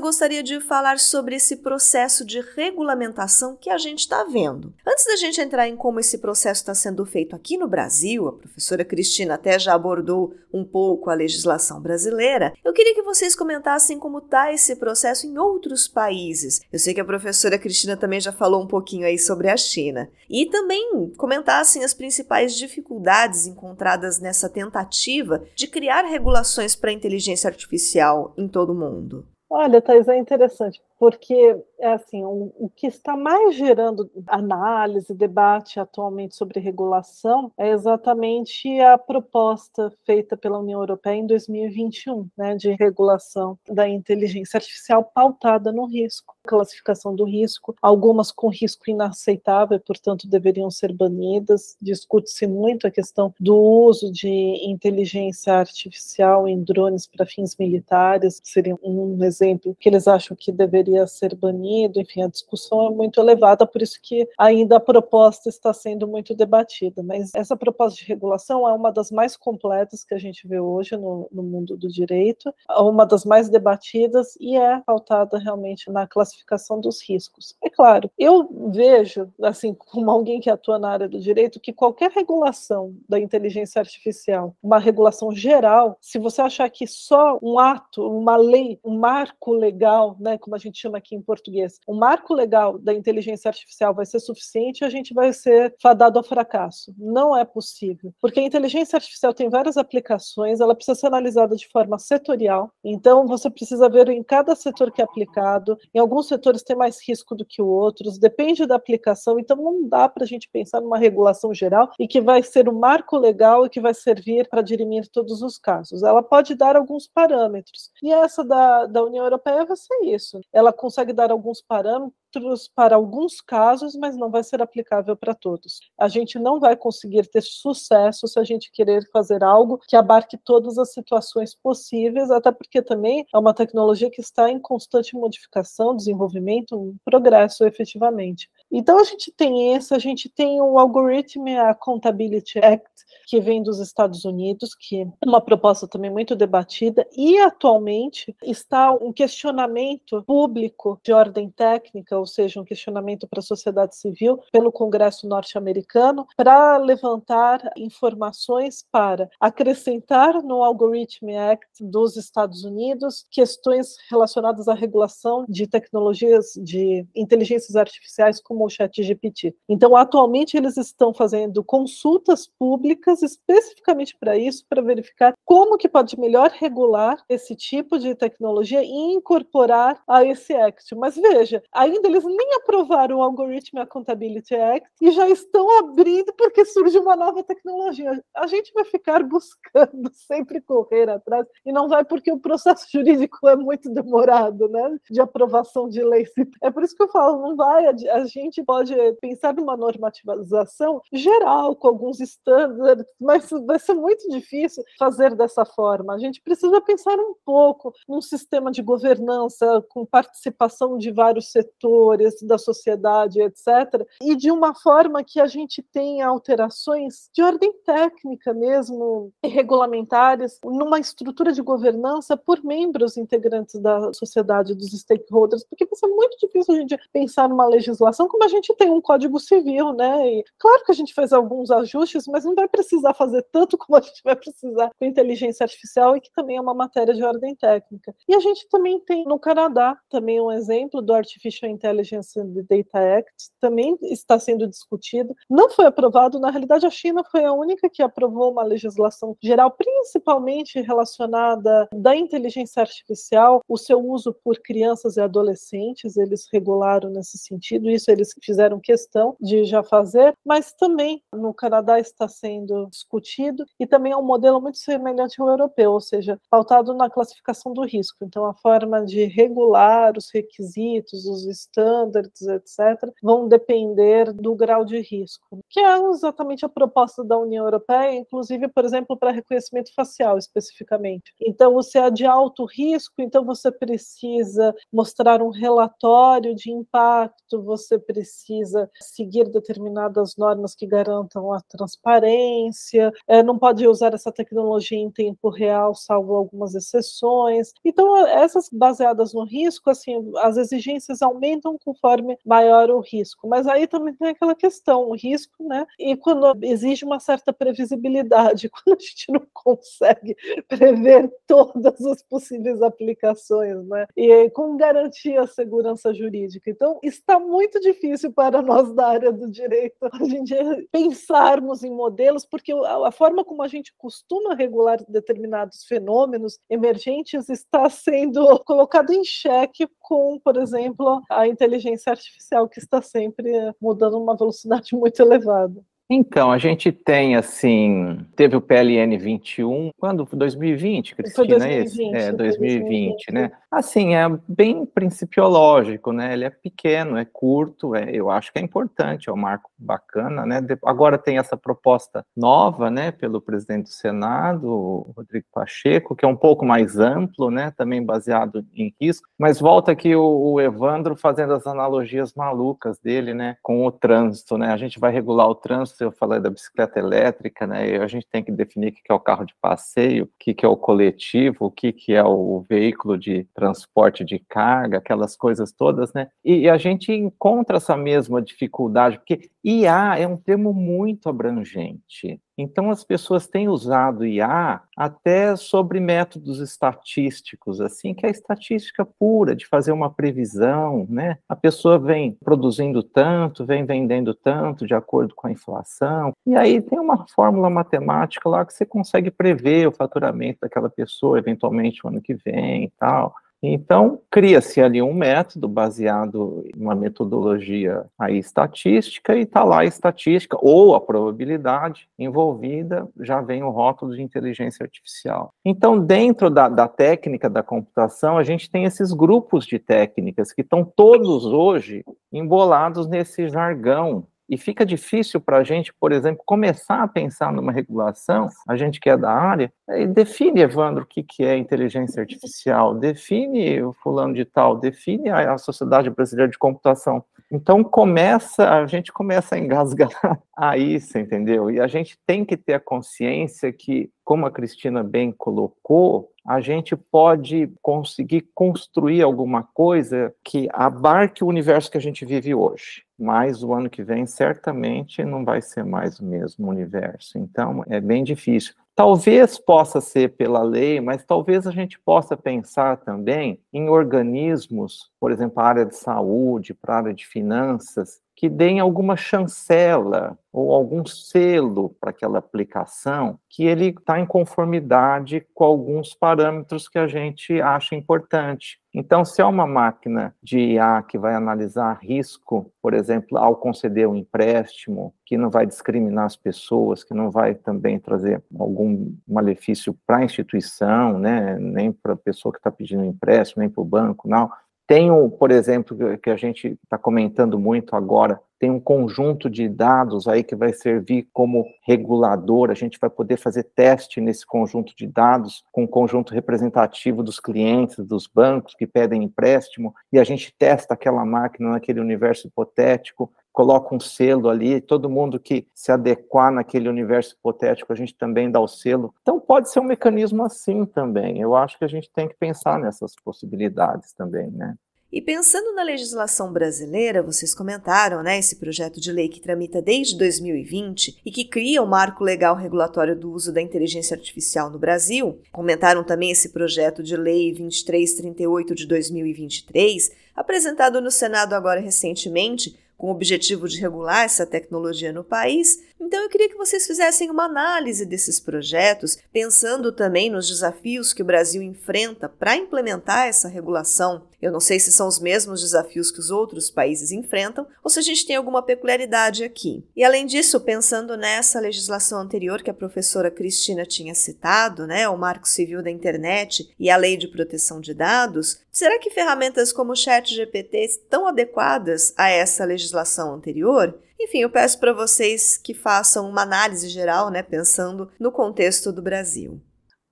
gostaria 0.00 0.42
de 0.42 0.60
falar 0.60 0.98
sobre 0.98 1.34
esse 1.34 1.56
processo 1.56 2.24
de 2.24 2.40
regulamentação 2.56 3.56
que 3.56 3.68
a 3.68 3.76
gente 3.76 4.00
está 4.00 4.22
vendo. 4.24 4.72
Antes 4.86 5.04
da 5.04 5.16
gente 5.16 5.40
entrar 5.40 5.68
em 5.68 5.76
como 5.76 5.98
esse 5.98 6.18
processo 6.18 6.60
está 6.60 6.74
sendo 6.74 7.04
feito 7.04 7.34
aqui 7.34 7.58
no 7.58 7.66
Brasil, 7.66 8.28
a 8.28 8.32
professora 8.32 8.84
Cristina 8.84 9.34
até 9.34 9.58
já 9.58 9.74
abordou 9.74 10.34
um 10.52 10.64
pouco 10.64 11.10
a 11.10 11.14
legislação 11.14 11.80
brasileira, 11.80 12.52
eu 12.64 12.72
queria 12.72 12.94
que 12.94 13.02
vocês 13.02 13.34
comentassem 13.34 13.98
como 13.98 14.18
está 14.18 14.52
esse 14.52 14.76
processo 14.76 15.26
em 15.26 15.36
outros 15.36 15.88
países. 15.88 16.60
Eu 16.72 16.78
sei 16.78 16.94
que 16.94 17.00
a 17.00 17.04
professora 17.04 17.58
Cristina 17.58 17.96
também 17.96 18.20
já 18.20 18.32
falou 18.32 18.62
um 18.62 18.66
pouquinho 18.66 19.06
aí 19.06 19.18
sobre 19.18 19.48
a 19.48 19.56
China. 19.56 20.10
E 20.28 20.46
também 20.46 21.12
comentassem 21.16 21.84
as 21.84 21.92
principais 21.92 22.54
dificuldades 22.54 23.46
encontradas 23.46 24.20
nessa 24.20 24.48
tentativa 24.48 25.44
de 25.54 25.66
criar 25.66 26.02
regulações 26.02 26.76
para 26.76 26.90
a 26.90 26.94
inteligência 26.94 27.48
artificial 27.48 28.32
em 28.36 28.46
todo 28.48 28.70
o 28.70 28.74
mundo. 28.74 29.26
Olha, 29.50 29.82
Thais, 29.82 30.08
é 30.08 30.16
interessante, 30.16 30.80
porque 31.00 31.56
é 31.78 31.94
assim, 31.94 32.22
o, 32.22 32.52
o, 32.58 32.68
que 32.76 32.86
está 32.86 33.16
mais 33.16 33.56
gerando 33.56 34.10
análise, 34.26 35.14
debate 35.14 35.80
atualmente 35.80 36.36
sobre 36.36 36.60
regulação 36.60 37.50
é 37.56 37.70
exatamente 37.70 38.78
a 38.80 38.98
proposta 38.98 39.90
feita 40.04 40.36
pela 40.36 40.58
União 40.58 40.78
Europeia 40.78 41.14
em 41.14 41.26
2021, 41.26 42.28
né, 42.36 42.54
de 42.54 42.72
regulação 42.72 43.58
da 43.66 43.88
inteligência 43.88 44.58
artificial 44.58 45.02
pautada 45.02 45.72
no 45.72 45.86
risco, 45.86 46.36
classificação 46.42 47.16
do 47.16 47.24
risco, 47.24 47.74
algumas 47.80 48.30
com 48.30 48.48
risco 48.48 48.90
inaceitável, 48.90 49.80
portanto 49.80 50.28
deveriam 50.28 50.70
ser 50.70 50.92
banidas. 50.92 51.78
Discute-se 51.80 52.46
muito 52.46 52.86
a 52.86 52.90
questão 52.90 53.34
do 53.40 53.56
uso 53.56 54.12
de 54.12 54.28
inteligência 54.68 55.54
artificial 55.54 56.46
em 56.46 56.62
drones 56.62 57.06
para 57.06 57.24
fins 57.24 57.56
militares, 57.56 58.38
seria 58.44 58.78
um 58.82 59.24
exemplo 59.24 59.74
que 59.80 59.88
eles 59.88 60.06
acham 60.06 60.36
que 60.36 60.52
deveria 60.52 60.89
deveria 60.90 61.06
ser 61.06 61.34
banido, 61.34 62.00
enfim, 62.00 62.22
a 62.22 62.28
discussão 62.28 62.88
é 62.88 62.90
muito 62.90 63.20
elevada, 63.20 63.66
por 63.66 63.80
isso 63.80 63.98
que 64.02 64.28
ainda 64.36 64.76
a 64.76 64.80
proposta 64.80 65.48
está 65.48 65.72
sendo 65.72 66.06
muito 66.06 66.34
debatida. 66.34 67.02
Mas 67.02 67.30
essa 67.34 67.56
proposta 67.56 67.98
de 67.98 68.04
regulação 68.04 68.68
é 68.68 68.72
uma 68.72 68.90
das 68.90 69.10
mais 69.10 69.36
completas 69.36 70.04
que 70.04 70.14
a 70.14 70.18
gente 70.18 70.46
vê 70.46 70.58
hoje 70.58 70.96
no, 70.96 71.28
no 71.30 71.42
mundo 71.42 71.76
do 71.76 71.88
direito, 71.88 72.52
uma 72.68 73.06
das 73.06 73.24
mais 73.24 73.48
debatidas 73.48 74.36
e 74.40 74.56
é 74.56 74.80
pautada 74.80 75.38
realmente 75.38 75.90
na 75.90 76.06
classificação 76.06 76.80
dos 76.80 77.00
riscos. 77.02 77.54
É 77.62 77.70
claro, 77.70 78.10
eu 78.18 78.48
vejo, 78.72 79.28
assim, 79.42 79.74
como 79.74 80.10
alguém 80.10 80.40
que 80.40 80.50
atua 80.50 80.78
na 80.78 80.90
área 80.90 81.08
do 81.08 81.20
direito, 81.20 81.60
que 81.60 81.72
qualquer 81.72 82.10
regulação 82.10 82.94
da 83.08 83.18
inteligência 83.18 83.78
artificial, 83.78 84.54
uma 84.62 84.78
regulação 84.78 85.30
geral, 85.32 85.96
se 86.00 86.18
você 86.18 86.42
achar 86.42 86.68
que 86.70 86.86
só 86.86 87.38
um 87.42 87.58
ato, 87.58 88.06
uma 88.06 88.36
lei, 88.36 88.78
um 88.84 88.98
marco 88.98 89.52
legal, 89.52 90.16
né, 90.18 90.38
como 90.40 90.56
a 90.56 90.58
gente 90.58 90.79
chama 90.80 90.98
aqui 90.98 91.14
em 91.14 91.22
português, 91.22 91.78
um 91.88 91.94
marco 91.94 92.34
legal 92.34 92.78
da 92.78 92.92
inteligência 92.94 93.48
artificial 93.48 93.94
vai 93.94 94.06
ser 94.06 94.20
suficiente, 94.20 94.84
a 94.84 94.90
gente 94.90 95.12
vai 95.14 95.32
ser 95.32 95.74
fadado 95.80 96.18
ao 96.18 96.24
fracasso. 96.24 96.94
Não 96.98 97.36
é 97.36 97.44
possível, 97.44 98.12
porque 98.20 98.40
a 98.40 98.44
inteligência 98.44 98.96
artificial 98.96 99.34
tem 99.34 99.48
várias 99.48 99.76
aplicações, 99.76 100.60
ela 100.60 100.74
precisa 100.74 100.94
ser 100.94 101.06
analisada 101.06 101.56
de 101.56 101.68
forma 101.68 101.98
setorial, 101.98 102.70
então 102.84 103.26
você 103.26 103.50
precisa 103.50 103.88
ver 103.88 104.08
em 104.08 104.22
cada 104.22 104.54
setor 104.54 104.90
que 104.90 105.00
é 105.00 105.04
aplicado, 105.04 105.76
em 105.94 105.98
alguns 105.98 106.28
setores 106.28 106.62
tem 106.62 106.76
mais 106.76 106.98
risco 107.06 107.34
do 107.34 107.44
que 107.44 107.62
outros, 107.62 108.18
depende 108.18 108.66
da 108.66 108.76
aplicação, 108.76 109.38
então 109.38 109.56
não 109.56 109.88
dá 109.88 110.08
para 110.08 110.24
a 110.24 110.26
gente 110.26 110.48
pensar 110.50 110.80
numa 110.80 110.98
regulação 110.98 111.52
geral 111.52 111.90
e 111.98 112.06
que 112.06 112.20
vai 112.20 112.42
ser 112.42 112.68
o 112.68 112.72
um 112.72 112.78
marco 112.78 113.16
legal 113.16 113.66
e 113.66 113.70
que 113.70 113.80
vai 113.80 113.94
servir 113.94 114.48
para 114.48 114.62
dirimir 114.62 115.08
todos 115.10 115.42
os 115.42 115.58
casos. 115.58 116.02
Ela 116.02 116.22
pode 116.22 116.54
dar 116.54 116.76
alguns 116.76 117.06
parâmetros, 117.06 117.90
e 118.02 118.12
essa 118.12 118.44
da, 118.44 118.86
da 118.86 119.04
União 119.04 119.24
Europeia 119.24 119.64
vai 119.64 119.76
ser 119.76 119.94
isso. 120.04 120.40
Ela 120.52 120.69
consegue 120.72 121.12
dar 121.12 121.30
alguns 121.30 121.60
parâmetros 121.60 122.70
para 122.74 122.94
alguns 122.94 123.40
casos, 123.40 123.96
mas 123.96 124.16
não 124.16 124.30
vai 124.30 124.44
ser 124.44 124.62
aplicável 124.62 125.16
para 125.16 125.34
todos. 125.34 125.80
A 125.98 126.08
gente 126.08 126.38
não 126.38 126.60
vai 126.60 126.76
conseguir 126.76 127.26
ter 127.28 127.42
sucesso 127.42 128.28
se 128.28 128.38
a 128.38 128.44
gente 128.44 128.70
querer 128.72 129.08
fazer 129.10 129.42
algo 129.42 129.78
que 129.88 129.96
abarque 129.96 130.38
todas 130.38 130.78
as 130.78 130.92
situações 130.92 131.54
possíveis, 131.54 132.30
até 132.30 132.52
porque 132.52 132.82
também 132.82 133.26
é 133.34 133.38
uma 133.38 133.54
tecnologia 133.54 134.10
que 134.10 134.20
está 134.20 134.50
em 134.50 134.60
constante 134.60 135.16
modificação, 135.16 135.96
desenvolvimento, 135.96 136.94
progresso 137.04 137.64
efetivamente. 137.64 138.48
Então 138.72 138.98
a 138.98 139.04
gente 139.04 139.32
tem 139.32 139.74
esse, 139.74 139.94
a 139.94 139.98
gente 139.98 140.28
tem 140.28 140.60
o 140.60 140.78
Algorithm 140.78 141.48
Accountability 141.68 142.58
Act, 142.58 142.88
que 143.26 143.40
vem 143.40 143.62
dos 143.62 143.80
Estados 143.80 144.24
Unidos, 144.24 144.74
que 144.74 145.02
é 145.02 145.06
uma 145.26 145.40
proposta 145.40 145.86
também 145.88 146.10
muito 146.10 146.36
debatida, 146.36 147.06
e 147.16 147.38
atualmente 147.38 148.34
está 148.42 148.92
um 148.92 149.12
questionamento 149.12 150.22
público 150.24 151.00
de 151.02 151.12
ordem 151.12 151.50
técnica, 151.50 152.18
ou 152.18 152.26
seja, 152.26 152.60
um 152.60 152.64
questionamento 152.64 153.26
para 153.28 153.40
a 153.40 153.42
sociedade 153.42 153.96
civil, 153.96 154.40
pelo 154.52 154.72
Congresso 154.72 155.28
norte-americano, 155.28 156.26
para 156.36 156.76
levantar 156.76 157.60
informações 157.76 158.84
para 158.90 159.28
acrescentar 159.40 160.42
no 160.42 160.62
Algorithm 160.62 161.36
Act 161.52 161.84
dos 161.84 162.16
Estados 162.16 162.64
Unidos 162.64 163.24
questões 163.30 163.96
relacionadas 164.10 164.68
à 164.68 164.74
regulação 164.74 165.44
de 165.48 165.66
tecnologias 165.66 166.52
de 166.56 167.06
inteligências 167.14 167.76
artificiais 167.76 168.40
como 168.40 168.59
como 168.60 168.66
o 168.66 168.68
ChatGPT. 168.68 169.54
Então, 169.68 169.96
atualmente, 169.96 170.56
eles 170.56 170.76
estão 170.76 171.14
fazendo 171.14 171.64
consultas 171.64 172.46
públicas 172.46 173.22
especificamente 173.22 174.16
para 174.18 174.36
isso, 174.36 174.66
para 174.68 174.82
verificar 174.82 175.32
como 175.44 175.78
que 175.78 175.88
pode 175.88 176.18
melhor 176.18 176.50
regular 176.50 177.22
esse 177.28 177.56
tipo 177.56 177.98
de 177.98 178.14
tecnologia 178.14 178.82
e 178.82 179.14
incorporar 179.14 180.02
a 180.06 180.24
esse 180.24 180.52
Act. 180.52 180.94
Mas 180.94 181.16
veja, 181.16 181.62
ainda 181.72 182.06
eles 182.08 182.24
nem 182.24 182.54
aprovaram 182.56 183.18
o 183.18 183.22
Algorithm 183.22 183.78
Accountability 183.78 184.54
Act 184.54 184.88
e 185.00 185.10
já 185.10 185.28
estão 185.28 185.78
abrindo 185.78 186.32
porque 186.36 186.64
surge 186.64 186.98
uma 186.98 187.16
nova 187.16 187.42
tecnologia. 187.42 188.22
A 188.36 188.46
gente 188.46 188.72
vai 188.74 188.84
ficar 188.84 189.22
buscando 189.22 190.10
sempre 190.12 190.60
correr 190.60 191.08
atrás 191.08 191.46
e 191.64 191.72
não 191.72 191.88
vai 191.88 192.04
porque 192.04 192.30
o 192.30 192.38
processo 192.38 192.86
jurídico 192.92 193.48
é 193.48 193.56
muito 193.56 193.88
demorado, 193.88 194.68
né? 194.68 194.98
De 195.10 195.20
aprovação 195.20 195.88
de 195.88 196.02
leis. 196.02 196.30
É 196.62 196.70
por 196.70 196.82
isso 196.82 196.96
que 196.96 197.02
eu 197.02 197.08
falo, 197.08 197.40
não 197.40 197.56
vai, 197.56 197.86
a 197.86 198.24
gente 198.24 198.49
gente 198.50 198.64
pode 198.64 198.94
pensar 199.20 199.54
numa 199.54 199.76
normatização 199.76 201.00
geral, 201.12 201.76
com 201.76 201.88
alguns 201.88 202.20
estándares, 202.20 203.04
mas 203.18 203.48
vai 203.66 203.78
ser 203.78 203.94
muito 203.94 204.28
difícil 204.28 204.82
fazer 204.98 205.34
dessa 205.34 205.64
forma. 205.64 206.14
A 206.14 206.18
gente 206.18 206.42
precisa 206.42 206.80
pensar 206.80 207.18
um 207.18 207.34
pouco 207.44 207.92
num 208.08 208.20
sistema 208.20 208.70
de 208.70 208.82
governança 208.82 209.84
com 209.88 210.04
participação 210.04 210.98
de 210.98 211.12
vários 211.12 211.50
setores 211.50 212.34
da 212.42 212.58
sociedade, 212.58 213.40
etc., 213.40 214.06
e 214.22 214.34
de 214.34 214.50
uma 214.50 214.74
forma 214.74 215.22
que 215.22 215.40
a 215.40 215.46
gente 215.46 215.82
tenha 215.82 216.26
alterações 216.26 217.30
de 217.32 217.42
ordem 217.42 217.72
técnica 217.84 218.52
mesmo, 218.52 219.32
regulamentares, 219.44 220.58
numa 220.64 220.98
estrutura 220.98 221.52
de 221.52 221.62
governança 221.62 222.36
por 222.36 222.62
membros 222.64 223.16
integrantes 223.16 223.80
da 223.80 224.12
sociedade, 224.12 224.74
dos 224.74 224.90
stakeholders, 224.90 225.64
porque 225.64 225.84
vai 225.84 225.96
ser 225.96 226.08
muito 226.08 226.36
difícil 226.38 226.74
a 226.74 226.78
gente 226.78 226.98
pensar 227.12 227.48
numa 227.48 227.66
legislação 227.66 228.28
como 228.40 228.44
a 228.44 228.48
gente 228.48 228.74
tem 228.74 228.90
um 228.90 229.02
código 229.02 229.38
civil, 229.38 229.92
né? 229.92 230.26
E 230.26 230.44
claro 230.58 230.82
que 230.84 230.92
a 230.92 230.94
gente 230.94 231.12
fez 231.12 231.30
alguns 231.30 231.70
ajustes, 231.70 232.24
mas 232.26 232.42
não 232.42 232.54
vai 232.54 232.66
precisar 232.66 233.12
fazer 233.12 233.42
tanto 233.52 233.76
como 233.76 233.98
a 233.98 234.00
gente 234.00 234.22
vai 234.24 234.34
precisar 234.34 234.90
com 234.98 235.04
inteligência 235.04 235.64
artificial 235.64 236.16
e 236.16 236.22
que 236.22 236.32
também 236.32 236.56
é 236.56 236.60
uma 236.60 236.72
matéria 236.72 237.12
de 237.12 237.22
ordem 237.22 237.54
técnica. 237.54 238.14
E 238.26 238.34
a 238.34 238.40
gente 238.40 238.66
também 238.70 238.98
tem 239.00 239.24
no 239.24 239.38
Canadá 239.38 239.98
também 240.08 240.40
um 240.40 240.50
exemplo 240.50 241.02
do 241.02 241.12
Artificial 241.12 241.70
Intelligence 241.70 242.38
and 242.40 242.46
Data 242.68 243.18
Act, 243.18 243.50
também 243.60 243.98
está 244.04 244.38
sendo 244.38 244.66
discutido. 244.66 245.34
Não 245.48 245.68
foi 245.68 245.84
aprovado, 245.84 246.40
na 246.40 246.50
realidade 246.50 246.86
a 246.86 246.90
China 246.90 247.22
foi 247.30 247.44
a 247.44 247.52
única 247.52 247.90
que 247.90 248.02
aprovou 248.02 248.52
uma 248.52 248.62
legislação 248.62 249.36
geral, 249.42 249.70
principalmente 249.70 250.80
relacionada 250.80 251.88
da 251.92 252.16
inteligência 252.16 252.80
artificial, 252.80 253.62
o 253.68 253.76
seu 253.76 254.00
uso 254.00 254.32
por 254.32 254.58
crianças 254.60 255.18
e 255.18 255.20
adolescentes, 255.20 256.16
eles 256.16 256.46
regularam 256.50 257.10
nesse 257.10 257.36
sentido, 257.36 257.90
isso 257.90 258.10
eles 258.10 258.29
fizeram 258.42 258.80
questão 258.80 259.36
de 259.40 259.64
já 259.64 259.82
fazer, 259.82 260.34
mas 260.44 260.72
também 260.72 261.22
no 261.32 261.52
Canadá 261.54 261.98
está 261.98 262.28
sendo 262.28 262.86
discutido 262.86 263.64
e 263.78 263.86
também 263.86 264.12
é 264.12 264.16
um 264.16 264.22
modelo 264.22 264.60
muito 264.60 264.78
semelhante 264.78 265.40
ao 265.40 265.48
europeu, 265.48 265.92
ou 265.92 266.00
seja, 266.00 266.38
pautado 266.50 266.94
na 266.94 267.10
classificação 267.10 267.72
do 267.72 267.84
risco. 267.84 268.18
Então, 268.22 268.44
a 268.44 268.54
forma 268.54 269.04
de 269.04 269.24
regular 269.24 270.16
os 270.16 270.30
requisitos, 270.32 271.26
os 271.26 271.46
estándares, 271.46 272.42
etc., 272.42 273.10
vão 273.22 273.48
depender 273.48 274.32
do 274.32 274.54
grau 274.54 274.84
de 274.84 275.00
risco, 275.00 275.58
que 275.68 275.80
é 275.80 275.98
exatamente 276.10 276.64
a 276.64 276.68
proposta 276.68 277.24
da 277.24 277.38
União 277.38 277.64
Europeia, 277.64 278.14
inclusive, 278.14 278.68
por 278.68 278.84
exemplo, 278.84 279.16
para 279.16 279.30
reconhecimento 279.30 279.92
facial 279.94 280.38
especificamente. 280.38 281.32
Então, 281.40 281.80
se 281.82 281.98
é 281.98 282.10
de 282.10 282.26
alto 282.26 282.64
risco, 282.64 283.14
então 283.18 283.44
você 283.44 283.70
precisa 283.70 284.74
mostrar 284.92 285.42
um 285.42 285.50
relatório 285.50 286.54
de 286.54 286.70
impacto, 286.70 287.62
você 287.62 287.98
precisa 288.10 288.90
seguir 289.00 289.48
determinadas 289.48 290.36
normas 290.36 290.74
que 290.74 290.84
garantam 290.84 291.52
a 291.52 291.60
transparência, 291.60 293.12
é, 293.28 293.40
não 293.40 293.56
pode 293.56 293.86
usar 293.86 294.12
essa 294.14 294.32
tecnologia 294.32 294.98
em 294.98 295.10
tempo 295.10 295.48
real, 295.48 295.94
salvo 295.94 296.34
algumas 296.34 296.74
exceções. 296.74 297.72
Então, 297.84 298.16
essas 298.26 298.68
baseadas 298.72 299.32
no 299.32 299.44
risco, 299.44 299.90
assim, 299.90 300.32
as 300.38 300.56
exigências 300.56 301.22
aumentam 301.22 301.78
conforme 301.84 302.36
maior 302.44 302.90
o 302.90 302.98
risco. 302.98 303.48
Mas 303.48 303.68
aí 303.68 303.86
também 303.86 304.14
tem 304.14 304.28
aquela 304.28 304.56
questão, 304.56 305.08
o 305.08 305.14
risco, 305.14 305.62
né? 305.62 305.86
E 305.98 306.16
quando 306.16 306.58
exige 306.64 307.04
uma 307.04 307.20
certa 307.20 307.52
previsibilidade, 307.52 308.68
quando 308.84 308.98
a 308.98 309.00
gente 309.00 309.32
não 309.32 309.46
consegue 309.52 310.34
prever 310.66 311.30
todas 311.46 312.04
as 312.04 312.22
possíveis 312.24 312.82
aplicações, 312.82 313.86
né? 313.86 314.06
E 314.16 314.50
com 314.50 314.76
garantia 314.76 315.42
a 315.42 315.46
segurança 315.46 316.12
jurídica. 316.12 316.68
Então, 316.68 316.98
está 317.02 317.38
muito 317.38 317.78
difícil 317.78 317.99
difícil 318.00 318.32
para 318.32 318.62
nós 318.62 318.92
da 318.94 319.08
área 319.08 319.32
do 319.32 319.50
direito 319.50 319.96
a 320.10 320.24
gente 320.24 320.54
pensarmos 320.90 321.84
em 321.84 321.90
modelos, 321.90 322.46
porque 322.46 322.72
a 322.72 323.10
forma 323.12 323.44
como 323.44 323.62
a 323.62 323.68
gente 323.68 323.94
costuma 323.96 324.54
regular 324.54 324.98
determinados 325.06 325.84
fenômenos 325.84 326.58
emergentes 326.68 327.48
está 327.48 327.88
sendo 327.90 328.58
colocado 328.64 329.12
em 329.12 329.22
xeque 329.22 329.86
com, 330.00 330.38
por 330.40 330.56
exemplo, 330.56 331.22
a 331.28 331.46
inteligência 331.46 332.10
artificial 332.10 332.68
que 332.68 332.78
está 332.78 333.02
sempre 333.02 333.50
mudando 333.80 334.18
uma 334.18 334.36
velocidade 334.36 334.94
muito 334.96 335.20
elevada. 335.20 335.84
Então, 336.12 336.50
a 336.50 336.58
gente 336.58 336.90
tem, 336.90 337.36
assim, 337.36 338.18
teve 338.34 338.56
o 338.56 338.60
PLN 338.60 339.16
21, 339.16 339.90
quando? 339.96 340.26
2020, 340.32 341.14
Cristina, 341.14 341.36
foi 341.36 341.46
2020, 341.46 341.86
esse? 341.86 342.02
É, 342.16 342.32
2020, 342.32 342.80
2020, 342.80 343.32
né? 343.32 343.52
Assim, 343.70 344.16
é 344.16 344.28
bem 344.48 344.84
principiológico, 344.84 346.10
né? 346.10 346.32
Ele 346.32 346.44
é 346.44 346.50
pequeno, 346.50 347.16
é 347.16 347.24
curto, 347.24 347.94
é, 347.94 348.10
eu 348.12 348.28
acho 348.28 348.52
que 348.52 348.58
é 348.58 348.62
importante, 348.62 349.30
é 349.30 349.32
um 349.32 349.36
marco 349.36 349.70
bacana, 349.78 350.44
né? 350.44 350.60
Agora 350.84 351.16
tem 351.16 351.38
essa 351.38 351.56
proposta 351.56 352.24
nova, 352.36 352.90
né, 352.90 353.12
pelo 353.12 353.40
presidente 353.40 353.84
do 353.84 353.90
Senado, 353.90 355.12
Rodrigo 355.16 355.46
Pacheco, 355.54 356.16
que 356.16 356.24
é 356.24 356.28
um 356.28 356.34
pouco 356.34 356.66
mais 356.66 356.98
amplo, 356.98 357.50
né, 357.50 357.72
também 357.76 358.04
baseado 358.04 358.64
em 358.74 358.92
risco, 359.00 359.28
mas 359.38 359.60
volta 359.60 359.92
aqui 359.92 360.16
o, 360.16 360.24
o 360.24 360.60
Evandro 360.60 361.14
fazendo 361.14 361.54
as 361.54 361.66
analogias 361.66 362.34
malucas 362.34 362.98
dele, 362.98 363.32
né, 363.32 363.56
com 363.62 363.86
o 363.86 363.92
trânsito, 363.92 364.58
né? 364.58 364.72
A 364.72 364.76
gente 364.76 364.98
vai 364.98 365.12
regular 365.12 365.48
o 365.48 365.54
trânsito, 365.54 365.99
eu 366.00 366.12
falei 366.12 366.40
da 366.40 366.50
bicicleta 366.50 366.98
elétrica, 366.98 367.66
né? 367.66 367.96
A 367.98 368.06
gente 368.06 368.26
tem 368.26 368.42
que 368.42 368.52
definir 368.52 368.88
o 368.88 368.92
que 368.92 369.02
é 369.10 369.14
o 369.14 369.20
carro 369.20 369.44
de 369.44 369.54
passeio, 369.60 370.24
o 370.24 370.30
que 370.38 370.64
é 370.64 370.68
o 370.68 370.76
coletivo, 370.76 371.66
o 371.66 371.70
que 371.70 371.94
é 372.08 372.22
o 372.22 372.64
veículo 372.68 373.18
de 373.18 373.44
transporte 373.54 374.24
de 374.24 374.38
carga, 374.38 374.98
aquelas 374.98 375.36
coisas 375.36 375.72
todas, 375.72 376.12
né? 376.12 376.28
E, 376.44 376.60
e 376.60 376.70
a 376.70 376.78
gente 376.78 377.12
encontra 377.12 377.76
essa 377.76 377.96
mesma 377.96 378.40
dificuldade, 378.42 379.18
porque 379.18 379.50
IA 379.64 380.18
é 380.18 380.26
um 380.26 380.36
termo 380.36 380.72
muito 380.72 381.28
abrangente. 381.28 382.40
Então, 382.60 382.90
as 382.90 383.04
pessoas 383.04 383.46
têm 383.46 383.68
usado 383.68 384.24
IA 384.24 384.80
até 384.96 385.56
sobre 385.56 386.00
métodos 386.00 386.60
estatísticos, 386.60 387.80
assim, 387.80 388.14
que 388.14 388.26
é 388.26 388.28
a 388.28 388.32
estatística 388.32 389.04
pura, 389.04 389.56
de 389.56 389.66
fazer 389.66 389.92
uma 389.92 390.10
previsão, 390.10 391.06
né? 391.08 391.38
A 391.48 391.56
pessoa 391.56 391.98
vem 391.98 392.36
produzindo 392.44 393.02
tanto, 393.02 393.64
vem 393.64 393.84
vendendo 393.84 394.34
tanto, 394.34 394.86
de 394.86 394.94
acordo 394.94 395.34
com 395.34 395.46
a 395.46 395.52
inflação, 395.52 396.32
e 396.46 396.54
aí 396.54 396.80
tem 396.80 396.98
uma 396.98 397.26
fórmula 397.28 397.70
matemática 397.70 398.48
lá 398.48 398.64
que 398.64 398.74
você 398.74 398.84
consegue 398.84 399.30
prever 399.30 399.88
o 399.88 399.92
faturamento 399.92 400.58
daquela 400.62 400.88
pessoa, 400.88 401.38
eventualmente, 401.38 402.04
o 402.04 402.08
ano 402.08 402.20
que 402.20 402.34
vem 402.34 402.84
e 402.84 402.90
tal. 402.98 403.34
Então, 403.62 404.20
cria-se 404.30 404.80
ali 404.80 405.02
um 405.02 405.12
método 405.12 405.68
baseado 405.68 406.64
em 406.74 406.80
uma 406.80 406.94
metodologia 406.94 408.06
aí 408.18 408.38
estatística 408.38 409.36
e 409.36 409.42
está 409.42 409.62
lá 409.64 409.80
a 409.80 409.84
estatística 409.84 410.56
ou 410.60 410.94
a 410.94 411.00
probabilidade 411.00 412.08
envolvida, 412.18 413.06
já 413.20 413.40
vem 413.42 413.62
o 413.62 413.70
rótulo 413.70 414.14
de 414.14 414.22
inteligência 414.22 414.82
artificial. 414.84 415.52
Então, 415.64 415.98
dentro 415.98 416.48
da, 416.48 416.68
da 416.68 416.88
técnica 416.88 417.50
da 417.50 417.62
computação, 417.62 418.38
a 418.38 418.42
gente 418.42 418.70
tem 418.70 418.84
esses 418.84 419.12
grupos 419.12 419.66
de 419.66 419.78
técnicas 419.78 420.52
que 420.52 420.62
estão 420.62 420.82
todos 420.84 421.44
hoje 421.44 422.02
embolados 422.32 423.06
nesse 423.06 423.48
jargão 423.48 424.26
e 424.50 424.58
fica 424.58 424.84
difícil 424.84 425.40
para 425.40 425.58
a 425.58 425.64
gente, 425.64 425.94
por 425.94 426.10
exemplo, 426.10 426.42
começar 426.44 427.04
a 427.04 427.08
pensar 427.08 427.52
numa 427.52 427.70
regulação, 427.70 428.48
a 428.68 428.76
gente 428.76 428.98
que 428.98 429.08
é 429.08 429.16
da 429.16 429.30
área, 429.30 429.72
define, 430.12 430.60
Evandro, 430.60 431.04
o 431.04 431.06
que, 431.06 431.22
que 431.22 431.44
é 431.44 431.56
inteligência 431.56 432.20
artificial, 432.20 432.92
define 432.94 433.80
o 433.80 433.92
fulano 433.92 434.34
de 434.34 434.44
tal, 434.44 434.76
define 434.76 435.30
a 435.30 435.56
Sociedade 435.56 436.10
Brasileira 436.10 436.50
de 436.50 436.58
Computação. 436.58 437.24
Então 437.52 437.82
começa, 437.82 438.70
a 438.70 438.86
gente 438.86 439.12
começa 439.12 439.56
a 439.56 439.58
engasgar 439.58 440.08
aí, 440.56 441.00
você 441.00 441.20
entendeu? 441.20 441.68
E 441.68 441.80
a 441.80 441.88
gente 441.88 442.16
tem 442.24 442.44
que 442.44 442.56
ter 442.56 442.74
a 442.74 442.80
consciência 442.80 443.72
que, 443.72 444.08
como 444.24 444.46
a 444.46 444.50
Cristina 444.52 445.02
bem 445.02 445.32
colocou, 445.32 446.30
a 446.46 446.60
gente 446.60 446.96
pode 446.96 447.68
conseguir 447.82 448.48
construir 448.54 449.22
alguma 449.22 449.64
coisa 449.64 450.32
que 450.44 450.68
abarque 450.72 451.42
o 451.42 451.48
universo 451.48 451.90
que 451.90 451.98
a 451.98 452.00
gente 452.00 452.24
vive 452.24 452.54
hoje. 452.54 453.02
Mas 453.18 453.62
o 453.64 453.74
ano 453.74 453.90
que 453.90 454.02
vem, 454.02 454.26
certamente, 454.26 455.24
não 455.24 455.44
vai 455.44 455.60
ser 455.60 455.84
mais 455.84 456.20
o 456.20 456.24
mesmo 456.24 456.68
universo. 456.68 457.36
Então, 457.36 457.84
é 457.88 458.00
bem 458.00 458.22
difícil. 458.24 458.74
Talvez 458.94 459.58
possa 459.58 460.00
ser 460.00 460.36
pela 460.36 460.62
lei, 460.62 461.00
mas 461.00 461.24
talvez 461.24 461.66
a 461.66 461.70
gente 461.70 461.98
possa 461.98 462.36
pensar 462.36 462.98
também 462.98 463.58
em 463.72 463.88
organismos, 463.88 465.10
por 465.18 465.32
exemplo, 465.32 465.60
a 465.62 465.66
área 465.66 465.86
de 465.86 465.96
saúde, 465.96 466.74
para 466.74 466.94
a 466.94 466.98
área 466.98 467.14
de 467.14 467.26
finanças, 467.26 468.20
que 468.40 468.48
deem 468.48 468.80
alguma 468.80 469.18
chancela 469.18 470.38
ou 470.50 470.72
algum 470.72 471.04
selo 471.04 471.94
para 472.00 472.08
aquela 472.08 472.38
aplicação 472.38 473.38
que 473.50 473.66
ele 473.66 473.88
está 473.88 474.18
em 474.18 474.24
conformidade 474.24 475.46
com 475.52 475.62
alguns 475.62 476.14
parâmetros 476.14 476.88
que 476.88 476.98
a 476.98 477.06
gente 477.06 477.60
acha 477.60 477.94
importante. 477.94 478.80
Então, 478.94 479.26
se 479.26 479.42
é 479.42 479.44
uma 479.44 479.66
máquina 479.66 480.34
de 480.42 480.58
IA 480.58 481.04
que 481.06 481.18
vai 481.18 481.34
analisar 481.34 481.98
risco, 482.00 482.72
por 482.80 482.94
exemplo, 482.94 483.36
ao 483.36 483.54
conceder 483.56 484.08
um 484.08 484.16
empréstimo, 484.16 485.14
que 485.26 485.36
não 485.36 485.50
vai 485.50 485.66
discriminar 485.66 486.24
as 486.24 486.34
pessoas, 486.34 487.04
que 487.04 487.12
não 487.12 487.30
vai 487.30 487.54
também 487.54 487.98
trazer 487.98 488.42
algum 488.58 489.14
malefício 489.28 489.94
para 490.06 490.16
a 490.16 490.24
instituição, 490.24 491.18
né, 491.18 491.58
nem 491.60 491.92
para 491.92 492.14
a 492.14 492.16
pessoa 492.16 492.52
que 492.52 492.58
está 492.58 492.70
pedindo 492.70 493.02
um 493.02 493.06
empréstimo, 493.06 493.60
nem 493.60 493.68
para 493.68 493.82
o 493.82 493.84
banco, 493.84 494.26
não, 494.26 494.50
tem, 494.90 495.08
um, 495.08 495.30
por 495.30 495.52
exemplo, 495.52 495.96
que 496.18 496.30
a 496.30 496.36
gente 496.36 496.76
está 496.82 496.98
comentando 496.98 497.56
muito 497.56 497.94
agora, 497.94 498.40
tem 498.58 498.72
um 498.72 498.80
conjunto 498.80 499.48
de 499.48 499.68
dados 499.68 500.26
aí 500.26 500.42
que 500.42 500.56
vai 500.56 500.72
servir 500.72 501.28
como 501.32 501.64
regulador. 501.86 502.72
A 502.72 502.74
gente 502.74 502.98
vai 503.00 503.08
poder 503.08 503.36
fazer 503.36 503.62
teste 503.62 504.20
nesse 504.20 504.44
conjunto 504.44 504.92
de 504.96 505.06
dados 505.06 505.62
com 505.70 505.84
um 505.84 505.86
conjunto 505.86 506.34
representativo 506.34 507.22
dos 507.22 507.38
clientes, 507.38 508.04
dos 508.04 508.26
bancos 508.26 508.74
que 508.74 508.84
pedem 508.84 509.22
empréstimo, 509.22 509.94
e 510.12 510.18
a 510.18 510.24
gente 510.24 510.52
testa 510.58 510.94
aquela 510.94 511.24
máquina 511.24 511.70
naquele 511.70 512.00
universo 512.00 512.48
hipotético 512.48 513.32
coloca 513.52 513.94
um 513.94 514.00
selo 514.00 514.48
ali, 514.48 514.80
todo 514.80 515.10
mundo 515.10 515.38
que 515.38 515.66
se 515.74 515.92
adequar 515.92 516.52
naquele 516.52 516.88
universo 516.88 517.34
hipotético, 517.34 517.92
a 517.92 517.96
gente 517.96 518.14
também 518.14 518.50
dá 518.50 518.60
o 518.60 518.68
selo. 518.68 519.14
Então 519.22 519.40
pode 519.40 519.70
ser 519.70 519.80
um 519.80 519.84
mecanismo 519.84 520.44
assim 520.44 520.84
também. 520.84 521.40
Eu 521.40 521.54
acho 521.54 521.78
que 521.78 521.84
a 521.84 521.88
gente 521.88 522.10
tem 522.10 522.28
que 522.28 522.36
pensar 522.36 522.78
nessas 522.78 523.14
possibilidades 523.16 524.12
também, 524.12 524.50
né? 524.50 524.74
E 525.12 525.20
pensando 525.20 525.74
na 525.74 525.82
legislação 525.82 526.52
brasileira, 526.52 527.20
vocês 527.20 527.52
comentaram, 527.52 528.22
né, 528.22 528.38
esse 528.38 528.56
projeto 528.60 529.00
de 529.00 529.10
lei 529.10 529.28
que 529.28 529.40
tramita 529.40 529.82
desde 529.82 530.16
2020 530.16 531.20
e 531.26 531.32
que 531.32 531.44
cria 531.44 531.82
o 531.82 531.86
marco 531.86 532.22
legal 532.22 532.54
regulatório 532.54 533.18
do 533.18 533.32
uso 533.32 533.52
da 533.52 533.60
inteligência 533.60 534.14
artificial 534.14 534.70
no 534.70 534.78
Brasil. 534.78 535.40
Comentaram 535.50 536.04
também 536.04 536.30
esse 536.30 536.50
projeto 536.50 537.02
de 537.02 537.16
lei 537.16 537.52
2338 537.52 538.72
de 538.72 538.86
2023, 538.86 540.12
apresentado 540.36 541.00
no 541.00 541.10
Senado 541.10 541.54
agora 541.54 541.80
recentemente, 541.80 542.78
com 543.00 543.06
o 543.06 543.12
objetivo 543.12 543.66
de 543.66 543.80
regular 543.80 544.26
essa 544.26 544.44
tecnologia 544.44 545.10
no 545.10 545.24
país. 545.24 545.82
Então 546.00 546.22
eu 546.22 546.30
queria 546.30 546.48
que 546.48 546.56
vocês 546.56 546.86
fizessem 546.86 547.30
uma 547.30 547.44
análise 547.44 548.06
desses 548.06 548.40
projetos, 548.40 549.18
pensando 549.30 549.92
também 549.92 550.30
nos 550.30 550.48
desafios 550.48 551.12
que 551.12 551.22
o 551.22 551.26
Brasil 551.26 551.62
enfrenta 551.62 552.26
para 552.26 552.56
implementar 552.56 553.26
essa 553.26 553.48
regulação. 553.48 554.26
Eu 554.40 554.50
não 554.50 554.60
sei 554.60 554.80
se 554.80 554.90
são 554.90 555.06
os 555.06 555.20
mesmos 555.20 555.60
desafios 555.60 556.10
que 556.10 556.18
os 556.18 556.30
outros 556.30 556.70
países 556.70 557.12
enfrentam 557.12 557.66
ou 557.84 557.90
se 557.90 557.98
a 557.98 558.02
gente 558.02 558.26
tem 558.26 558.36
alguma 558.36 558.62
peculiaridade 558.62 559.44
aqui. 559.44 559.84
E 559.94 560.02
além 560.02 560.24
disso, 560.24 560.58
pensando 560.60 561.18
nessa 561.18 561.60
legislação 561.60 562.18
anterior 562.18 562.62
que 562.62 562.70
a 562.70 562.74
professora 562.74 563.30
Cristina 563.30 563.84
tinha 563.84 564.14
citado, 564.14 564.86
né, 564.86 565.06
o 565.06 565.18
Marco 565.18 565.46
Civil 565.46 565.82
da 565.82 565.90
Internet 565.90 566.74
e 566.78 566.88
a 566.88 566.96
Lei 566.96 567.18
de 567.18 567.28
Proteção 567.28 567.78
de 567.78 567.92
Dados, 567.92 568.60
será 568.72 568.98
que 568.98 569.10
ferramentas 569.10 569.70
como 569.70 569.92
o 569.92 569.96
ChatGPT 569.96 570.78
estão 570.78 571.26
adequadas 571.26 572.14
a 572.16 572.30
essa 572.30 572.64
legislação 572.64 573.34
anterior? 573.34 573.94
Enfim, 574.22 574.40
eu 574.40 574.50
peço 574.50 574.78
para 574.78 574.92
vocês 574.92 575.56
que 575.56 575.72
façam 575.72 576.28
uma 576.28 576.42
análise 576.42 576.90
geral, 576.90 577.30
né, 577.30 577.42
pensando 577.42 578.10
no 578.20 578.30
contexto 578.30 578.92
do 578.92 579.00
Brasil. 579.00 579.58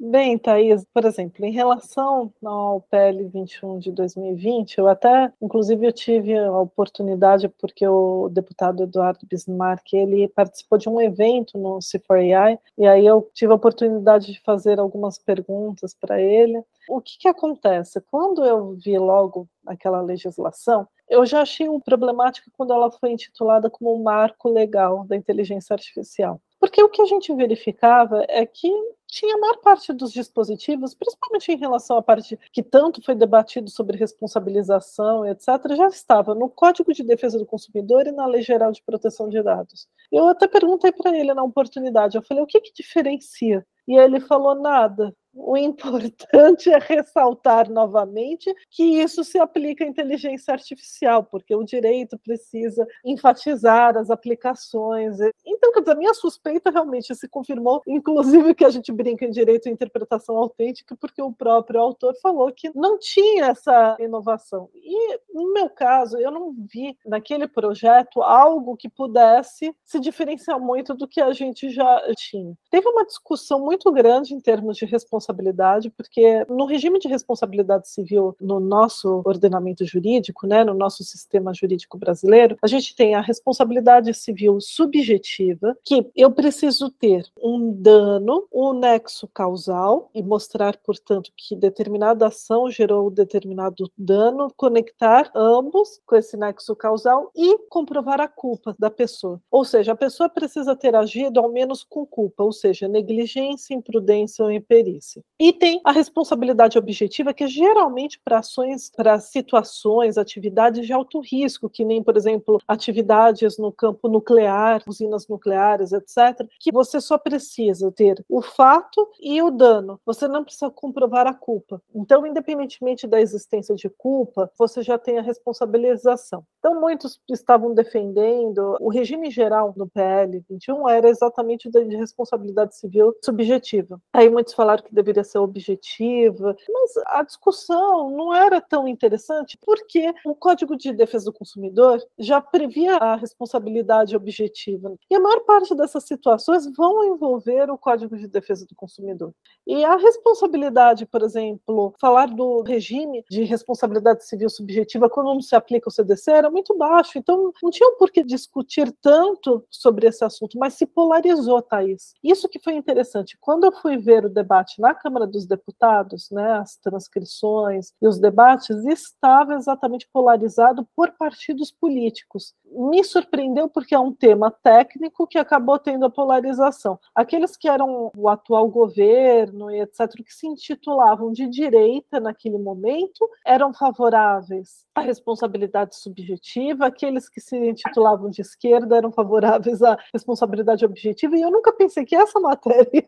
Bem, 0.00 0.38
Thaís, 0.38 0.84
por 0.94 1.04
exemplo, 1.04 1.44
em 1.44 1.50
relação 1.50 2.32
ao 2.42 2.80
PL 2.82 3.28
21 3.28 3.80
de 3.80 3.90
2020, 3.90 4.78
eu 4.78 4.86
até, 4.88 5.30
inclusive, 5.42 5.84
eu 5.84 5.92
tive 5.92 6.38
a 6.38 6.58
oportunidade, 6.58 7.48
porque 7.60 7.86
o 7.86 8.28
deputado 8.30 8.84
Eduardo 8.84 9.26
Bismarck, 9.26 9.92
ele 9.92 10.28
participou 10.28 10.78
de 10.78 10.88
um 10.88 11.00
evento 11.00 11.58
no 11.58 11.80
C4AI, 11.80 12.58
e 12.78 12.86
aí 12.86 13.04
eu 13.04 13.28
tive 13.34 13.52
a 13.52 13.56
oportunidade 13.56 14.32
de 14.32 14.40
fazer 14.40 14.78
algumas 14.78 15.18
perguntas 15.18 15.92
para 15.92 16.20
ele. 16.20 16.62
O 16.88 17.00
que, 17.00 17.18
que 17.18 17.28
acontece? 17.28 18.00
Quando 18.00 18.44
eu 18.44 18.74
vi 18.76 18.96
logo 18.96 19.48
aquela 19.66 20.00
legislação, 20.00 20.86
eu 21.08 21.24
já 21.26 21.42
achei 21.42 21.68
um 21.68 21.80
problemático 21.80 22.50
quando 22.56 22.72
ela 22.72 22.90
foi 22.90 23.10
intitulada 23.10 23.70
como 23.70 23.94
um 23.94 24.02
marco 24.02 24.48
legal 24.48 25.04
da 25.06 25.16
inteligência 25.16 25.74
artificial. 25.74 26.40
Porque 26.60 26.82
o 26.82 26.88
que 26.88 27.00
a 27.00 27.06
gente 27.06 27.32
verificava 27.34 28.24
é 28.28 28.44
que 28.44 28.68
tinha 29.06 29.34
a 29.34 29.38
maior 29.38 29.56
parte 29.58 29.92
dos 29.92 30.12
dispositivos, 30.12 30.94
principalmente 30.94 31.50
em 31.50 31.56
relação 31.56 31.96
à 31.96 32.02
parte 32.02 32.38
que 32.52 32.62
tanto 32.62 33.02
foi 33.02 33.14
debatido 33.14 33.70
sobre 33.70 33.96
responsabilização, 33.96 35.24
etc., 35.24 35.46
já 35.76 35.86
estava 35.86 36.34
no 36.34 36.48
Código 36.48 36.92
de 36.92 37.02
Defesa 37.02 37.38
do 37.38 37.46
Consumidor 37.46 38.06
e 38.06 38.12
na 38.12 38.26
Lei 38.26 38.42
Geral 38.42 38.70
de 38.70 38.82
Proteção 38.82 39.28
de 39.28 39.42
Dados. 39.42 39.88
Eu 40.12 40.28
até 40.28 40.46
perguntei 40.46 40.92
para 40.92 41.16
ele 41.16 41.32
na 41.32 41.42
oportunidade, 41.42 42.16
eu 42.16 42.22
falei, 42.22 42.42
o 42.42 42.46
que, 42.46 42.60
que 42.60 42.72
diferencia? 42.74 43.66
E 43.86 43.96
ele 43.96 44.20
falou 44.20 44.54
nada. 44.54 45.14
O 45.34 45.56
importante 45.56 46.70
é 46.70 46.78
ressaltar 46.78 47.70
novamente 47.70 48.52
que 48.70 48.82
isso 48.82 49.22
se 49.22 49.38
aplica 49.38 49.84
à 49.84 49.86
inteligência 49.86 50.52
artificial, 50.52 51.24
porque 51.24 51.54
o 51.54 51.64
direito 51.64 52.18
precisa 52.18 52.86
enfatizar 53.04 53.96
as 53.96 54.10
aplicações. 54.10 55.16
Então, 55.44 55.72
quer 55.72 55.80
dizer, 55.80 55.92
a 55.92 55.98
minha 55.98 56.14
suspeita 56.14 56.70
realmente 56.70 57.14
se 57.14 57.28
confirmou, 57.28 57.82
inclusive 57.86 58.54
que 58.54 58.64
a 58.64 58.70
gente 58.70 58.90
brinca 58.92 59.24
em 59.24 59.30
direito 59.30 59.68
à 59.68 59.72
interpretação 59.72 60.36
autêntica, 60.36 60.96
porque 60.96 61.22
o 61.22 61.32
próprio 61.32 61.80
autor 61.80 62.14
falou 62.20 62.52
que 62.52 62.70
não 62.74 62.98
tinha 62.98 63.46
essa 63.46 63.96
inovação. 64.00 64.68
E, 64.74 65.20
no 65.32 65.52
meu 65.52 65.68
caso, 65.68 66.18
eu 66.18 66.30
não 66.30 66.54
vi 66.70 66.96
naquele 67.06 67.46
projeto 67.46 68.22
algo 68.22 68.76
que 68.76 68.88
pudesse 68.88 69.74
se 69.84 70.00
diferenciar 70.00 70.58
muito 70.58 70.94
do 70.94 71.06
que 71.06 71.20
a 71.20 71.32
gente 71.32 71.70
já 71.70 72.02
tinha. 72.16 72.54
Teve 72.70 72.88
uma 72.88 73.04
discussão 73.04 73.60
muito 73.60 73.90
grande 73.92 74.34
em 74.34 74.40
termos 74.40 74.76
de 74.76 74.84
responsabilidade 74.84 75.17
responsabilidade, 75.18 75.90
porque 75.90 76.44
no 76.48 76.64
regime 76.64 76.98
de 76.98 77.08
responsabilidade 77.08 77.88
civil, 77.88 78.36
no 78.40 78.60
nosso 78.60 79.22
ordenamento 79.24 79.84
jurídico, 79.84 80.46
né, 80.46 80.64
no 80.64 80.74
nosso 80.74 81.04
sistema 81.04 81.52
jurídico 81.52 81.98
brasileiro, 81.98 82.56
a 82.62 82.66
gente 82.66 82.94
tem 82.94 83.14
a 83.14 83.20
responsabilidade 83.20 84.14
civil 84.14 84.60
subjetiva, 84.60 85.76
que 85.84 86.06
eu 86.14 86.30
preciso 86.30 86.90
ter 86.90 87.26
um 87.42 87.72
dano, 87.72 88.46
um 88.52 88.72
nexo 88.72 89.28
causal 89.28 90.10
e 90.14 90.22
mostrar, 90.22 90.76
portanto, 90.78 91.30
que 91.36 91.56
determinada 91.56 92.26
ação 92.26 92.70
gerou 92.70 93.10
determinado 93.10 93.90
dano, 93.96 94.52
conectar 94.56 95.30
ambos 95.34 96.00
com 96.06 96.16
esse 96.16 96.36
nexo 96.36 96.74
causal 96.76 97.30
e 97.34 97.58
comprovar 97.68 98.20
a 98.20 98.28
culpa 98.28 98.74
da 98.78 98.90
pessoa. 98.90 99.40
Ou 99.50 99.64
seja, 99.64 99.92
a 99.92 99.96
pessoa 99.96 100.28
precisa 100.28 100.76
ter 100.76 100.94
agido 100.94 101.40
ao 101.40 101.50
menos 101.50 101.82
com 101.82 102.06
culpa, 102.06 102.44
ou 102.44 102.52
seja, 102.52 102.86
negligência, 102.86 103.74
imprudência 103.74 104.44
ou 104.44 104.50
imperícia. 104.50 105.07
E 105.38 105.52
tem 105.52 105.80
a 105.84 105.92
responsabilidade 105.92 106.78
objetiva, 106.78 107.32
que 107.32 107.44
é 107.44 107.46
geralmente 107.46 108.20
para 108.24 108.38
ações, 108.38 108.90
para 108.90 109.18
situações, 109.18 110.18
atividades 110.18 110.86
de 110.86 110.92
alto 110.92 111.20
risco, 111.20 111.70
que 111.70 111.84
nem, 111.84 112.02
por 112.02 112.16
exemplo, 112.16 112.60
atividades 112.66 113.58
no 113.58 113.72
campo 113.72 114.08
nuclear, 114.08 114.82
usinas 114.86 115.28
nucleares, 115.28 115.92
etc., 115.92 116.46
que 116.60 116.72
você 116.72 117.00
só 117.00 117.16
precisa 117.16 117.90
ter 117.92 118.24
o 118.28 118.42
fato 118.42 119.08
e 119.20 119.40
o 119.40 119.50
dano. 119.50 120.00
Você 120.04 120.26
não 120.28 120.44
precisa 120.44 120.70
comprovar 120.70 121.26
a 121.26 121.34
culpa. 121.34 121.80
Então, 121.94 122.26
independentemente 122.26 123.06
da 123.06 123.20
existência 123.20 123.74
de 123.74 123.88
culpa, 123.88 124.50
você 124.58 124.82
já 124.82 124.98
tem 124.98 125.18
a 125.18 125.22
responsabilização. 125.22 126.44
Então, 126.58 126.80
muitos 126.80 127.20
estavam 127.30 127.74
defendendo 127.74 128.76
o 128.80 128.88
regime 128.88 129.30
geral 129.30 129.72
no 129.76 129.88
PL 129.88 130.44
21 130.48 130.88
era 130.88 131.08
exatamente 131.08 131.70
de 131.70 131.96
responsabilidade 131.96 132.76
civil 132.76 133.14
subjetiva. 133.22 134.00
Aí 134.12 134.28
muitos 134.28 134.54
falaram 134.54 134.82
que 134.82 134.94
deveria 134.98 135.24
ser 135.24 135.38
objetiva, 135.38 136.56
mas 136.68 136.96
a 137.06 137.22
discussão 137.22 138.10
não 138.10 138.34
era 138.34 138.60
tão 138.60 138.88
interessante 138.88 139.58
porque 139.62 140.12
o 140.24 140.34
Código 140.34 140.76
de 140.76 140.92
Defesa 140.92 141.26
do 141.26 141.32
Consumidor 141.32 142.02
já 142.18 142.40
previa 142.40 142.96
a 142.96 143.14
responsabilidade 143.14 144.16
objetiva. 144.16 144.94
E 145.08 145.14
a 145.14 145.20
maior 145.20 145.40
parte 145.40 145.74
dessas 145.74 146.04
situações 146.04 146.66
vão 146.76 147.04
envolver 147.04 147.70
o 147.70 147.78
Código 147.78 148.16
de 148.16 148.26
Defesa 148.26 148.66
do 148.66 148.74
Consumidor. 148.74 149.32
E 149.66 149.84
a 149.84 149.96
responsabilidade, 149.96 151.06
por 151.06 151.22
exemplo, 151.22 151.94
falar 152.00 152.26
do 152.26 152.62
regime 152.62 153.24
de 153.30 153.44
responsabilidade 153.44 154.26
civil 154.26 154.48
subjetiva 154.48 155.08
quando 155.08 155.34
não 155.34 155.40
se 155.40 155.54
aplica 155.54 155.88
o 155.88 155.92
CDC 155.92 156.30
era 156.30 156.50
muito 156.50 156.76
baixo, 156.76 157.18
então 157.18 157.52
não 157.62 157.70
tinha 157.70 157.92
por 157.92 158.10
que 158.10 158.24
discutir 158.24 158.92
tanto 159.00 159.64
sobre 159.70 160.06
esse 160.08 160.24
assunto, 160.24 160.58
mas 160.58 160.74
se 160.74 160.86
polarizou, 160.86 161.62
Thaís. 161.62 162.14
Isso 162.22 162.48
que 162.48 162.58
foi 162.58 162.74
interessante. 162.74 163.36
Quando 163.40 163.64
eu 163.64 163.72
fui 163.72 163.96
ver 163.96 164.24
o 164.24 164.28
debate 164.28 164.80
na 164.80 164.87
Câmara 164.94 165.26
dos 165.26 165.46
Deputados, 165.46 166.28
né, 166.30 166.52
as 166.52 166.76
transcrições 166.76 167.92
e 168.00 168.06
os 168.06 168.18
debates, 168.18 168.84
estava 168.84 169.54
exatamente 169.54 170.08
polarizado 170.12 170.86
por 170.96 171.12
partidos 171.12 171.70
políticos. 171.70 172.54
Me 172.64 173.02
surpreendeu 173.02 173.68
porque 173.68 173.94
é 173.94 173.98
um 173.98 174.12
tema 174.12 174.50
técnico 174.50 175.26
que 175.26 175.38
acabou 175.38 175.78
tendo 175.78 176.04
a 176.04 176.10
polarização. 176.10 176.98
Aqueles 177.14 177.56
que 177.56 177.68
eram 177.68 178.10
o 178.16 178.28
atual 178.28 178.68
governo 178.68 179.70
e 179.70 179.80
etc., 179.80 180.08
que 180.24 180.34
se 180.34 180.46
intitulavam 180.46 181.32
de 181.32 181.46
direita 181.46 182.20
naquele 182.20 182.58
momento, 182.58 183.28
eram 183.46 183.72
favoráveis 183.72 184.86
à 184.94 185.00
responsabilidade 185.00 185.96
subjetiva, 185.96 186.86
aqueles 186.86 187.28
que 187.28 187.40
se 187.40 187.56
intitulavam 187.56 188.30
de 188.30 188.42
esquerda 188.42 188.96
eram 188.96 189.12
favoráveis 189.12 189.82
à 189.82 189.96
responsabilidade 190.12 190.84
objetiva, 190.84 191.36
e 191.36 191.42
eu 191.42 191.50
nunca 191.50 191.72
pensei 191.72 192.04
que 192.04 192.16
essa 192.16 192.38
matéria 192.40 193.06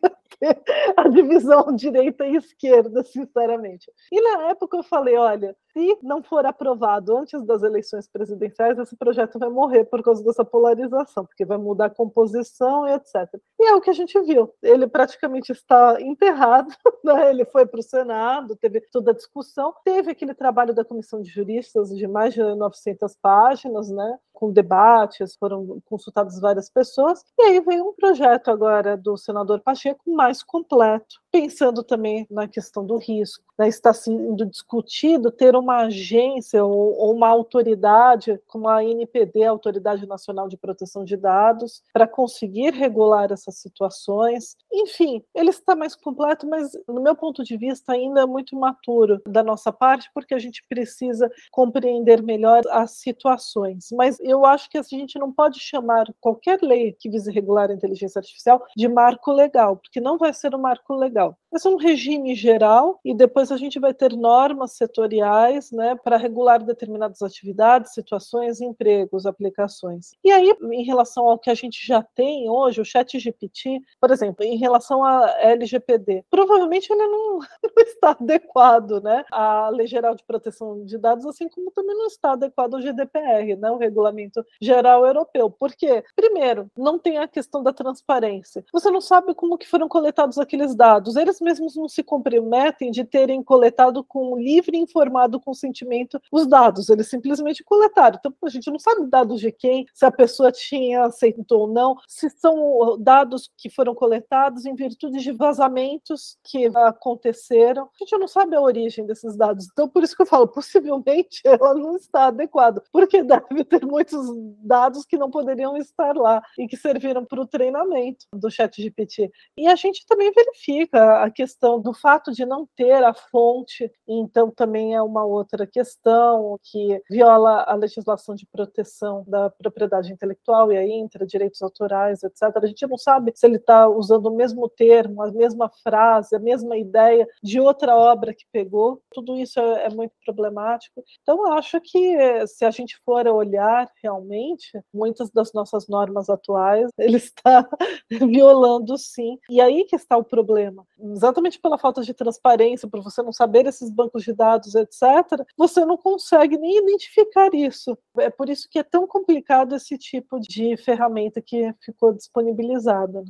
a 0.97 1.07
divisão 1.07 1.70
direita 1.75 2.25
e 2.25 2.35
esquerda, 2.35 3.03
sinceramente. 3.05 3.91
E 4.11 4.21
na 4.21 4.49
época 4.49 4.77
eu 4.77 4.83
falei, 4.83 5.15
olha, 5.15 5.55
se 5.73 5.97
não 6.01 6.21
for 6.21 6.45
aprovado 6.45 7.17
antes 7.17 7.43
das 7.45 7.63
eleições 7.63 8.07
presidenciais, 8.07 8.77
esse 8.77 8.95
projeto 8.95 9.39
vai 9.39 9.49
morrer 9.49 9.85
por 9.85 10.03
causa 10.03 10.23
dessa 10.23 10.43
polarização, 10.43 11.25
porque 11.25 11.45
vai 11.45 11.57
mudar 11.57 11.85
a 11.85 11.89
composição 11.89 12.87
e 12.87 12.93
etc. 12.93 13.39
E 13.59 13.65
é 13.65 13.75
o 13.75 13.81
que 13.81 13.89
a 13.89 13.93
gente 13.93 14.19
viu. 14.21 14.53
Ele 14.61 14.87
praticamente 14.87 15.51
está 15.51 16.01
enterrado, 16.01 16.73
né? 17.03 17.29
ele 17.29 17.45
foi 17.45 17.65
para 17.65 17.79
o 17.79 17.83
Senado, 17.83 18.55
teve 18.55 18.81
toda 18.91 19.11
a 19.11 19.15
discussão, 19.15 19.73
teve 19.83 20.11
aquele 20.11 20.33
trabalho 20.33 20.73
da 20.73 20.85
comissão 20.85 21.21
de 21.21 21.29
juristas 21.29 21.89
de 21.89 22.07
mais 22.07 22.33
de 22.33 22.43
900 22.43 23.15
páginas, 23.21 23.89
né? 23.89 24.19
com 24.41 24.51
debates, 24.51 25.35
foram 25.35 25.79
consultadas 25.85 26.39
várias 26.39 26.67
pessoas, 26.67 27.23
e 27.37 27.43
aí 27.43 27.59
veio 27.61 27.87
um 27.87 27.93
projeto 27.93 28.49
agora 28.49 28.97
do 28.97 29.15
senador 29.15 29.59
Pacheco 29.59 30.11
mais 30.11 30.41
completo, 30.41 31.21
pensando 31.31 31.83
também 31.83 32.25
na 32.27 32.47
questão 32.47 32.83
do 32.83 32.97
risco. 32.97 33.43
Né? 33.61 33.67
Está 33.67 33.93
sendo 33.93 34.43
discutido 34.43 35.31
ter 35.31 35.55
uma 35.55 35.83
agência 35.83 36.65
ou, 36.65 36.97
ou 36.97 37.13
uma 37.13 37.27
autoridade, 37.27 38.41
como 38.47 38.67
a 38.67 38.83
NPD, 38.83 39.43
a 39.43 39.51
Autoridade 39.51 40.07
Nacional 40.07 40.47
de 40.47 40.57
Proteção 40.57 41.05
de 41.05 41.15
Dados, 41.15 41.83
para 41.93 42.07
conseguir 42.07 42.73
regular 42.73 43.31
essas 43.31 43.57
situações. 43.57 44.57
Enfim, 44.73 45.23
ele 45.35 45.51
está 45.51 45.75
mais 45.75 45.95
completo, 45.95 46.47
mas, 46.47 46.71
no 46.87 47.01
meu 47.01 47.15
ponto 47.15 47.43
de 47.43 47.55
vista, 47.55 47.93
ainda 47.93 48.21
é 48.21 48.25
muito 48.25 48.55
imaturo 48.55 49.21
da 49.27 49.43
nossa 49.43 49.71
parte, 49.71 50.09
porque 50.11 50.33
a 50.33 50.39
gente 50.39 50.65
precisa 50.67 51.29
compreender 51.51 52.23
melhor 52.23 52.63
as 52.71 52.91
situações. 52.91 53.89
Mas 53.91 54.19
eu 54.21 54.43
acho 54.43 54.69
que 54.71 54.77
a 54.79 54.81
gente 54.81 55.19
não 55.19 55.31
pode 55.31 55.59
chamar 55.59 56.11
qualquer 56.19 56.59
lei 56.63 56.95
que 56.99 57.09
vise 57.09 57.31
regular 57.31 57.69
a 57.69 57.73
inteligência 57.73 58.17
artificial 58.17 58.65
de 58.75 58.87
marco 58.87 59.31
legal, 59.31 59.77
porque 59.77 60.01
não 60.01 60.17
vai 60.17 60.33
ser 60.33 60.55
um 60.55 60.59
marco 60.59 60.95
legal. 60.95 61.37
Vai 61.51 61.59
ser 61.59 61.67
um 61.67 61.75
regime 61.75 62.33
geral 62.33 62.99
e 63.03 63.13
depois 63.13 63.50
a 63.53 63.57
gente 63.57 63.79
vai 63.79 63.93
ter 63.93 64.15
normas 64.15 64.73
setoriais 64.73 65.71
né, 65.71 65.95
para 65.95 66.17
regular 66.17 66.63
determinadas 66.63 67.21
atividades, 67.21 67.93
situações, 67.93 68.61
empregos, 68.61 69.25
aplicações. 69.25 70.11
E 70.23 70.31
aí, 70.31 70.53
em 70.71 70.83
relação 70.83 71.27
ao 71.27 71.39
que 71.39 71.49
a 71.49 71.53
gente 71.53 71.85
já 71.85 72.01
tem 72.01 72.49
hoje, 72.49 72.81
o 72.81 72.85
chat 72.85 73.17
GPT, 73.17 73.81
por 73.99 74.11
exemplo, 74.11 74.45
em 74.45 74.57
relação 74.57 75.03
a 75.03 75.29
LGPD, 75.39 76.25
provavelmente 76.29 76.91
ele 76.91 77.07
não, 77.07 77.39
não 77.63 77.83
está 77.83 78.11
adequado 78.11 79.01
né, 79.01 79.23
à 79.31 79.69
Lei 79.69 79.87
Geral 79.87 80.15
de 80.15 80.23
Proteção 80.23 80.85
de 80.85 80.97
Dados, 80.97 81.25
assim 81.25 81.47
como 81.49 81.71
também 81.71 81.95
não 81.95 82.07
está 82.07 82.33
adequado 82.33 82.75
ao 82.75 82.81
GDPR, 82.81 83.55
né, 83.55 83.71
o 83.71 83.77
Regulamento 83.77 84.45
Geral 84.59 85.05
Europeu. 85.05 85.49
Por 85.49 85.73
quê? 85.75 86.03
Primeiro, 86.15 86.69
não 86.77 86.97
tem 86.97 87.17
a 87.17 87.27
questão 87.27 87.63
da 87.63 87.73
transparência. 87.73 88.63
Você 88.71 88.89
não 88.89 89.01
sabe 89.01 89.33
como 89.33 89.57
que 89.57 89.67
foram 89.67 89.87
coletados 89.87 90.37
aqueles 90.37 90.75
dados. 90.75 91.15
Eles 91.15 91.39
mesmos 91.41 91.75
não 91.75 91.87
se 91.87 92.03
comprometem 92.03 92.91
de 92.91 93.03
terem 93.31 93.43
coletado 93.43 94.03
com 94.03 94.37
livre 94.37 94.77
e 94.77 94.81
informado 94.81 95.39
consentimento 95.39 96.21
os 96.31 96.47
dados. 96.47 96.89
Eles 96.89 97.09
simplesmente 97.09 97.63
coletaram. 97.63 98.17
Então, 98.19 98.33
a 98.43 98.49
gente 98.49 98.69
não 98.69 98.79
sabe 98.79 99.07
dados 99.07 99.39
de 99.39 99.51
quem, 99.51 99.85
se 99.93 100.05
a 100.05 100.11
pessoa 100.11 100.51
tinha 100.51 101.05
aceito 101.05 101.51
ou 101.51 101.67
não, 101.67 101.95
se 102.07 102.29
são 102.29 102.97
dados 102.99 103.49
que 103.57 103.69
foram 103.69 103.95
coletados 103.95 104.65
em 104.65 104.75
virtude 104.75 105.19
de 105.19 105.31
vazamentos 105.31 106.37
que 106.43 106.65
aconteceram. 106.75 107.83
A 107.83 108.03
gente 108.03 108.17
não 108.17 108.27
sabe 108.27 108.55
a 108.55 108.61
origem 108.61 109.05
desses 109.05 109.35
dados. 109.35 109.67
Então, 109.71 109.87
por 109.87 110.03
isso 110.03 110.15
que 110.15 110.21
eu 110.21 110.27
falo, 110.27 110.47
possivelmente 110.47 111.41
ela 111.45 111.73
não 111.73 111.95
está 111.95 112.25
adequada, 112.25 112.83
porque 112.91 113.23
deve 113.23 113.63
ter 113.63 113.85
muitos 113.85 114.11
muitos 114.11 114.27
dados 114.63 115.05
que 115.05 115.17
não 115.17 115.29
poderiam 115.29 115.77
estar 115.77 116.15
lá 116.15 116.41
e 116.57 116.67
que 116.67 116.75
serviram 116.75 117.25
para 117.25 117.41
o 117.41 117.47
treinamento 117.47 118.25
do 118.33 118.49
chat 118.49 118.81
GPT. 118.81 119.31
E 119.57 119.67
a 119.67 119.75
gente 119.75 120.05
também 120.05 120.31
verifica 120.31 121.23
a 121.23 121.29
questão 121.29 121.79
do 121.79 121.93
fato 121.93 122.31
de 122.31 122.45
não 122.45 122.67
ter 122.75 123.03
a 123.03 123.13
fonte, 123.29 123.91
então 124.07 124.49
também 124.49 124.95
é 124.95 125.01
uma 125.01 125.25
outra 125.25 125.67
questão 125.67 126.57
que 126.63 127.01
viola 127.09 127.63
a 127.63 127.75
legislação 127.75 128.35
de 128.35 128.45
proteção 128.45 129.23
da 129.27 129.49
propriedade 129.49 130.11
intelectual 130.11 130.71
e 130.71 130.77
aí 130.77 130.91
entra 130.91 131.25
direitos 131.25 131.61
autorais, 131.61 132.23
etc. 132.23 132.43
A 132.55 132.67
gente 132.67 132.87
não 132.87 132.97
sabe 132.97 133.31
se 133.35 133.45
ele 133.45 133.57
está 133.57 133.87
usando 133.87 134.27
o 134.27 134.35
mesmo 134.35 134.67
termo, 134.69 135.21
a 135.21 135.31
mesma 135.31 135.69
frase, 135.83 136.35
a 136.35 136.39
mesma 136.39 136.77
ideia 136.77 137.27
de 137.43 137.59
outra 137.59 137.95
obra 137.95 138.33
que 138.33 138.45
pegou. 138.51 139.01
Tudo 139.11 139.37
isso 139.37 139.59
é, 139.59 139.85
é 139.85 139.89
muito 139.89 140.13
problemático. 140.25 141.03
Então, 141.21 141.45
eu 141.45 141.53
acho 141.53 141.79
que 141.81 142.47
se 142.47 142.65
a 142.65 142.71
gente 142.71 142.99
for 143.05 143.27
olhar 143.27 143.89
realmente, 144.03 144.79
muitas 144.93 145.29
das 145.31 145.53
nossas 145.53 145.87
normas 145.87 146.29
atuais, 146.29 146.89
ele 146.97 147.17
está 147.17 147.67
violando 148.09 148.97
sim. 148.97 149.37
E 149.49 149.61
aí 149.61 149.85
que 149.85 149.95
está 149.95 150.17
o 150.17 150.23
problema. 150.23 150.85
Exatamente 150.99 151.59
pela 151.59 151.77
falta 151.77 152.01
de 152.01 152.13
transparência, 152.13 152.87
por 152.87 153.01
você 153.11 153.21
não 153.21 153.31
saber 153.31 153.65
esses 153.65 153.89
bancos 153.89 154.23
de 154.23 154.33
dados, 154.33 154.75
etc., 154.75 155.45
você 155.57 155.85
não 155.85 155.97
consegue 155.97 156.57
nem 156.57 156.79
identificar 156.79 157.53
isso. 157.53 157.97
É 158.17 158.29
por 158.29 158.49
isso 158.49 158.67
que 158.69 158.79
é 158.79 158.83
tão 158.83 159.05
complicado 159.05 159.75
esse 159.75 159.97
tipo 159.97 160.39
de 160.39 160.77
ferramenta 160.77 161.41
que 161.41 161.73
ficou 161.81 162.13
disponibilizada. 162.13 163.23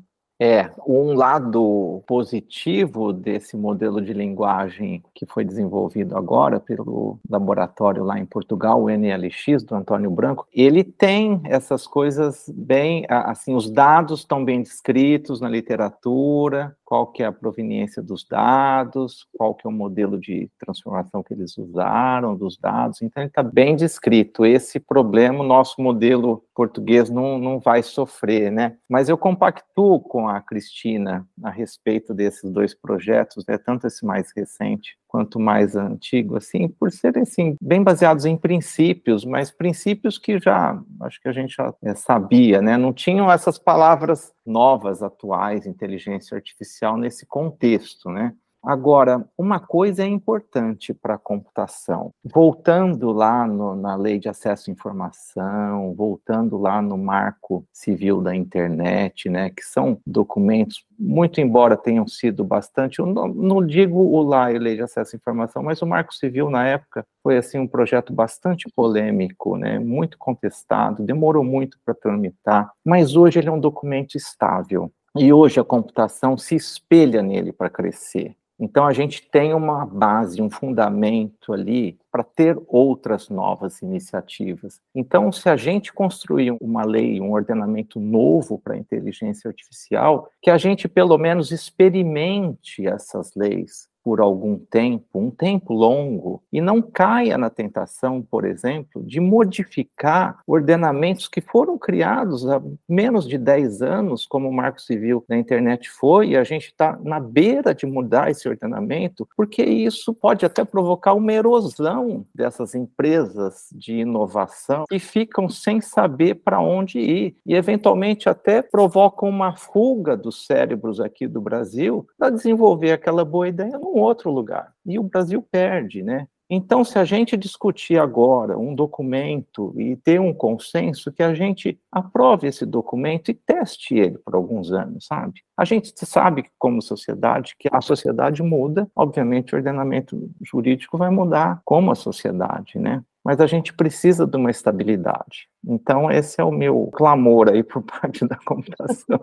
É, 0.43 0.71
um 0.87 1.13
lado 1.13 2.01
positivo 2.07 3.13
desse 3.13 3.55
modelo 3.55 4.01
de 4.01 4.11
linguagem 4.11 5.03
que 5.13 5.23
foi 5.23 5.45
desenvolvido 5.45 6.17
agora 6.17 6.59
pelo 6.59 7.19
laboratório 7.29 8.03
lá 8.03 8.17
em 8.17 8.25
Portugal, 8.25 8.81
o 8.81 8.89
NLX, 8.89 9.63
do 9.63 9.75
Antônio 9.75 10.09
Branco, 10.09 10.47
ele 10.51 10.83
tem 10.83 11.39
essas 11.45 11.85
coisas 11.85 12.51
bem, 12.51 13.05
assim, 13.07 13.53
os 13.53 13.69
dados 13.69 14.21
estão 14.21 14.43
bem 14.43 14.63
descritos 14.63 15.39
na 15.39 15.47
literatura, 15.47 16.75
qual 16.91 17.07
que 17.07 17.23
é 17.23 17.25
a 17.25 17.31
proveniência 17.31 18.03
dos 18.03 18.25
dados, 18.25 19.25
qual 19.37 19.55
que 19.55 19.65
é 19.65 19.69
o 19.69 19.71
modelo 19.71 20.19
de 20.19 20.51
transformação 20.59 21.23
que 21.23 21.33
eles 21.33 21.57
usaram 21.57 22.35
dos 22.35 22.57
dados, 22.57 23.01
então 23.01 23.23
ele 23.23 23.29
está 23.29 23.41
bem 23.41 23.77
descrito. 23.77 24.45
Esse 24.45 24.77
problema, 24.77 25.39
o 25.39 25.47
nosso 25.47 25.81
modelo 25.81 26.43
português 26.53 27.09
não, 27.09 27.37
não 27.37 27.61
vai 27.61 27.81
sofrer, 27.81 28.51
né? 28.51 28.75
Mas 28.89 29.07
eu 29.07 29.17
compactuo 29.17 30.01
com 30.01 30.27
a 30.27 30.41
Cristina 30.41 31.25
a 31.41 31.49
respeito 31.49 32.13
desses 32.13 32.51
dois 32.51 32.73
projetos, 32.73 33.45
né, 33.47 33.57
tanto 33.57 33.87
esse 33.87 34.05
mais 34.05 34.33
recente 34.35 34.99
quanto 35.11 35.37
mais 35.37 35.75
antigo, 35.75 36.37
assim, 36.37 36.69
por 36.69 36.89
serem 36.89 37.23
assim, 37.23 37.57
bem 37.61 37.83
baseados 37.83 38.23
em 38.23 38.37
princípios, 38.37 39.25
mas 39.25 39.51
princípios 39.51 40.17
que 40.17 40.39
já, 40.39 40.81
acho 41.01 41.21
que 41.21 41.27
a 41.27 41.33
gente 41.33 41.53
já 41.53 41.73
é, 41.83 41.93
sabia, 41.93 42.61
né? 42.61 42.77
Não 42.77 42.93
tinham 42.93 43.29
essas 43.29 43.59
palavras 43.59 44.31
novas, 44.45 45.03
atuais, 45.03 45.67
inteligência 45.67 46.35
artificial 46.35 46.80
nesse 46.97 47.25
contexto, 47.25 48.09
né? 48.09 48.33
Agora, 48.63 49.27
uma 49.35 49.59
coisa 49.59 50.03
é 50.03 50.05
importante 50.05 50.93
para 50.93 51.15
a 51.15 51.17
computação. 51.17 52.13
Voltando 52.23 53.11
lá 53.11 53.47
no, 53.47 53.75
na 53.75 53.95
lei 53.95 54.19
de 54.19 54.29
acesso 54.29 54.69
à 54.69 54.71
informação, 54.71 55.95
voltando 55.95 56.59
lá 56.59 56.79
no 56.79 56.95
marco 56.95 57.65
civil 57.73 58.21
da 58.21 58.35
internet, 58.35 59.29
né, 59.29 59.49
que 59.49 59.63
são 59.63 59.99
documentos, 60.05 60.85
muito 60.97 61.41
embora 61.41 61.75
tenham 61.75 62.07
sido 62.07 62.43
bastante, 62.43 62.99
eu 62.99 63.07
não, 63.07 63.27
não 63.27 63.65
digo 63.65 63.97
o 63.97 64.21
lá 64.21 64.45
lei 64.49 64.75
de 64.75 64.83
acesso 64.83 65.15
à 65.15 65.17
informação, 65.17 65.63
mas 65.63 65.81
o 65.81 65.87
marco 65.87 66.13
civil 66.13 66.51
na 66.51 66.67
época 66.67 67.03
foi 67.23 67.37
assim 67.37 67.57
um 67.57 67.67
projeto 67.67 68.13
bastante 68.13 68.69
polêmico, 68.75 69.57
né, 69.57 69.79
muito 69.79 70.19
contestado, 70.19 71.03
demorou 71.03 71.43
muito 71.43 71.79
para 71.83 71.95
tramitar, 71.95 72.71
mas 72.85 73.15
hoje 73.15 73.39
ele 73.39 73.49
é 73.49 73.51
um 73.51 73.59
documento 73.59 74.15
estável. 74.15 74.91
E 75.17 75.33
hoje 75.33 75.59
a 75.59 75.63
computação 75.63 76.37
se 76.37 76.55
espelha 76.55 77.21
nele 77.21 77.51
para 77.51 77.69
crescer. 77.69 78.35
Então, 78.63 78.85
a 78.85 78.93
gente 78.93 79.27
tem 79.27 79.55
uma 79.55 79.87
base, 79.87 80.39
um 80.39 80.47
fundamento 80.47 81.51
ali 81.51 81.97
para 82.11 82.23
ter 82.23 82.55
outras 82.67 83.27
novas 83.27 83.81
iniciativas. 83.81 84.79
Então, 84.93 85.31
se 85.31 85.49
a 85.49 85.57
gente 85.57 85.91
construir 85.91 86.55
uma 86.61 86.85
lei, 86.85 87.19
um 87.19 87.31
ordenamento 87.31 87.99
novo 87.99 88.59
para 88.59 88.75
a 88.75 88.77
inteligência 88.77 89.47
artificial, 89.47 90.29
que 90.39 90.51
a 90.51 90.59
gente 90.59 90.87
pelo 90.87 91.17
menos 91.17 91.51
experimente 91.51 92.85
essas 92.85 93.33
leis, 93.35 93.89
por 94.03 94.19
algum 94.19 94.57
tempo, 94.57 95.05
um 95.19 95.29
tempo 95.29 95.73
longo, 95.73 96.41
e 96.51 96.59
não 96.59 96.81
caia 96.81 97.37
na 97.37 97.49
tentação, 97.49 98.21
por 98.21 98.45
exemplo, 98.45 99.03
de 99.03 99.19
modificar 99.19 100.39
ordenamentos 100.47 101.27
que 101.27 101.41
foram 101.41 101.77
criados 101.77 102.47
há 102.47 102.61
menos 102.87 103.27
de 103.27 103.37
10 103.37 103.81
anos, 103.81 104.25
como 104.25 104.49
o 104.49 104.53
Marco 104.53 104.81
Civil 104.81 105.23
da 105.27 105.37
internet 105.37 105.89
foi, 105.89 106.29
e 106.29 106.37
a 106.37 106.43
gente 106.43 106.67
está 106.67 106.97
na 107.03 107.19
beira 107.19 107.73
de 107.73 107.85
mudar 107.85 108.31
esse 108.31 108.47
ordenamento, 108.47 109.27
porque 109.35 109.63
isso 109.63 110.13
pode 110.13 110.45
até 110.45 110.63
provocar 110.63 111.13
uma 111.13 111.33
erosão 111.33 112.25
dessas 112.33 112.75
empresas 112.75 113.69
de 113.71 113.99
inovação 113.99 114.85
que 114.89 114.99
ficam 114.99 115.49
sem 115.49 115.81
saber 115.81 116.35
para 116.35 116.59
onde 116.59 116.99
ir, 116.99 117.35
e 117.45 117.55
eventualmente 117.55 118.29
até 118.29 118.61
provocam 118.61 119.29
uma 119.29 119.55
fuga 119.55 120.15
dos 120.17 120.45
cérebros 120.45 120.99
aqui 120.99 121.27
do 121.27 121.41
Brasil 121.41 122.07
para 122.17 122.29
desenvolver 122.29 122.91
aquela 122.91 123.23
boa 123.23 123.47
ideia 123.47 123.77
num 123.91 124.01
outro 124.01 124.31
lugar. 124.31 124.73
E 124.85 124.97
o 124.97 125.03
Brasil 125.03 125.45
perde, 125.51 126.01
né? 126.01 126.27
Então, 126.53 126.83
se 126.83 126.99
a 126.99 127.05
gente 127.05 127.37
discutir 127.37 127.97
agora 127.97 128.57
um 128.57 128.75
documento 128.75 129.73
e 129.79 129.95
ter 129.95 130.19
um 130.19 130.33
consenso, 130.33 131.09
que 131.09 131.23
a 131.23 131.33
gente 131.33 131.79
aprove 131.89 132.45
esse 132.45 132.65
documento 132.65 133.31
e 133.31 133.33
teste 133.33 133.95
ele 133.95 134.17
por 134.17 134.35
alguns 134.35 134.69
anos, 134.69 135.05
sabe? 135.05 135.41
A 135.55 135.63
gente 135.63 135.93
sabe, 136.05 136.43
como 136.59 136.81
sociedade, 136.81 137.55
que 137.57 137.69
a 137.71 137.79
sociedade 137.79 138.43
muda, 138.43 138.85
obviamente 138.93 139.53
o 139.53 139.57
ordenamento 139.57 140.29
jurídico 140.41 140.97
vai 140.97 141.09
mudar 141.09 141.61
como 141.63 141.89
a 141.89 141.95
sociedade, 141.95 142.77
né? 142.77 143.01
Mas 143.23 143.39
a 143.39 143.47
gente 143.47 143.73
precisa 143.73 144.25
de 144.25 144.35
uma 144.35 144.49
estabilidade. 144.49 145.47
Então, 145.65 146.09
esse 146.09 146.41
é 146.41 146.43
o 146.43 146.51
meu 146.51 146.89
clamor 146.93 147.49
aí 147.49 147.63
por 147.63 147.83
parte 147.83 148.27
da 148.27 148.37
computação. 148.37 149.19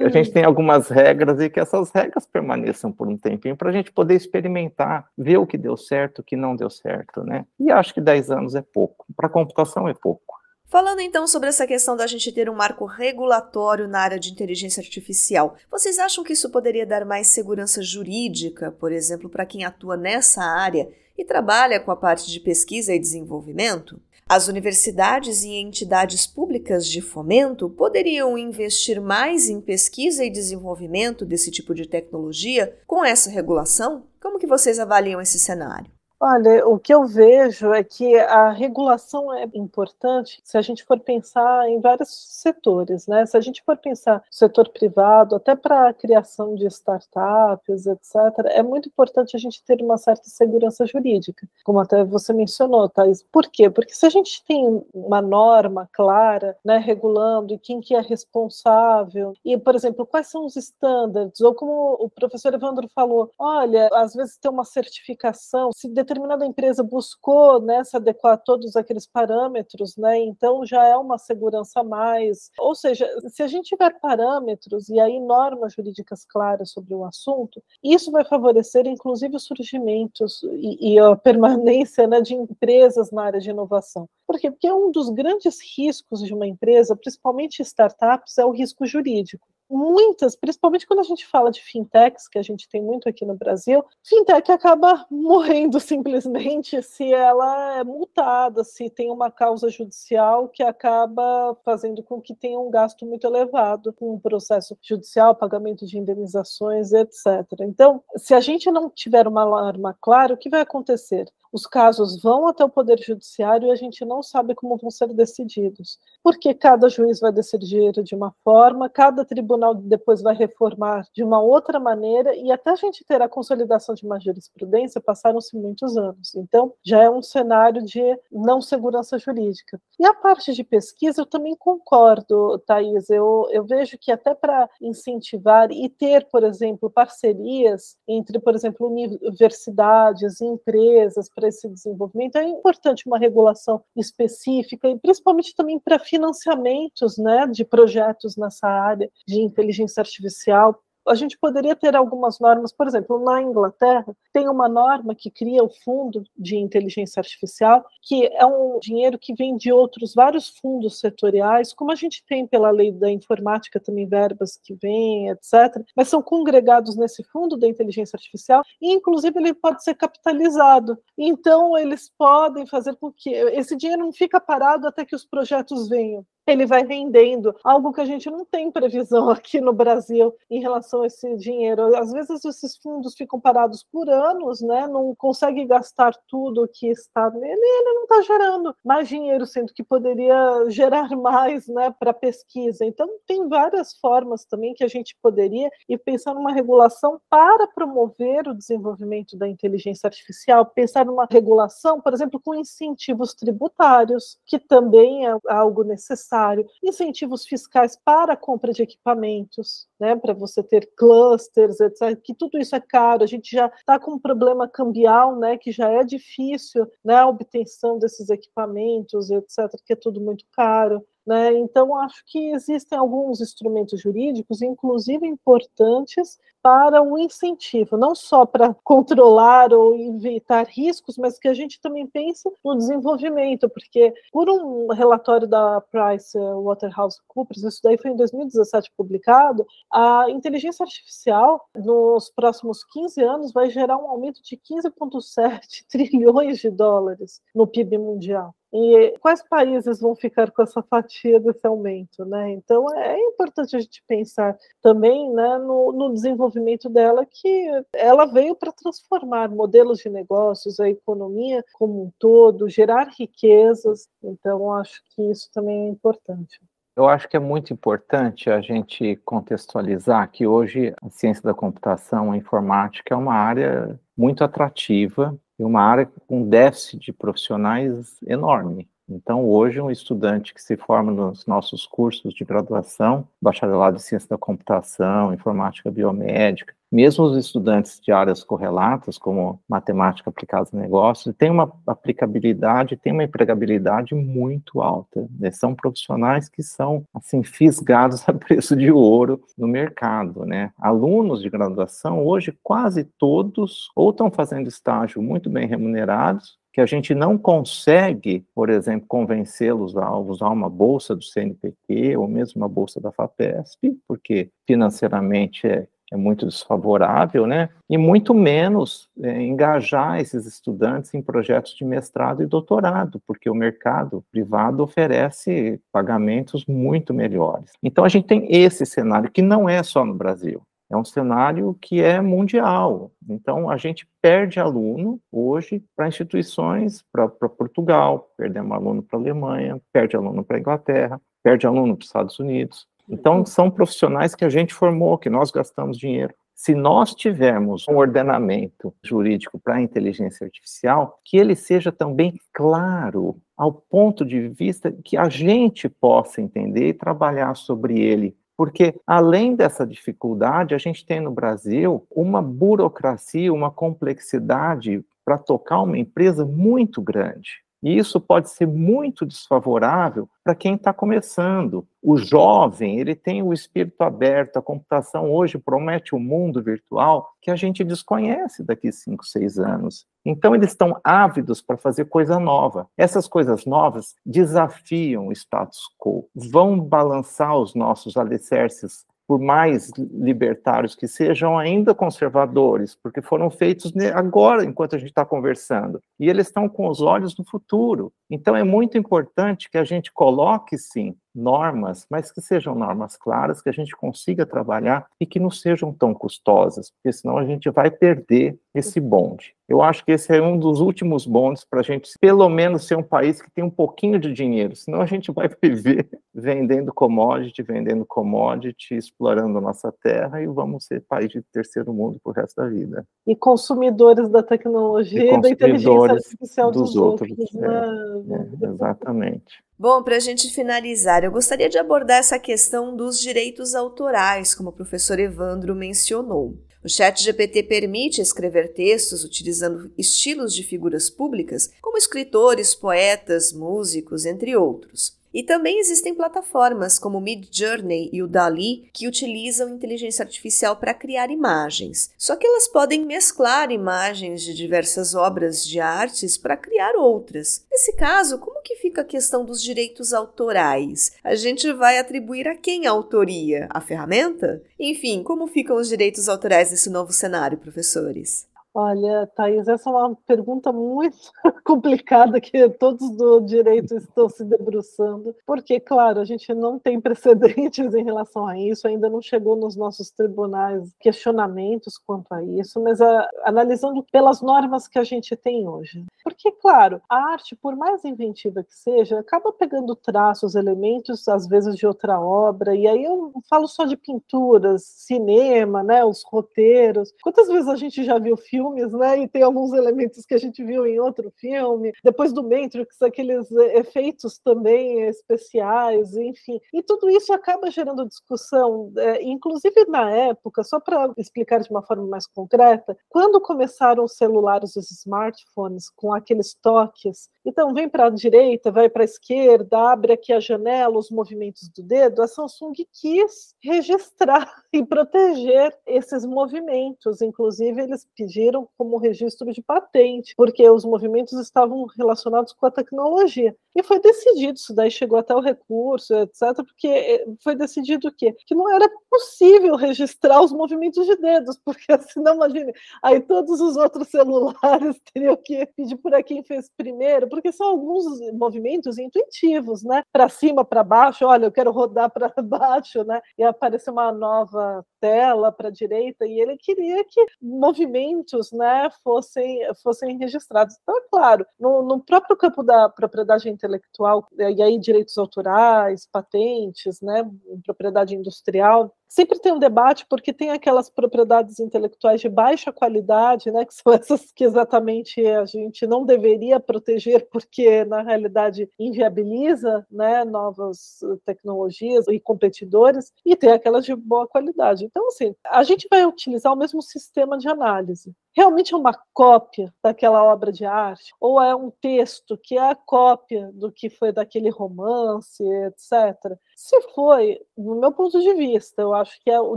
a 0.00 0.08
gente 0.08 0.32
tem 0.32 0.44
algumas 0.44 0.88
regras 0.88 1.40
e 1.40 1.48
que 1.48 1.60
essas 1.60 1.90
regras 1.90 2.26
permaneçam 2.26 2.90
por 2.90 3.08
um 3.08 3.16
tempinho 3.16 3.56
para 3.56 3.70
a 3.70 3.72
gente 3.72 3.92
poder 3.92 4.14
experimentar, 4.14 5.08
ver 5.16 5.38
o 5.38 5.46
que 5.46 5.56
deu 5.56 5.76
certo, 5.76 6.18
o 6.18 6.24
que 6.24 6.36
não 6.36 6.56
deu 6.56 6.68
certo, 6.68 7.22
né? 7.22 7.46
E 7.58 7.70
acho 7.70 7.94
que 7.94 8.00
10 8.00 8.30
anos 8.30 8.54
é 8.54 8.62
pouco. 8.62 9.06
Para 9.16 9.26
a 9.26 9.30
computação 9.30 9.88
é 9.88 9.94
pouco. 9.94 10.40
Falando 10.70 11.00
então 11.00 11.26
sobre 11.26 11.48
essa 11.48 11.66
questão 11.66 11.96
da 11.96 12.06
gente 12.06 12.30
ter 12.30 12.48
um 12.48 12.54
marco 12.54 12.84
regulatório 12.84 13.88
na 13.88 13.98
área 13.98 14.20
de 14.20 14.30
inteligência 14.30 14.80
artificial, 14.80 15.56
vocês 15.68 15.98
acham 15.98 16.22
que 16.22 16.32
isso 16.32 16.48
poderia 16.48 16.86
dar 16.86 17.04
mais 17.04 17.26
segurança 17.26 17.82
jurídica, 17.82 18.70
por 18.70 18.92
exemplo, 18.92 19.28
para 19.28 19.44
quem 19.44 19.64
atua 19.64 19.96
nessa 19.96 20.44
área 20.44 20.88
e 21.20 21.24
trabalha 21.24 21.78
com 21.78 21.90
a 21.90 21.96
parte 21.96 22.30
de 22.30 22.40
pesquisa 22.40 22.94
e 22.94 22.98
desenvolvimento, 22.98 24.00
as 24.26 24.48
universidades 24.48 25.42
e 25.42 25.50
entidades 25.50 26.26
públicas 26.26 26.86
de 26.86 27.02
fomento 27.02 27.68
poderiam 27.68 28.38
investir 28.38 29.00
mais 29.00 29.50
em 29.50 29.60
pesquisa 29.60 30.24
e 30.24 30.30
desenvolvimento 30.30 31.26
desse 31.26 31.50
tipo 31.50 31.74
de 31.74 31.86
tecnologia 31.86 32.78
com 32.86 33.04
essa 33.04 33.28
regulação? 33.28 34.06
Como 34.18 34.38
que 34.38 34.46
vocês 34.46 34.78
avaliam 34.78 35.20
esse 35.20 35.38
cenário? 35.38 35.90
Olha, 36.22 36.66
o 36.68 36.78
que 36.78 36.92
eu 36.92 37.06
vejo 37.06 37.72
é 37.72 37.82
que 37.82 38.14
a 38.18 38.50
regulação 38.50 39.32
é 39.32 39.48
importante 39.54 40.38
se 40.44 40.58
a 40.58 40.60
gente 40.60 40.84
for 40.84 41.00
pensar 41.00 41.66
em 41.66 41.80
vários 41.80 42.10
setores, 42.10 43.06
né? 43.06 43.24
Se 43.24 43.38
a 43.38 43.40
gente 43.40 43.62
for 43.64 43.74
pensar 43.78 44.16
no 44.16 44.22
setor 44.30 44.68
privado, 44.68 45.34
até 45.34 45.56
para 45.56 45.88
a 45.88 45.94
criação 45.94 46.54
de 46.54 46.66
startups, 46.66 47.86
etc., 47.86 48.14
é 48.50 48.62
muito 48.62 48.86
importante 48.90 49.34
a 49.34 49.38
gente 49.40 49.64
ter 49.64 49.80
uma 49.82 49.96
certa 49.96 50.28
segurança 50.28 50.84
jurídica, 50.84 51.48
como 51.64 51.80
até 51.80 52.04
você 52.04 52.34
mencionou, 52.34 52.86
Thais. 52.90 53.22
Por 53.32 53.46
quê? 53.50 53.70
Porque 53.70 53.94
se 53.94 54.04
a 54.04 54.10
gente 54.10 54.44
tem 54.44 54.84
uma 54.92 55.22
norma 55.22 55.88
clara, 55.90 56.54
né, 56.62 56.76
regulando 56.76 57.58
quem 57.58 57.80
que 57.80 57.94
é 57.94 58.00
responsável, 58.02 59.32
e, 59.42 59.56
por 59.56 59.74
exemplo, 59.74 60.04
quais 60.04 60.26
são 60.26 60.44
os 60.44 60.54
estándares, 60.54 61.40
ou 61.40 61.54
como 61.54 61.94
o 61.98 62.10
professor 62.10 62.52
Evandro 62.52 62.86
falou, 62.94 63.30
olha, 63.38 63.88
às 63.94 64.12
vezes 64.12 64.36
tem 64.36 64.50
uma 64.50 64.64
certificação, 64.64 65.70
se 65.74 65.88
determinada 66.10 66.44
empresa 66.44 66.82
buscou 66.82 67.60
né, 67.60 67.84
se 67.84 67.96
adequar 67.96 68.34
a 68.34 68.36
todos 68.36 68.74
aqueles 68.74 69.06
parâmetros, 69.06 69.96
né, 69.96 70.18
então 70.18 70.66
já 70.66 70.84
é 70.84 70.96
uma 70.96 71.18
segurança 71.18 71.80
a 71.80 71.84
mais. 71.84 72.50
Ou 72.58 72.74
seja, 72.74 73.08
se 73.28 73.42
a 73.42 73.46
gente 73.46 73.68
tiver 73.68 73.98
parâmetros 74.00 74.88
e 74.88 74.98
aí 74.98 75.20
normas 75.20 75.72
jurídicas 75.74 76.24
claras 76.24 76.70
sobre 76.70 76.94
o 76.94 77.04
assunto, 77.04 77.62
isso 77.82 78.10
vai 78.10 78.24
favorecer 78.24 78.86
inclusive 78.86 79.36
os 79.36 79.44
surgimentos 79.44 80.42
e, 80.54 80.94
e 80.94 80.98
a 80.98 81.14
permanência 81.14 82.06
né, 82.06 82.20
de 82.20 82.34
empresas 82.34 83.10
na 83.12 83.24
área 83.24 83.40
de 83.40 83.50
inovação. 83.50 84.08
Por 84.26 84.38
quê? 84.38 84.50
Porque 84.50 84.70
um 84.70 84.90
dos 84.90 85.10
grandes 85.10 85.58
riscos 85.76 86.22
de 86.22 86.34
uma 86.34 86.46
empresa, 86.46 86.96
principalmente 86.96 87.62
startups, 87.62 88.38
é 88.38 88.44
o 88.44 88.50
risco 88.50 88.86
jurídico. 88.86 89.46
Muitas, 89.70 90.34
principalmente 90.34 90.86
quando 90.86 91.00
a 91.00 91.04
gente 91.04 91.26
fala 91.26 91.50
de 91.50 91.62
fintechs, 91.62 92.28
que 92.28 92.38
a 92.38 92.42
gente 92.42 92.68
tem 92.68 92.82
muito 92.82 93.08
aqui 93.08 93.24
no 93.24 93.36
Brasil, 93.36 93.84
fintech 94.04 94.50
acaba 94.50 95.06
morrendo 95.10 95.78
simplesmente 95.78 96.82
se 96.82 97.12
ela 97.12 97.78
é 97.78 97.84
multada, 97.84 98.64
se 98.64 98.90
tem 98.90 99.10
uma 99.10 99.30
causa 99.30 99.68
judicial 99.68 100.48
que 100.48 100.62
acaba 100.62 101.56
fazendo 101.64 102.02
com 102.02 102.20
que 102.20 102.34
tenha 102.34 102.58
um 102.58 102.70
gasto 102.70 103.06
muito 103.06 103.26
elevado 103.26 103.92
com 103.92 104.14
o 104.14 104.20
processo 104.20 104.76
judicial, 104.82 105.34
pagamento 105.34 105.86
de 105.86 105.98
indenizações, 105.98 106.92
etc. 106.92 107.26
Então, 107.60 108.02
se 108.16 108.34
a 108.34 108.40
gente 108.40 108.70
não 108.70 108.90
tiver 108.90 109.28
uma 109.28 109.44
norma 109.44 109.96
clara, 110.00 110.34
o 110.34 110.36
que 110.36 110.50
vai 110.50 110.60
acontecer? 110.60 111.26
Os 111.52 111.66
casos 111.66 112.20
vão 112.22 112.46
até 112.46 112.64
o 112.64 112.68
Poder 112.68 112.98
Judiciário 112.98 113.68
e 113.68 113.70
a 113.70 113.74
gente 113.74 114.04
não 114.04 114.22
sabe 114.22 114.54
como 114.54 114.76
vão 114.76 114.90
ser 114.90 115.08
decididos, 115.08 115.98
porque 116.22 116.54
cada 116.54 116.88
juiz 116.88 117.20
vai 117.20 117.32
decidir 117.32 117.92
de 118.02 118.14
uma 118.14 118.34
forma, 118.44 118.88
cada 118.88 119.24
tribunal 119.24 119.74
depois 119.74 120.22
vai 120.22 120.34
reformar 120.34 121.06
de 121.14 121.22
uma 121.24 121.40
outra 121.40 121.80
maneira, 121.80 122.34
e 122.34 122.50
até 122.50 122.70
a 122.70 122.76
gente 122.76 123.04
ter 123.04 123.20
a 123.22 123.28
consolidação 123.28 123.94
de 123.94 124.04
uma 124.04 124.20
jurisprudência 124.20 125.00
passaram-se 125.00 125.56
muitos 125.56 125.96
anos. 125.96 126.34
Então, 126.34 126.72
já 126.84 127.02
é 127.02 127.10
um 127.10 127.22
cenário 127.22 127.82
de 127.82 128.00
não 128.30 128.60
segurança 128.60 129.18
jurídica. 129.18 129.80
E 129.98 130.06
a 130.06 130.14
parte 130.14 130.52
de 130.52 130.64
pesquisa, 130.64 131.22
eu 131.22 131.26
também 131.26 131.54
concordo, 131.56 132.58
Thais, 132.60 133.10
eu, 133.10 133.48
eu 133.50 133.64
vejo 133.64 133.98
que 133.98 134.12
até 134.12 134.34
para 134.34 134.68
incentivar 134.80 135.70
e 135.70 135.88
ter, 135.88 136.26
por 136.26 136.44
exemplo, 136.44 136.90
parcerias 136.90 137.96
entre, 138.06 138.38
por 138.38 138.54
exemplo, 138.54 138.86
universidades 138.86 140.40
e 140.40 140.44
empresas, 140.44 141.28
para 141.40 141.48
esse 141.48 141.68
desenvolvimento, 141.68 142.36
é 142.36 142.44
importante 142.44 143.06
uma 143.06 143.18
regulação 143.18 143.82
específica 143.96 144.88
e 144.88 144.98
principalmente 144.98 145.54
também 145.54 145.80
para 145.80 145.98
financiamentos 145.98 147.16
né, 147.16 147.46
de 147.46 147.64
projetos 147.64 148.36
nessa 148.36 148.68
área 148.68 149.10
de 149.26 149.40
inteligência 149.40 150.02
artificial, 150.02 150.78
a 151.08 151.14
gente 151.14 151.38
poderia 151.38 151.74
ter 151.74 151.96
algumas 151.96 152.38
normas, 152.38 152.72
por 152.72 152.86
exemplo, 152.86 153.22
na 153.22 153.40
Inglaterra, 153.42 154.14
tem 154.32 154.48
uma 154.48 154.68
norma 154.68 155.14
que 155.14 155.30
cria 155.30 155.62
o 155.62 155.68
fundo 155.68 156.22
de 156.36 156.56
inteligência 156.56 157.20
artificial, 157.20 157.84
que 158.02 158.26
é 158.26 158.44
um 158.46 158.78
dinheiro 158.78 159.18
que 159.18 159.34
vem 159.34 159.56
de 159.56 159.72
outros 159.72 160.14
vários 160.14 160.48
fundos 160.48 161.00
setoriais, 161.00 161.72
como 161.72 161.92
a 161.92 161.94
gente 161.94 162.24
tem 162.26 162.46
pela 162.46 162.70
lei 162.70 162.92
da 162.92 163.10
informática 163.10 163.80
também 163.80 164.06
verbas 164.06 164.58
que 164.62 164.74
vêm, 164.74 165.28
etc. 165.28 165.84
Mas 165.96 166.08
são 166.08 166.22
congregados 166.22 166.96
nesse 166.96 167.22
fundo 167.24 167.56
da 167.56 167.68
inteligência 167.68 168.16
artificial 168.16 168.62
e, 168.80 168.92
inclusive, 168.92 169.38
ele 169.38 169.54
pode 169.54 169.82
ser 169.82 169.94
capitalizado. 169.94 170.98
Então, 171.16 171.76
eles 171.76 172.10
podem 172.16 172.66
fazer 172.66 172.94
com 172.96 173.12
que 173.12 173.30
esse 173.30 173.76
dinheiro 173.76 174.02
não 174.02 174.12
fica 174.12 174.40
parado 174.40 174.86
até 174.86 175.04
que 175.04 175.14
os 175.14 175.24
projetos 175.24 175.88
venham 175.88 176.24
ele 176.50 176.66
vai 176.66 176.84
rendendo, 176.84 177.54
algo 177.62 177.92
que 177.92 178.00
a 178.00 178.04
gente 178.04 178.30
não 178.30 178.44
tem 178.44 178.70
previsão 178.70 179.28
aqui 179.30 179.60
no 179.60 179.72
Brasil 179.72 180.34
em 180.50 180.60
relação 180.60 181.02
a 181.02 181.06
esse 181.06 181.36
dinheiro. 181.36 181.94
Às 181.96 182.12
vezes 182.12 182.44
esses 182.44 182.76
fundos 182.76 183.14
ficam 183.14 183.40
parados 183.40 183.82
por 183.82 184.08
anos, 184.08 184.60
né? 184.60 184.86
não 184.86 185.14
consegue 185.14 185.64
gastar 185.64 186.14
tudo 186.28 186.68
que 186.72 186.88
está 186.88 187.30
nele, 187.30 187.60
ele 187.60 187.92
não 187.94 188.02
está 188.02 188.22
gerando 188.22 188.74
mais 188.84 189.08
dinheiro, 189.08 189.46
sendo 189.46 189.72
que 189.72 189.82
poderia 189.82 190.36
gerar 190.68 191.08
mais 191.10 191.68
né, 191.68 191.94
para 191.98 192.12
pesquisa. 192.12 192.84
Então, 192.84 193.08
tem 193.26 193.48
várias 193.48 193.96
formas 193.98 194.44
também 194.44 194.74
que 194.74 194.84
a 194.84 194.88
gente 194.88 195.16
poderia 195.22 195.70
ir 195.88 195.98
pensar 195.98 196.34
numa 196.34 196.52
regulação 196.52 197.20
para 197.28 197.66
promover 197.66 198.48
o 198.48 198.54
desenvolvimento 198.54 199.36
da 199.36 199.48
inteligência 199.48 200.06
artificial, 200.06 200.66
pensar 200.66 201.04
numa 201.04 201.26
regulação, 201.30 202.00
por 202.00 202.12
exemplo, 202.12 202.40
com 202.42 202.54
incentivos 202.54 203.34
tributários, 203.34 204.38
que 204.46 204.58
também 204.58 205.26
é 205.26 205.36
algo 205.48 205.84
necessário 205.84 206.39
necessário, 206.40 206.66
incentivos 206.82 207.44
fiscais 207.44 207.98
para 208.02 208.32
a 208.32 208.36
compra 208.36 208.72
de 208.72 208.82
equipamentos, 208.82 209.86
né, 209.98 210.16
para 210.16 210.32
você 210.32 210.62
ter 210.62 210.90
clusters, 210.96 211.80
etc., 211.80 212.18
que 212.22 212.34
tudo 212.34 212.58
isso 212.58 212.74
é 212.74 212.80
caro, 212.80 213.22
a 213.22 213.26
gente 213.26 213.54
já 213.54 213.66
está 213.66 213.98
com 213.98 214.12
um 214.12 214.18
problema 214.18 214.68
cambial, 214.68 215.36
né, 215.36 215.56
que 215.56 215.70
já 215.70 215.90
é 215.90 216.02
difícil, 216.02 216.86
né, 217.04 217.16
a 217.16 217.28
obtenção 217.28 217.98
desses 217.98 218.30
equipamentos, 218.30 219.30
etc., 219.30 219.68
que 219.84 219.92
é 219.92 219.96
tudo 219.96 220.20
muito 220.20 220.44
caro. 220.52 221.04
Né? 221.30 221.52
Então, 221.58 221.96
acho 221.96 222.24
que 222.26 222.50
existem 222.50 222.98
alguns 222.98 223.40
instrumentos 223.40 224.00
jurídicos, 224.00 224.62
inclusive 224.62 225.24
importantes, 225.24 226.40
para 226.60 227.00
o 227.00 227.16
incentivo, 227.16 227.96
não 227.96 228.16
só 228.16 228.44
para 228.44 228.74
controlar 228.82 229.72
ou 229.72 229.96
evitar 229.96 230.66
riscos, 230.66 231.16
mas 231.16 231.38
que 231.38 231.46
a 231.46 231.54
gente 231.54 231.80
também 231.80 232.04
pense 232.04 232.50
no 232.64 232.76
desenvolvimento, 232.76 233.68
porque 233.68 234.12
por 234.32 234.50
um 234.50 234.88
relatório 234.88 235.46
da 235.46 235.80
Price 235.80 236.36
Waterhouse 236.36 237.20
Coopers, 237.28 237.62
isso 237.62 237.80
daí 237.84 237.96
foi 237.96 238.10
em 238.10 238.16
2017 238.16 238.90
publicado, 238.96 239.64
a 239.92 240.26
inteligência 240.30 240.82
artificial 240.82 241.64
nos 241.76 242.28
próximos 242.28 242.82
15 242.92 243.22
anos 243.22 243.52
vai 243.52 243.70
gerar 243.70 243.96
um 243.96 244.10
aumento 244.10 244.42
de 244.42 244.56
15,7 244.56 245.60
trilhões 245.88 246.58
de 246.58 246.70
dólares 246.70 247.40
no 247.54 247.68
PIB 247.68 247.98
mundial. 247.98 248.52
E 248.72 249.18
quais 249.20 249.42
países 249.42 250.00
vão 250.00 250.14
ficar 250.14 250.50
com 250.52 250.62
essa 250.62 250.82
fatia 250.82 251.40
desse 251.40 251.66
aumento, 251.66 252.24
né? 252.24 252.50
Então 252.52 252.86
é 252.96 253.18
importante 253.18 253.74
a 253.74 253.80
gente 253.80 254.02
pensar 254.06 254.56
também 254.80 255.32
né, 255.32 255.58
no, 255.58 255.92
no 255.92 256.12
desenvolvimento 256.12 256.88
dela, 256.88 257.26
que 257.26 257.68
ela 257.92 258.26
veio 258.26 258.54
para 258.54 258.72
transformar 258.72 259.48
modelos 259.48 259.98
de 259.98 260.08
negócios, 260.08 260.78
a 260.78 260.88
economia 260.88 261.64
como 261.72 262.04
um 262.04 262.12
todo, 262.18 262.68
gerar 262.68 263.08
riquezas. 263.18 264.08
Então 264.22 264.72
acho 264.72 265.02
que 265.14 265.22
isso 265.30 265.50
também 265.52 265.86
é 265.86 265.88
importante. 265.88 266.60
Eu 266.96 267.08
acho 267.08 267.28
que 267.28 267.36
é 267.36 267.40
muito 267.40 267.72
importante 267.72 268.50
a 268.50 268.60
gente 268.60 269.16
contextualizar 269.24 270.30
que 270.30 270.46
hoje 270.46 270.92
a 271.00 271.08
ciência 271.08 271.42
da 271.42 271.54
computação, 271.54 272.30
a 272.30 272.36
informática, 272.36 273.14
é 273.14 273.16
uma 273.16 273.34
área 273.34 273.98
muito 274.16 274.44
atrativa 274.44 275.38
e 275.60 275.64
uma 275.64 275.82
área 275.82 276.10
com 276.26 276.48
déficit 276.48 276.98
de 276.98 277.12
profissionais 277.12 278.16
enorme. 278.26 278.88
Então, 279.10 279.44
hoje, 279.44 279.80
um 279.80 279.90
estudante 279.90 280.54
que 280.54 280.62
se 280.62 280.76
forma 280.76 281.10
nos 281.10 281.44
nossos 281.46 281.84
cursos 281.84 282.32
de 282.32 282.44
graduação, 282.44 283.26
bacharelado 283.42 283.96
em 283.96 284.00
ciência 284.00 284.28
da 284.28 284.38
computação, 284.38 285.34
informática 285.34 285.90
biomédica, 285.90 286.72
mesmo 286.92 287.24
os 287.24 287.36
estudantes 287.36 288.00
de 288.00 288.10
áreas 288.10 288.42
correlatas, 288.42 289.16
como 289.16 289.60
matemática 289.68 290.28
aplicada 290.28 290.68
a 290.72 290.76
negócios, 290.76 291.34
tem 291.36 291.48
uma 291.48 291.72
aplicabilidade, 291.86 292.96
tem 292.96 293.12
uma 293.12 293.22
empregabilidade 293.22 294.12
muito 294.14 294.82
alta. 294.82 295.28
Né? 295.38 295.52
São 295.52 295.72
profissionais 295.72 296.48
que 296.48 296.62
são, 296.62 297.04
assim, 297.14 297.44
fisgados 297.44 298.26
a 298.28 298.32
preço 298.32 298.74
de 298.74 298.90
ouro 298.90 299.40
no 299.56 299.68
mercado, 299.68 300.44
né? 300.44 300.72
Alunos 300.78 301.42
de 301.42 301.48
graduação, 301.48 302.26
hoje, 302.26 302.56
quase 302.62 303.04
todos, 303.04 303.90
ou 303.94 304.10
estão 304.10 304.30
fazendo 304.30 304.68
estágio 304.68 305.22
muito 305.22 305.48
bem 305.48 305.68
remunerados, 305.68 306.58
que 306.72 306.80
a 306.80 306.86
gente 306.86 307.14
não 307.14 307.36
consegue, 307.36 308.44
por 308.54 308.70
exemplo, 308.70 309.06
convencê-los 309.08 309.96
a 309.96 310.16
usar 310.16 310.48
uma 310.48 310.70
bolsa 310.70 311.14
do 311.14 311.22
CNPq 311.22 312.16
ou 312.16 312.28
mesmo 312.28 312.60
uma 312.60 312.68
bolsa 312.68 313.00
da 313.00 313.10
FAPESP, 313.10 313.98
porque 314.06 314.50
financeiramente 314.66 315.66
é, 315.66 315.88
é 316.12 316.16
muito 316.16 316.46
desfavorável, 316.46 317.46
né? 317.46 317.70
E 317.88 317.96
muito 317.98 318.34
menos 318.34 319.08
é, 319.20 319.42
engajar 319.42 320.20
esses 320.20 320.46
estudantes 320.46 321.14
em 321.14 321.22
projetos 321.22 321.74
de 321.74 321.84
mestrado 321.84 322.42
e 322.42 322.46
doutorado, 322.46 323.20
porque 323.26 323.48
o 323.48 323.54
mercado 323.54 324.24
privado 324.30 324.82
oferece 324.82 325.80
pagamentos 325.92 326.64
muito 326.66 327.14
melhores. 327.14 327.72
Então 327.82 328.04
a 328.04 328.08
gente 328.08 328.26
tem 328.26 328.46
esse 328.48 328.84
cenário 328.86 329.30
que 329.30 329.42
não 329.42 329.68
é 329.68 329.82
só 329.82 330.04
no 330.04 330.14
Brasil. 330.14 330.62
É 330.90 330.96
um 330.96 331.04
cenário 331.04 331.76
que 331.80 332.02
é 332.02 332.20
mundial. 332.20 333.12
Então, 333.28 333.70
a 333.70 333.76
gente 333.76 334.08
perde 334.20 334.58
aluno 334.58 335.20
hoje 335.30 335.84
para 335.94 336.08
instituições, 336.08 337.04
para 337.12 337.28
Portugal, 337.28 338.28
perdemos 338.36 338.72
aluno 338.72 339.00
para 339.00 339.16
a 339.16 339.22
Alemanha, 339.22 339.80
perde 339.92 340.16
aluno 340.16 340.42
para 340.42 340.56
a 340.56 340.60
Inglaterra, 340.60 341.20
perde 341.44 341.64
aluno 341.64 341.96
para 341.96 342.02
os 342.02 342.08
Estados 342.08 342.38
Unidos. 342.40 342.88
Então, 343.08 343.46
são 343.46 343.70
profissionais 343.70 344.34
que 344.34 344.44
a 344.44 344.48
gente 344.48 344.74
formou, 344.74 345.16
que 345.16 345.30
nós 345.30 345.52
gastamos 345.52 345.96
dinheiro. 345.96 346.34
Se 346.54 346.74
nós 346.74 347.14
tivermos 347.14 347.86
um 347.88 347.96
ordenamento 347.96 348.92
jurídico 349.02 349.58
para 349.58 349.76
a 349.76 349.80
inteligência 349.80 350.44
artificial, 350.44 351.18
que 351.24 351.38
ele 351.38 351.54
seja 351.56 351.90
também 351.90 352.34
claro, 352.52 353.40
ao 353.56 353.72
ponto 353.72 354.26
de 354.26 354.48
vista 354.48 354.92
que 354.92 355.16
a 355.16 355.28
gente 355.28 355.88
possa 355.88 356.42
entender 356.42 356.88
e 356.88 356.92
trabalhar 356.92 357.54
sobre 357.54 357.98
ele 357.98 358.36
porque, 358.60 358.94
além 359.06 359.56
dessa 359.56 359.86
dificuldade, 359.86 360.74
a 360.74 360.78
gente 360.78 361.06
tem 361.06 361.18
no 361.18 361.30
Brasil 361.30 362.06
uma 362.10 362.42
burocracia, 362.42 363.50
uma 363.50 363.70
complexidade 363.70 365.02
para 365.24 365.38
tocar 365.38 365.80
uma 365.80 365.96
empresa 365.96 366.44
muito 366.44 367.00
grande. 367.00 367.62
E 367.82 367.96
isso 367.96 368.20
pode 368.20 368.50
ser 368.50 368.66
muito 368.66 369.24
desfavorável 369.24 370.28
para 370.44 370.54
quem 370.54 370.74
está 370.74 370.92
começando. 370.92 371.86
O 372.02 372.16
jovem, 372.16 372.98
ele 372.98 373.14
tem 373.14 373.42
o 373.42 373.52
espírito 373.52 374.02
aberto, 374.02 374.58
a 374.58 374.62
computação 374.62 375.30
hoje 375.30 375.58
promete 375.58 376.14
um 376.14 376.18
mundo 376.18 376.62
virtual 376.62 377.30
que 377.40 377.50
a 377.50 377.56
gente 377.56 377.84
desconhece 377.84 378.62
daqui 378.62 378.88
a 378.88 378.92
5, 378.92 379.24
6 379.24 379.58
anos. 379.58 380.06
Então, 380.24 380.54
eles 380.54 380.70
estão 380.70 380.98
ávidos 381.02 381.62
para 381.62 381.78
fazer 381.78 382.06
coisa 382.06 382.38
nova. 382.38 382.86
Essas 382.96 383.26
coisas 383.26 383.64
novas 383.64 384.14
desafiam 384.24 385.28
o 385.28 385.32
status 385.32 385.80
quo, 385.98 386.28
vão 386.34 386.78
balançar 386.78 387.56
os 387.56 387.74
nossos 387.74 388.16
alicerces 388.16 389.06
por 389.30 389.38
mais 389.38 389.92
libertários 389.96 390.96
que 390.96 391.06
sejam, 391.06 391.56
ainda 391.56 391.94
conservadores, 391.94 392.96
porque 393.00 393.22
foram 393.22 393.48
feitos 393.48 393.92
agora, 394.12 394.64
enquanto 394.64 394.96
a 394.96 394.98
gente 394.98 395.10
está 395.10 395.24
conversando. 395.24 396.02
E 396.18 396.28
eles 396.28 396.48
estão 396.48 396.68
com 396.68 396.88
os 396.88 397.00
olhos 397.00 397.38
no 397.38 397.44
futuro. 397.44 398.12
Então, 398.28 398.56
é 398.56 398.64
muito 398.64 398.98
importante 398.98 399.70
que 399.70 399.78
a 399.78 399.84
gente 399.84 400.12
coloque, 400.12 400.76
sim, 400.76 401.14
normas, 401.34 402.06
mas 402.10 402.32
que 402.32 402.40
sejam 402.40 402.74
normas 402.74 403.16
claras, 403.16 403.62
que 403.62 403.68
a 403.68 403.72
gente 403.72 403.94
consiga 403.96 404.44
trabalhar 404.44 405.06
e 405.20 405.26
que 405.26 405.40
não 405.40 405.50
sejam 405.50 405.92
tão 405.92 406.12
custosas, 406.12 406.90
porque 406.90 407.12
senão 407.12 407.38
a 407.38 407.44
gente 407.44 407.70
vai 407.70 407.90
perder 407.90 408.58
esse 408.74 409.00
bonde. 409.00 409.54
Eu 409.68 409.82
acho 409.82 410.04
que 410.04 410.12
esse 410.12 410.36
é 410.36 410.42
um 410.42 410.58
dos 410.58 410.80
últimos 410.80 411.24
bondes 411.26 411.64
para 411.64 411.80
a 411.80 411.82
gente, 411.82 412.10
pelo 412.20 412.48
menos, 412.48 412.86
ser 412.86 412.96
um 412.96 413.02
país 413.02 413.40
que 413.40 413.50
tem 413.50 413.62
um 413.62 413.70
pouquinho 413.70 414.18
de 414.18 414.32
dinheiro, 414.32 414.74
senão 414.74 415.00
a 415.00 415.06
gente 415.06 415.30
vai 415.30 415.48
viver 415.62 416.08
vendendo 416.34 416.92
commodity, 416.92 417.62
vendendo 417.62 418.04
commodity, 418.04 418.94
explorando 418.94 419.58
a 419.58 419.60
nossa 419.60 419.92
terra 420.02 420.42
e 420.42 420.46
vamos 420.46 420.86
ser 420.86 421.04
país 421.08 421.28
de 421.28 421.42
terceiro 421.52 421.92
mundo 421.92 422.18
para 422.22 422.30
o 422.30 422.34
resto 422.34 422.56
da 422.56 422.68
vida. 422.68 423.06
E 423.26 423.36
consumidores 423.36 424.28
da 424.28 424.42
tecnologia 424.42 425.24
e, 425.24 425.34
e 425.34 425.40
da 425.40 425.50
inteligência 425.50 426.12
artificial 426.12 426.70
dos, 426.70 426.82
dos 426.82 426.96
outros. 426.96 427.30
outros 427.30 427.52
né? 427.52 427.68
é, 427.70 428.66
é, 428.66 428.70
exatamente. 428.70 429.62
Bom, 429.80 430.02
para 430.02 430.16
a 430.16 430.20
gente 430.20 430.52
finalizar, 430.52 431.24
eu 431.24 431.30
gostaria 431.30 431.66
de 431.66 431.78
abordar 431.78 432.18
essa 432.18 432.38
questão 432.38 432.94
dos 432.94 433.18
direitos 433.18 433.74
autorais, 433.74 434.54
como 434.54 434.68
o 434.68 434.72
professor 434.74 435.18
Evandro 435.18 435.74
mencionou. 435.74 436.54
O 436.84 436.88
Chat 436.88 437.22
GPT 437.22 437.62
permite 437.62 438.20
escrever 438.20 438.74
textos 438.74 439.24
utilizando 439.24 439.90
estilos 439.96 440.54
de 440.54 440.62
figuras 440.64 441.08
públicas, 441.08 441.70
como 441.80 441.96
escritores, 441.96 442.74
poetas, 442.74 443.54
músicos, 443.54 444.26
entre 444.26 444.54
outros. 444.54 445.18
E 445.32 445.42
também 445.42 445.78
existem 445.78 446.14
plataformas 446.14 446.98
como 446.98 447.18
o 447.18 447.20
Midjourney 447.20 448.10
e 448.12 448.22
o 448.22 448.28
Dali 448.28 448.88
que 448.92 449.06
utilizam 449.06 449.68
inteligência 449.68 450.24
artificial 450.24 450.76
para 450.76 450.92
criar 450.92 451.30
imagens. 451.30 452.10
Só 452.18 452.36
que 452.36 452.46
elas 452.46 452.66
podem 452.66 453.04
mesclar 453.06 453.70
imagens 453.70 454.42
de 454.42 454.54
diversas 454.54 455.14
obras 455.14 455.64
de 455.64 455.78
artes 455.80 456.36
para 456.36 456.56
criar 456.56 456.96
outras. 456.96 457.64
Nesse 457.70 457.94
caso, 457.94 458.38
como 458.38 458.62
que 458.62 458.76
fica 458.76 459.02
a 459.02 459.04
questão 459.04 459.44
dos 459.44 459.62
direitos 459.62 460.12
autorais? 460.12 461.12
A 461.22 461.34
gente 461.34 461.72
vai 461.72 461.98
atribuir 461.98 462.48
a 462.48 462.56
quem 462.56 462.86
a 462.86 462.90
autoria? 462.90 463.68
A 463.70 463.80
ferramenta? 463.80 464.62
Enfim, 464.78 465.22
como 465.22 465.46
ficam 465.46 465.76
os 465.76 465.88
direitos 465.88 466.28
autorais 466.28 466.70
nesse 466.70 466.90
novo 466.90 467.12
cenário, 467.12 467.58
professores? 467.58 468.49
Olha, 468.72 469.26
Thais, 469.26 469.66
essa 469.66 469.90
é 469.90 469.92
uma 469.92 470.14
pergunta 470.14 470.70
muito 470.70 471.18
complicada 471.64 472.40
que 472.40 472.68
todos 472.68 473.10
do 473.16 473.40
direito 473.40 473.96
estão 473.96 474.28
se 474.28 474.44
debruçando, 474.44 475.34
porque, 475.44 475.80
claro, 475.80 476.20
a 476.20 476.24
gente 476.24 476.54
não 476.54 476.78
tem 476.78 477.00
precedentes 477.00 477.92
em 477.94 478.04
relação 478.04 478.46
a 478.46 478.56
isso, 478.56 478.86
ainda 478.86 479.10
não 479.10 479.20
chegou 479.20 479.56
nos 479.56 479.74
nossos 479.74 480.12
tribunais 480.12 480.94
questionamentos 481.00 481.98
quanto 481.98 482.32
a 482.32 482.44
isso, 482.44 482.80
mas 482.80 483.00
a, 483.00 483.22
ah, 483.22 483.30
analisando 483.44 484.04
pelas 484.04 484.40
normas 484.40 484.86
que 484.86 485.00
a 485.00 485.04
gente 485.04 485.34
tem 485.34 485.68
hoje. 485.68 486.04
Porque, 486.22 486.52
claro, 486.52 487.02
a 487.08 487.32
arte, 487.32 487.56
por 487.56 487.74
mais 487.74 488.04
inventiva 488.04 488.62
que 488.62 488.74
seja, 488.74 489.18
acaba 489.18 489.52
pegando 489.52 489.96
traços, 489.96 490.54
elementos, 490.54 491.26
às 491.26 491.48
vezes, 491.48 491.74
de 491.74 491.88
outra 491.88 492.20
obra, 492.20 492.76
e 492.76 492.86
aí 492.86 493.02
eu 493.02 493.32
falo 493.48 493.66
só 493.66 493.84
de 493.84 493.96
pinturas, 493.96 494.84
cinema, 494.84 495.82
né, 495.82 496.04
os 496.04 496.22
roteiros. 496.22 497.12
Quantas 497.20 497.48
vezes 497.48 497.66
a 497.66 497.74
gente 497.74 498.04
já 498.04 498.16
viu 498.18 498.36
filmes 498.36 498.59
filmes, 498.60 498.92
né? 498.92 499.20
E 499.20 499.28
tem 499.28 499.42
alguns 499.42 499.72
elementos 499.72 500.26
que 500.26 500.34
a 500.34 500.38
gente 500.38 500.62
viu 500.62 500.86
em 500.86 501.00
outro 501.00 501.32
filme. 501.36 501.92
Depois 502.04 502.32
do 502.32 502.42
Matrix, 502.42 503.00
aqueles 503.00 503.50
eh, 503.50 503.78
efeitos 503.78 504.38
também 504.38 505.02
especiais, 505.02 506.14
enfim. 506.14 506.60
E 506.72 506.82
tudo 506.82 507.08
isso 507.08 507.32
acaba 507.32 507.70
gerando 507.70 508.06
discussão, 508.06 508.92
é, 508.96 509.22
inclusive 509.22 509.86
na 509.86 510.10
época, 510.10 510.62
só 510.62 510.78
para 510.78 511.12
explicar 511.16 511.60
de 511.60 511.70
uma 511.70 511.82
forma 511.82 512.06
mais 512.06 512.26
concreta, 512.26 512.96
quando 513.08 513.40
começaram 513.40 514.04
os 514.04 514.16
celulares, 514.16 514.76
os 514.76 514.90
smartphones, 514.90 515.88
com 515.90 516.12
aqueles 516.12 516.54
toques, 516.54 517.30
então 517.44 517.72
vem 517.72 517.88
para 517.88 518.06
a 518.06 518.10
direita, 518.10 518.70
vai 518.70 518.88
para 518.88 519.02
a 519.02 519.04
esquerda, 519.04 519.78
abre 519.90 520.12
aqui 520.12 520.32
a 520.32 520.40
janela, 520.40 520.98
os 520.98 521.10
movimentos 521.10 521.68
do 521.68 521.82
dedo, 521.82 522.22
a 522.22 522.28
Samsung 522.28 522.74
quis 522.92 523.54
registrar 523.62 524.50
e 524.72 524.84
proteger 524.84 525.76
esses 525.86 526.24
movimentos. 526.24 527.22
Inclusive, 527.22 527.80
eles 527.80 528.06
pediram 528.16 528.49
como 528.76 528.98
registro 528.98 529.52
de 529.52 529.62
patente, 529.62 530.34
porque 530.36 530.68
os 530.68 530.84
movimentos 530.84 531.32
estavam 531.34 531.84
relacionados 531.96 532.52
com 532.52 532.66
a 532.66 532.70
tecnologia. 532.70 533.54
E 533.74 533.82
foi 533.82 534.00
decidido, 534.00 534.58
isso 534.58 534.74
daí 534.74 534.90
chegou 534.90 535.18
até 535.18 535.34
o 535.34 535.40
recurso, 535.40 536.12
etc., 536.14 536.56
porque 536.56 536.88
eh, 536.88 537.24
foi 537.42 537.54
decidido 537.54 538.08
o 538.08 538.12
quê? 538.12 538.34
Que 538.44 538.54
não 538.54 538.68
era 538.68 538.90
possível 539.08 539.76
registrar 539.76 540.42
os 540.42 540.52
movimentos 540.52 541.06
de 541.06 541.16
dedos, 541.16 541.56
porque 541.64 541.86
senão, 542.12 542.34
imagine, 542.34 542.72
aí 543.02 543.20
todos 543.20 543.60
os 543.60 543.76
outros 543.76 544.08
celulares 544.08 545.00
teriam 545.12 545.36
que 545.36 545.66
pedir 545.66 545.96
para 545.96 546.22
quem 546.22 546.42
fez 546.42 546.68
primeiro, 546.76 547.28
porque 547.28 547.52
são 547.52 547.68
alguns 547.68 548.04
movimentos 548.32 548.98
intuitivos, 548.98 549.84
né? 549.84 550.02
Para 550.12 550.28
cima, 550.28 550.64
para 550.64 550.82
baixo, 550.82 551.26
olha, 551.26 551.46
eu 551.46 551.52
quero 551.52 551.70
rodar 551.70 552.10
para 552.10 552.32
baixo, 552.42 553.04
né? 553.04 553.20
E 553.38 553.44
aparece 553.44 553.90
uma 553.90 554.10
nova 554.10 554.84
tela 555.00 555.52
para 555.52 555.68
a 555.68 555.72
direita, 555.72 556.26
e 556.26 556.40
ele 556.40 556.56
queria 556.56 557.04
que 557.04 557.24
movimentos 557.40 558.39
né, 558.52 558.88
fossem, 559.02 559.60
fossem 559.82 560.16
registrados. 560.18 560.76
Então, 560.82 560.96
é 560.96 561.02
claro, 561.10 561.46
no, 561.58 561.82
no 561.82 562.00
próprio 562.00 562.36
campo 562.36 562.62
da 562.62 562.88
propriedade 562.88 563.48
intelectual, 563.48 564.26
e 564.36 564.62
aí 564.62 564.78
direitos 564.78 565.16
autorais, 565.18 566.06
patentes, 566.10 567.00
né, 567.00 567.28
propriedade 567.64 568.14
industrial, 568.14 568.94
sempre 569.10 569.40
tem 569.40 569.52
um 569.52 569.58
debate 569.58 570.06
porque 570.08 570.32
tem 570.32 570.50
aquelas 570.50 570.88
propriedades 570.88 571.58
intelectuais 571.58 572.20
de 572.20 572.28
baixa 572.28 572.72
qualidade, 572.72 573.50
né, 573.50 573.64
que 573.64 573.74
são 573.74 573.92
essas 573.92 574.30
que 574.30 574.44
exatamente 574.44 575.26
a 575.26 575.44
gente 575.44 575.84
não 575.86 576.06
deveria 576.06 576.60
proteger 576.60 577.28
porque 577.28 577.84
na 577.84 578.02
realidade 578.02 578.70
inviabiliza, 578.78 579.84
né, 579.90 580.24
novas 580.24 581.00
tecnologias 581.26 582.06
e 582.06 582.20
competidores, 582.20 583.12
e 583.26 583.34
tem 583.34 583.50
aquelas 583.50 583.84
de 583.84 583.94
boa 583.96 584.28
qualidade. 584.28 584.84
Então, 584.84 585.08
assim, 585.08 585.34
a 585.44 585.64
gente 585.64 585.88
vai 585.90 586.06
utilizar 586.06 586.52
o 586.52 586.56
mesmo 586.56 586.80
sistema 586.80 587.36
de 587.36 587.48
análise. 587.48 588.14
Realmente 588.32 588.72
é 588.72 588.76
uma 588.76 588.96
cópia 589.12 589.74
daquela 589.82 590.22
obra 590.22 590.52
de 590.52 590.64
arte 590.64 591.12
ou 591.20 591.42
é 591.42 591.54
um 591.54 591.68
texto 591.68 592.38
que 592.38 592.56
é 592.56 592.70
a 592.70 592.76
cópia 592.76 593.50
do 593.52 593.72
que 593.72 593.90
foi 593.90 594.12
daquele 594.12 594.50
romance, 594.50 595.42
etc. 595.42 596.38
Se 596.62 596.78
foi, 596.94 597.40
no 597.56 597.76
meu 597.76 597.90
ponto 597.90 598.20
de 598.20 598.34
vista, 598.34 598.82
eu 598.82 598.92
acho 598.92 599.18
que 599.24 599.30
é, 599.30 599.40
o 599.40 599.56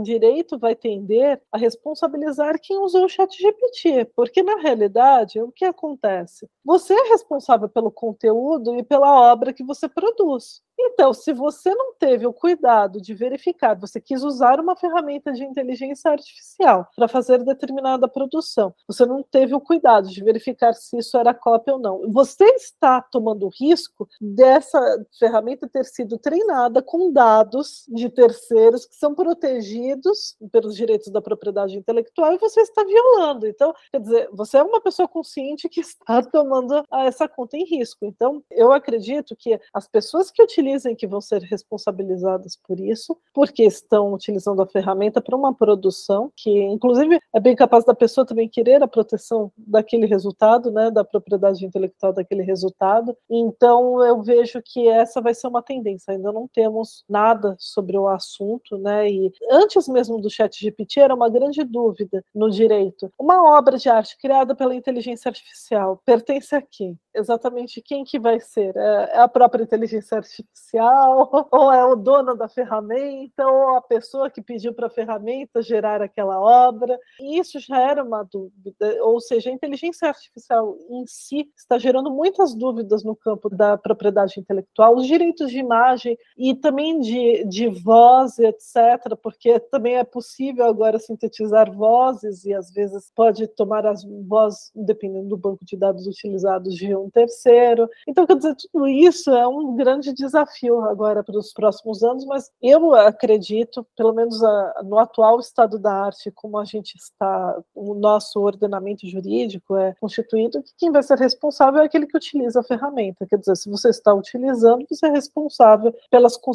direito 0.00 0.58
vai 0.58 0.74
tender 0.74 1.38
a 1.52 1.58
responsabilizar 1.58 2.58
quem 2.58 2.78
usou 2.78 3.04
o 3.04 3.08
chat 3.10 3.30
GPT, 3.38 4.06
porque 4.16 4.42
na 4.42 4.56
realidade, 4.56 5.38
o 5.38 5.52
que 5.52 5.66
acontece? 5.66 6.48
Você 6.64 6.94
é 6.94 7.10
responsável 7.10 7.68
pelo 7.68 7.90
conteúdo 7.90 8.74
e 8.74 8.82
pela 8.82 9.30
obra 9.30 9.52
que 9.52 9.62
você 9.62 9.86
produz. 9.86 10.62
Então, 10.78 11.12
se 11.12 11.32
você 11.32 11.74
não 11.74 11.94
teve 11.94 12.26
o 12.26 12.32
cuidado 12.32 13.00
de 13.00 13.14
verificar, 13.14 13.78
você 13.78 14.00
quis 14.00 14.22
usar 14.22 14.58
uma 14.58 14.76
ferramenta 14.76 15.32
de 15.32 15.44
inteligência 15.44 16.10
artificial 16.10 16.88
para 16.96 17.06
fazer 17.06 17.44
determinada 17.44 18.08
produção, 18.08 18.74
você 18.86 19.06
não 19.06 19.22
teve 19.22 19.54
o 19.54 19.60
cuidado 19.60 20.08
de 20.08 20.22
verificar 20.22 20.74
se 20.74 20.98
isso 20.98 21.16
era 21.16 21.32
cópia 21.32 21.74
ou 21.74 21.80
não, 21.80 22.10
você 22.10 22.44
está 22.56 23.00
tomando 23.00 23.46
o 23.46 23.50
risco 23.50 24.08
dessa 24.20 24.80
ferramenta 25.18 25.68
ter 25.68 25.84
sido 25.84 26.18
treinada 26.18 26.82
com 26.94 27.10
dados 27.10 27.84
de 27.88 28.08
terceiros 28.08 28.86
que 28.86 28.94
são 28.94 29.16
protegidos 29.16 30.36
pelos 30.52 30.76
direitos 30.76 31.10
da 31.10 31.20
propriedade 31.20 31.76
intelectual 31.76 32.32
e 32.32 32.38
você 32.38 32.60
está 32.60 32.84
violando. 32.84 33.48
Então, 33.48 33.74
quer 33.90 34.00
dizer, 34.00 34.28
você 34.32 34.58
é 34.58 34.62
uma 34.62 34.80
pessoa 34.80 35.08
consciente 35.08 35.68
que 35.68 35.80
está 35.82 36.22
tomando 36.22 36.84
essa 36.92 37.26
conta 37.26 37.56
em 37.56 37.64
risco. 37.64 38.06
Então, 38.06 38.44
eu 38.48 38.70
acredito 38.70 39.34
que 39.34 39.58
as 39.74 39.88
pessoas 39.88 40.30
que 40.30 40.40
utilizem 40.40 40.94
que 40.94 41.04
vão 41.04 41.20
ser 41.20 41.42
responsabilizadas 41.42 42.56
por 42.56 42.78
isso, 42.78 43.18
porque 43.32 43.64
estão 43.64 44.14
utilizando 44.14 44.62
a 44.62 44.66
ferramenta 44.68 45.20
para 45.20 45.36
uma 45.36 45.52
produção 45.52 46.30
que, 46.36 46.48
inclusive, 46.48 47.18
é 47.34 47.40
bem 47.40 47.56
capaz 47.56 47.84
da 47.84 47.92
pessoa 47.92 48.24
também 48.24 48.48
querer 48.48 48.84
a 48.84 48.86
proteção 48.86 49.50
daquele 49.56 50.06
resultado, 50.06 50.70
né, 50.70 50.92
da 50.92 51.02
propriedade 51.02 51.66
intelectual 51.66 52.12
daquele 52.12 52.44
resultado. 52.44 53.16
Então, 53.28 54.00
eu 54.04 54.22
vejo 54.22 54.62
que 54.64 54.86
essa 54.86 55.20
vai 55.20 55.34
ser 55.34 55.48
uma 55.48 55.60
tendência. 55.60 56.12
Ainda 56.12 56.30
não 56.30 56.46
temos 56.46 56.83
nada 57.08 57.56
sobre 57.58 57.96
o 57.96 58.08
assunto, 58.08 58.78
né? 58.78 59.10
E 59.10 59.32
antes 59.50 59.88
mesmo 59.88 60.20
do 60.20 60.30
Chat 60.30 60.58
GPT 60.60 61.00
era 61.00 61.14
uma 61.14 61.28
grande 61.28 61.64
dúvida 61.64 62.24
no 62.34 62.50
direito. 62.50 63.10
Uma 63.18 63.56
obra 63.56 63.76
de 63.76 63.88
arte 63.88 64.16
criada 64.18 64.54
pela 64.54 64.74
inteligência 64.74 65.28
artificial 65.28 66.00
pertence 66.04 66.54
a 66.54 66.62
quem? 66.62 66.98
Exatamente 67.14 67.80
quem 67.80 68.04
que 68.04 68.18
vai 68.18 68.40
ser? 68.40 68.76
É, 68.76 69.10
é 69.12 69.18
a 69.20 69.28
própria 69.28 69.62
inteligência 69.62 70.16
artificial 70.16 71.30
ou 71.50 71.72
é 71.72 71.84
o 71.84 71.94
dono 71.94 72.34
da 72.34 72.48
ferramenta, 72.48 73.46
ou 73.46 73.76
a 73.76 73.80
pessoa 73.80 74.30
que 74.30 74.42
pediu 74.42 74.74
para 74.74 74.88
a 74.88 74.90
ferramenta 74.90 75.62
gerar 75.62 76.02
aquela 76.02 76.40
obra. 76.40 76.98
E 77.20 77.38
isso 77.38 77.60
já 77.60 77.80
era 77.80 78.02
uma 78.02 78.22
dúvida, 78.22 79.02
ou 79.02 79.20
seja, 79.20 79.50
a 79.50 79.52
inteligência 79.52 80.08
artificial 80.08 80.76
em 80.90 81.06
si 81.06 81.48
está 81.56 81.78
gerando 81.78 82.10
muitas 82.10 82.54
dúvidas 82.54 83.04
no 83.04 83.14
campo 83.14 83.48
da 83.48 83.78
propriedade 83.78 84.38
intelectual, 84.38 84.96
os 84.96 85.06
direitos 85.06 85.50
de 85.50 85.58
imagem 85.58 86.18
e 86.36 86.54
também 86.54 86.73
de, 87.00 87.44
de 87.44 87.68
voz, 87.68 88.38
etc., 88.38 89.16
porque 89.22 89.58
também 89.58 89.96
é 89.96 90.04
possível 90.04 90.64
agora 90.64 90.98
sintetizar 90.98 91.72
vozes 91.72 92.44
e 92.44 92.54
às 92.54 92.70
vezes 92.70 93.10
pode 93.14 93.46
tomar 93.46 93.86
as 93.86 94.04
vozes, 94.04 94.70
dependendo 94.74 95.28
do 95.28 95.36
banco 95.36 95.64
de 95.64 95.76
dados 95.76 96.06
utilizados, 96.06 96.74
de 96.74 96.94
um 96.94 97.10
terceiro. 97.10 97.88
Então, 98.06 98.26
quer 98.26 98.36
dizer, 98.36 98.56
tudo 98.56 98.88
isso 98.88 99.30
é 99.30 99.46
um 99.46 99.76
grande 99.76 100.12
desafio 100.12 100.80
agora 100.84 101.22
para 101.22 101.38
os 101.38 101.52
próximos 101.52 102.02
anos, 102.02 102.24
mas 102.24 102.50
eu 102.62 102.94
acredito, 102.94 103.86
pelo 103.96 104.12
menos 104.12 104.42
a, 104.42 104.82
no 104.84 104.98
atual 104.98 105.38
estado 105.40 105.78
da 105.78 105.92
arte, 105.92 106.30
como 106.30 106.58
a 106.58 106.64
gente 106.64 106.96
está, 106.96 107.62
o 107.74 107.94
nosso 107.94 108.40
ordenamento 108.40 109.06
jurídico 109.06 109.76
é 109.76 109.94
constituído, 110.00 110.62
que 110.62 110.72
quem 110.78 110.90
vai 110.90 111.02
ser 111.02 111.18
responsável 111.18 111.82
é 111.82 111.84
aquele 111.84 112.06
que 112.06 112.16
utiliza 112.16 112.60
a 112.60 112.64
ferramenta. 112.64 113.26
Quer 113.26 113.38
dizer, 113.38 113.56
se 113.56 113.70
você 113.70 113.90
está 113.90 114.12
utilizando, 114.14 114.86
você 114.88 115.06
é 115.06 115.10
responsável 115.10 115.94
pelas 116.10 116.36
consequências 116.36 116.53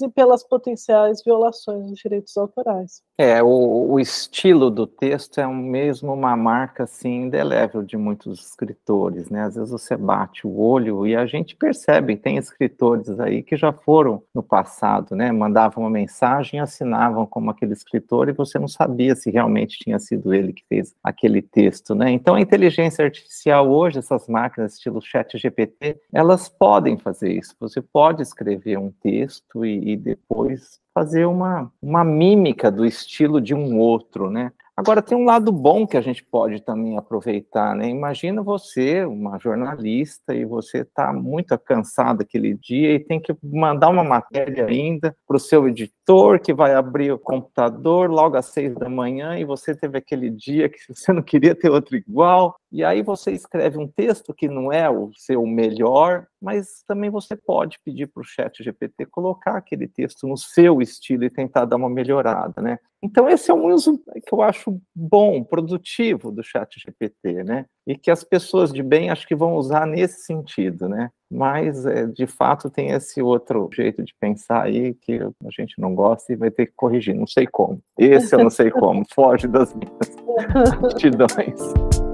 e 0.00 0.08
pelas 0.08 0.42
potenciais 0.42 1.22
violações 1.22 1.86
dos 1.86 1.98
direitos 1.98 2.36
autorais. 2.36 3.02
É, 3.18 3.42
o, 3.42 3.92
o 3.92 4.00
estilo 4.00 4.70
do 4.70 4.86
texto 4.86 5.40
é 5.40 5.46
mesmo 5.46 6.12
uma 6.12 6.36
marca 6.36 6.84
assim 6.84 7.22
indelével 7.22 7.82
de 7.82 7.96
muitos 7.96 8.40
escritores, 8.40 9.30
né? 9.30 9.42
Às 9.42 9.54
vezes 9.54 9.70
você 9.70 9.96
bate 9.96 10.46
o 10.46 10.60
olho 10.60 11.06
e 11.06 11.16
a 11.16 11.24
gente 11.24 11.56
percebe, 11.56 12.16
tem 12.16 12.36
escritores 12.36 13.18
aí 13.18 13.42
que 13.42 13.56
já 13.56 13.72
foram 13.72 14.22
no 14.34 14.42
passado, 14.42 15.16
né? 15.16 15.32
Mandavam 15.32 15.84
uma 15.84 15.90
mensagem, 15.90 16.60
assinavam 16.60 17.24
como 17.26 17.50
aquele 17.50 17.72
escritor 17.72 18.28
e 18.28 18.32
você 18.32 18.58
não 18.58 18.68
sabia 18.68 19.14
se 19.14 19.30
realmente 19.30 19.78
tinha 19.78 19.98
sido 19.98 20.34
ele 20.34 20.52
que 20.52 20.64
fez 20.68 20.94
aquele 21.02 21.40
texto, 21.40 21.94
né? 21.94 22.10
Então 22.10 22.34
a 22.34 22.40
inteligência 22.40 23.04
artificial 23.04 23.70
hoje, 23.70 23.98
essas 23.98 24.28
máquinas 24.28 24.74
estilo 24.74 25.00
Chat 25.00 25.38
GPT, 25.38 25.98
elas 26.12 26.48
podem 26.48 26.98
fazer 26.98 27.32
isso. 27.32 27.54
Você 27.60 27.80
pode 27.80 28.22
escrever 28.22 28.78
um 28.78 28.90
texto 28.90 29.25
e, 29.64 29.92
e 29.92 29.96
depois 29.96 30.80
fazer 30.94 31.26
uma, 31.26 31.70
uma 31.80 32.04
mímica 32.04 32.70
do 32.70 32.84
estilo 32.84 33.40
de 33.40 33.54
um 33.54 33.78
outro, 33.78 34.30
né? 34.30 34.52
Agora, 34.76 35.00
tem 35.00 35.16
um 35.16 35.24
lado 35.24 35.50
bom 35.50 35.86
que 35.86 35.96
a 35.96 36.02
gente 36.02 36.22
pode 36.22 36.60
também 36.60 36.98
aproveitar, 36.98 37.74
né? 37.74 37.88
Imagina 37.88 38.42
você, 38.42 39.06
uma 39.06 39.38
jornalista, 39.38 40.34
e 40.34 40.44
você 40.44 40.80
está 40.80 41.14
muito 41.14 41.58
cansado 41.58 42.20
aquele 42.20 42.52
dia 42.52 42.92
e 42.92 43.00
tem 43.00 43.18
que 43.18 43.34
mandar 43.42 43.88
uma 43.88 44.04
matéria 44.04 44.66
ainda 44.66 45.16
para 45.26 45.38
o 45.38 45.40
seu 45.40 45.66
editor, 45.66 46.38
que 46.38 46.52
vai 46.52 46.74
abrir 46.74 47.10
o 47.10 47.18
computador 47.18 48.10
logo 48.10 48.36
às 48.36 48.46
seis 48.46 48.74
da 48.74 48.86
manhã, 48.86 49.38
e 49.38 49.46
você 49.46 49.74
teve 49.74 49.96
aquele 49.96 50.28
dia 50.28 50.68
que 50.68 50.76
você 50.94 51.10
não 51.10 51.22
queria 51.22 51.54
ter 51.54 51.70
outro 51.70 51.96
igual, 51.96 52.54
e 52.72 52.84
aí 52.84 53.02
você 53.02 53.30
escreve 53.30 53.78
um 53.78 53.86
texto 53.86 54.34
que 54.34 54.48
não 54.48 54.72
é 54.72 54.90
o 54.90 55.10
seu 55.14 55.46
melhor, 55.46 56.26
mas 56.40 56.82
também 56.86 57.10
você 57.10 57.36
pode 57.36 57.78
pedir 57.84 58.08
para 58.08 58.20
o 58.20 58.24
chat 58.24 58.62
GPT 58.62 59.06
colocar 59.06 59.56
aquele 59.56 59.86
texto 59.86 60.26
no 60.26 60.36
seu 60.36 60.82
estilo 60.82 61.24
e 61.24 61.30
tentar 61.30 61.64
dar 61.64 61.76
uma 61.76 61.88
melhorada, 61.88 62.60
né? 62.60 62.78
Então 63.02 63.28
esse 63.28 63.50
é 63.50 63.54
um 63.54 63.72
uso 63.72 63.98
que 64.26 64.34
eu 64.34 64.42
acho 64.42 64.80
bom, 64.94 65.44
produtivo 65.44 66.32
do 66.32 66.42
chat 66.42 66.80
GPT, 66.80 67.44
né? 67.44 67.66
E 67.86 67.96
que 67.96 68.10
as 68.10 68.24
pessoas 68.24 68.72
de 68.72 68.82
bem 68.82 69.10
acho 69.10 69.28
que 69.28 69.34
vão 69.34 69.54
usar 69.54 69.86
nesse 69.86 70.24
sentido, 70.24 70.88
né? 70.88 71.10
Mas 71.30 71.86
é, 71.86 72.06
de 72.06 72.26
fato 72.26 72.68
tem 72.68 72.90
esse 72.90 73.22
outro 73.22 73.68
jeito 73.72 74.02
de 74.02 74.14
pensar 74.18 74.64
aí 74.64 74.94
que 74.94 75.20
a 75.20 75.50
gente 75.50 75.80
não 75.80 75.94
gosta 75.94 76.32
e 76.32 76.36
vai 76.36 76.50
ter 76.50 76.66
que 76.66 76.72
corrigir, 76.74 77.14
não 77.14 77.26
sei 77.26 77.46
como. 77.46 77.80
Esse 77.98 78.34
eu 78.34 78.42
não 78.42 78.50
sei 78.50 78.70
como, 78.70 79.04
foge 79.14 79.46
das 79.46 79.72
minhas 79.74 80.16
aptidões. 80.82 82.05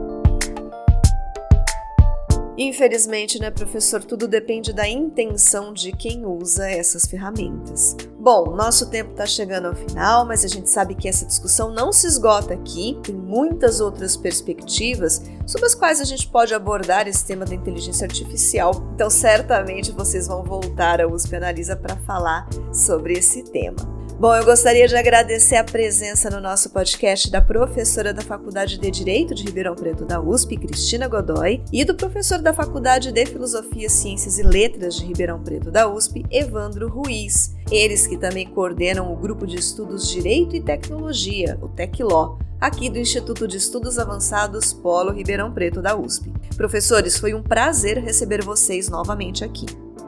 Infelizmente, 2.56 3.40
né, 3.40 3.50
professor, 3.50 4.04
tudo 4.04 4.28
depende 4.28 4.72
da 4.72 4.86
intenção 4.86 5.72
de 5.72 5.90
quem 5.92 6.26
usa 6.26 6.70
essas 6.70 7.06
ferramentas. 7.06 7.96
Bom, 8.18 8.54
nosso 8.54 8.90
tempo 8.90 9.12
está 9.12 9.24
chegando 9.24 9.68
ao 9.68 9.74
final, 9.74 10.26
mas 10.26 10.44
a 10.44 10.48
gente 10.48 10.68
sabe 10.68 10.94
que 10.94 11.08
essa 11.08 11.24
discussão 11.24 11.72
não 11.72 11.92
se 11.92 12.06
esgota 12.06 12.52
aqui, 12.52 12.98
tem 13.02 13.14
muitas 13.14 13.80
outras 13.80 14.16
perspectivas 14.16 15.22
sobre 15.46 15.66
as 15.66 15.74
quais 15.74 16.00
a 16.00 16.04
gente 16.04 16.28
pode 16.28 16.52
abordar 16.52 17.08
esse 17.08 17.24
tema 17.24 17.44
da 17.44 17.54
inteligência 17.54 18.04
artificial. 18.06 18.72
Então, 18.94 19.08
certamente 19.08 19.90
vocês 19.90 20.26
vão 20.26 20.44
voltar 20.44 21.00
a 21.00 21.08
USP 21.08 21.36
Analisa 21.36 21.74
para 21.74 21.96
falar 21.96 22.48
sobre 22.72 23.14
esse 23.14 23.42
tema. 23.44 24.01
Bom, 24.22 24.32
eu 24.36 24.44
gostaria 24.44 24.86
de 24.86 24.94
agradecer 24.94 25.56
a 25.56 25.64
presença 25.64 26.30
no 26.30 26.40
nosso 26.40 26.70
podcast 26.70 27.28
da 27.28 27.40
professora 27.40 28.14
da 28.14 28.22
Faculdade 28.22 28.78
de 28.78 28.88
Direito 28.88 29.34
de 29.34 29.42
Ribeirão 29.42 29.74
Preto 29.74 30.04
da 30.04 30.20
USP, 30.20 30.56
Cristina 30.58 31.08
Godoy, 31.08 31.60
e 31.72 31.84
do 31.84 31.96
professor 31.96 32.38
da 32.38 32.54
Faculdade 32.54 33.10
de 33.10 33.26
Filosofia, 33.26 33.88
Ciências 33.90 34.38
e 34.38 34.44
Letras 34.44 34.94
de 34.94 35.04
Ribeirão 35.04 35.42
Preto 35.42 35.72
da 35.72 35.92
USP, 35.92 36.24
Evandro 36.30 36.88
Ruiz. 36.88 37.56
Eles 37.68 38.06
que 38.06 38.16
também 38.16 38.46
coordenam 38.46 39.12
o 39.12 39.16
grupo 39.16 39.44
de 39.44 39.56
estudos 39.56 40.08
Direito 40.08 40.54
e 40.54 40.62
Tecnologia, 40.62 41.58
o 41.60 41.66
TecLó, 41.66 42.38
aqui 42.60 42.88
do 42.88 43.00
Instituto 43.00 43.48
de 43.48 43.56
Estudos 43.56 43.98
Avançados 43.98 44.72
Polo 44.72 45.10
Ribeirão 45.10 45.52
Preto 45.52 45.82
da 45.82 45.96
USP. 45.96 46.32
Professores, 46.56 47.18
foi 47.18 47.34
um 47.34 47.42
prazer 47.42 47.98
receber 47.98 48.40
vocês 48.40 48.88
novamente 48.88 49.42
aqui. 49.42 49.66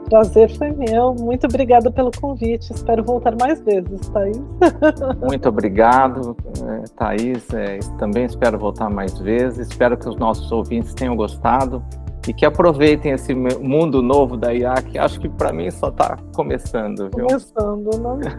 Prazer 0.09 0.55
foi 0.57 0.71
meu. 0.71 1.13
Muito 1.15 1.45
obrigada 1.45 1.91
pelo 1.91 2.11
convite. 2.11 2.71
Espero 2.71 3.03
voltar 3.03 3.35
mais 3.39 3.59
vezes, 3.61 4.07
Thaís. 4.09 4.37
Muito 5.21 5.49
obrigado, 5.49 6.35
é, 6.63 6.83
Thaís. 6.95 7.53
É, 7.53 7.79
também 7.97 8.25
espero 8.25 8.57
voltar 8.59 8.89
mais 8.89 9.17
vezes. 9.19 9.67
Espero 9.69 9.97
que 9.97 10.07
os 10.07 10.15
nossos 10.17 10.51
ouvintes 10.51 10.93
tenham 10.93 11.15
gostado 11.15 11.83
e 12.27 12.33
que 12.33 12.45
aproveitem 12.45 13.11
esse 13.11 13.33
mundo 13.33 14.01
novo 14.01 14.35
da 14.35 14.53
IA, 14.53 14.75
que 14.75 14.97
acho 14.97 15.19
que 15.19 15.29
para 15.29 15.53
mim 15.53 15.69
só 15.69 15.89
está 15.89 16.17
começando. 16.35 17.09
Viu? 17.15 17.27
Começando, 17.27 17.89
né? 17.99 18.31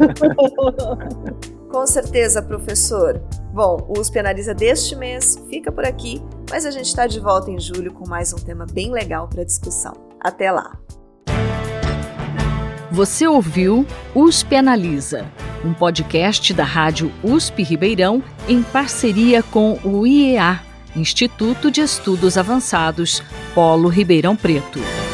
Com 1.70 1.86
certeza, 1.86 2.42
professor. 2.42 3.20
Bom, 3.52 3.86
o 3.88 4.00
USP 4.00 4.18
Analisa 4.18 4.54
deste 4.54 4.96
mês 4.96 5.42
fica 5.48 5.70
por 5.70 5.84
aqui, 5.84 6.22
mas 6.50 6.64
a 6.64 6.70
gente 6.70 6.86
está 6.86 7.06
de 7.06 7.20
volta 7.20 7.50
em 7.50 7.58
julho 7.58 7.92
com 7.92 8.08
mais 8.08 8.32
um 8.32 8.36
tema 8.36 8.66
bem 8.72 8.90
legal 8.90 9.28
para 9.28 9.44
discussão. 9.44 9.92
Até 10.20 10.50
lá! 10.50 10.72
Você 12.90 13.26
ouviu 13.26 13.84
USP 14.14 14.54
Analisa, 14.56 15.26
um 15.64 15.72
podcast 15.72 16.54
da 16.54 16.64
Rádio 16.64 17.12
USP 17.22 17.62
Ribeirão 17.62 18.22
em 18.48 18.62
parceria 18.62 19.42
com 19.42 19.78
o 19.82 20.06
IEA, 20.06 20.60
Instituto 20.94 21.70
de 21.70 21.80
Estudos 21.80 22.38
Avançados, 22.38 23.22
Polo 23.54 23.88
Ribeirão 23.88 24.36
Preto. 24.36 25.05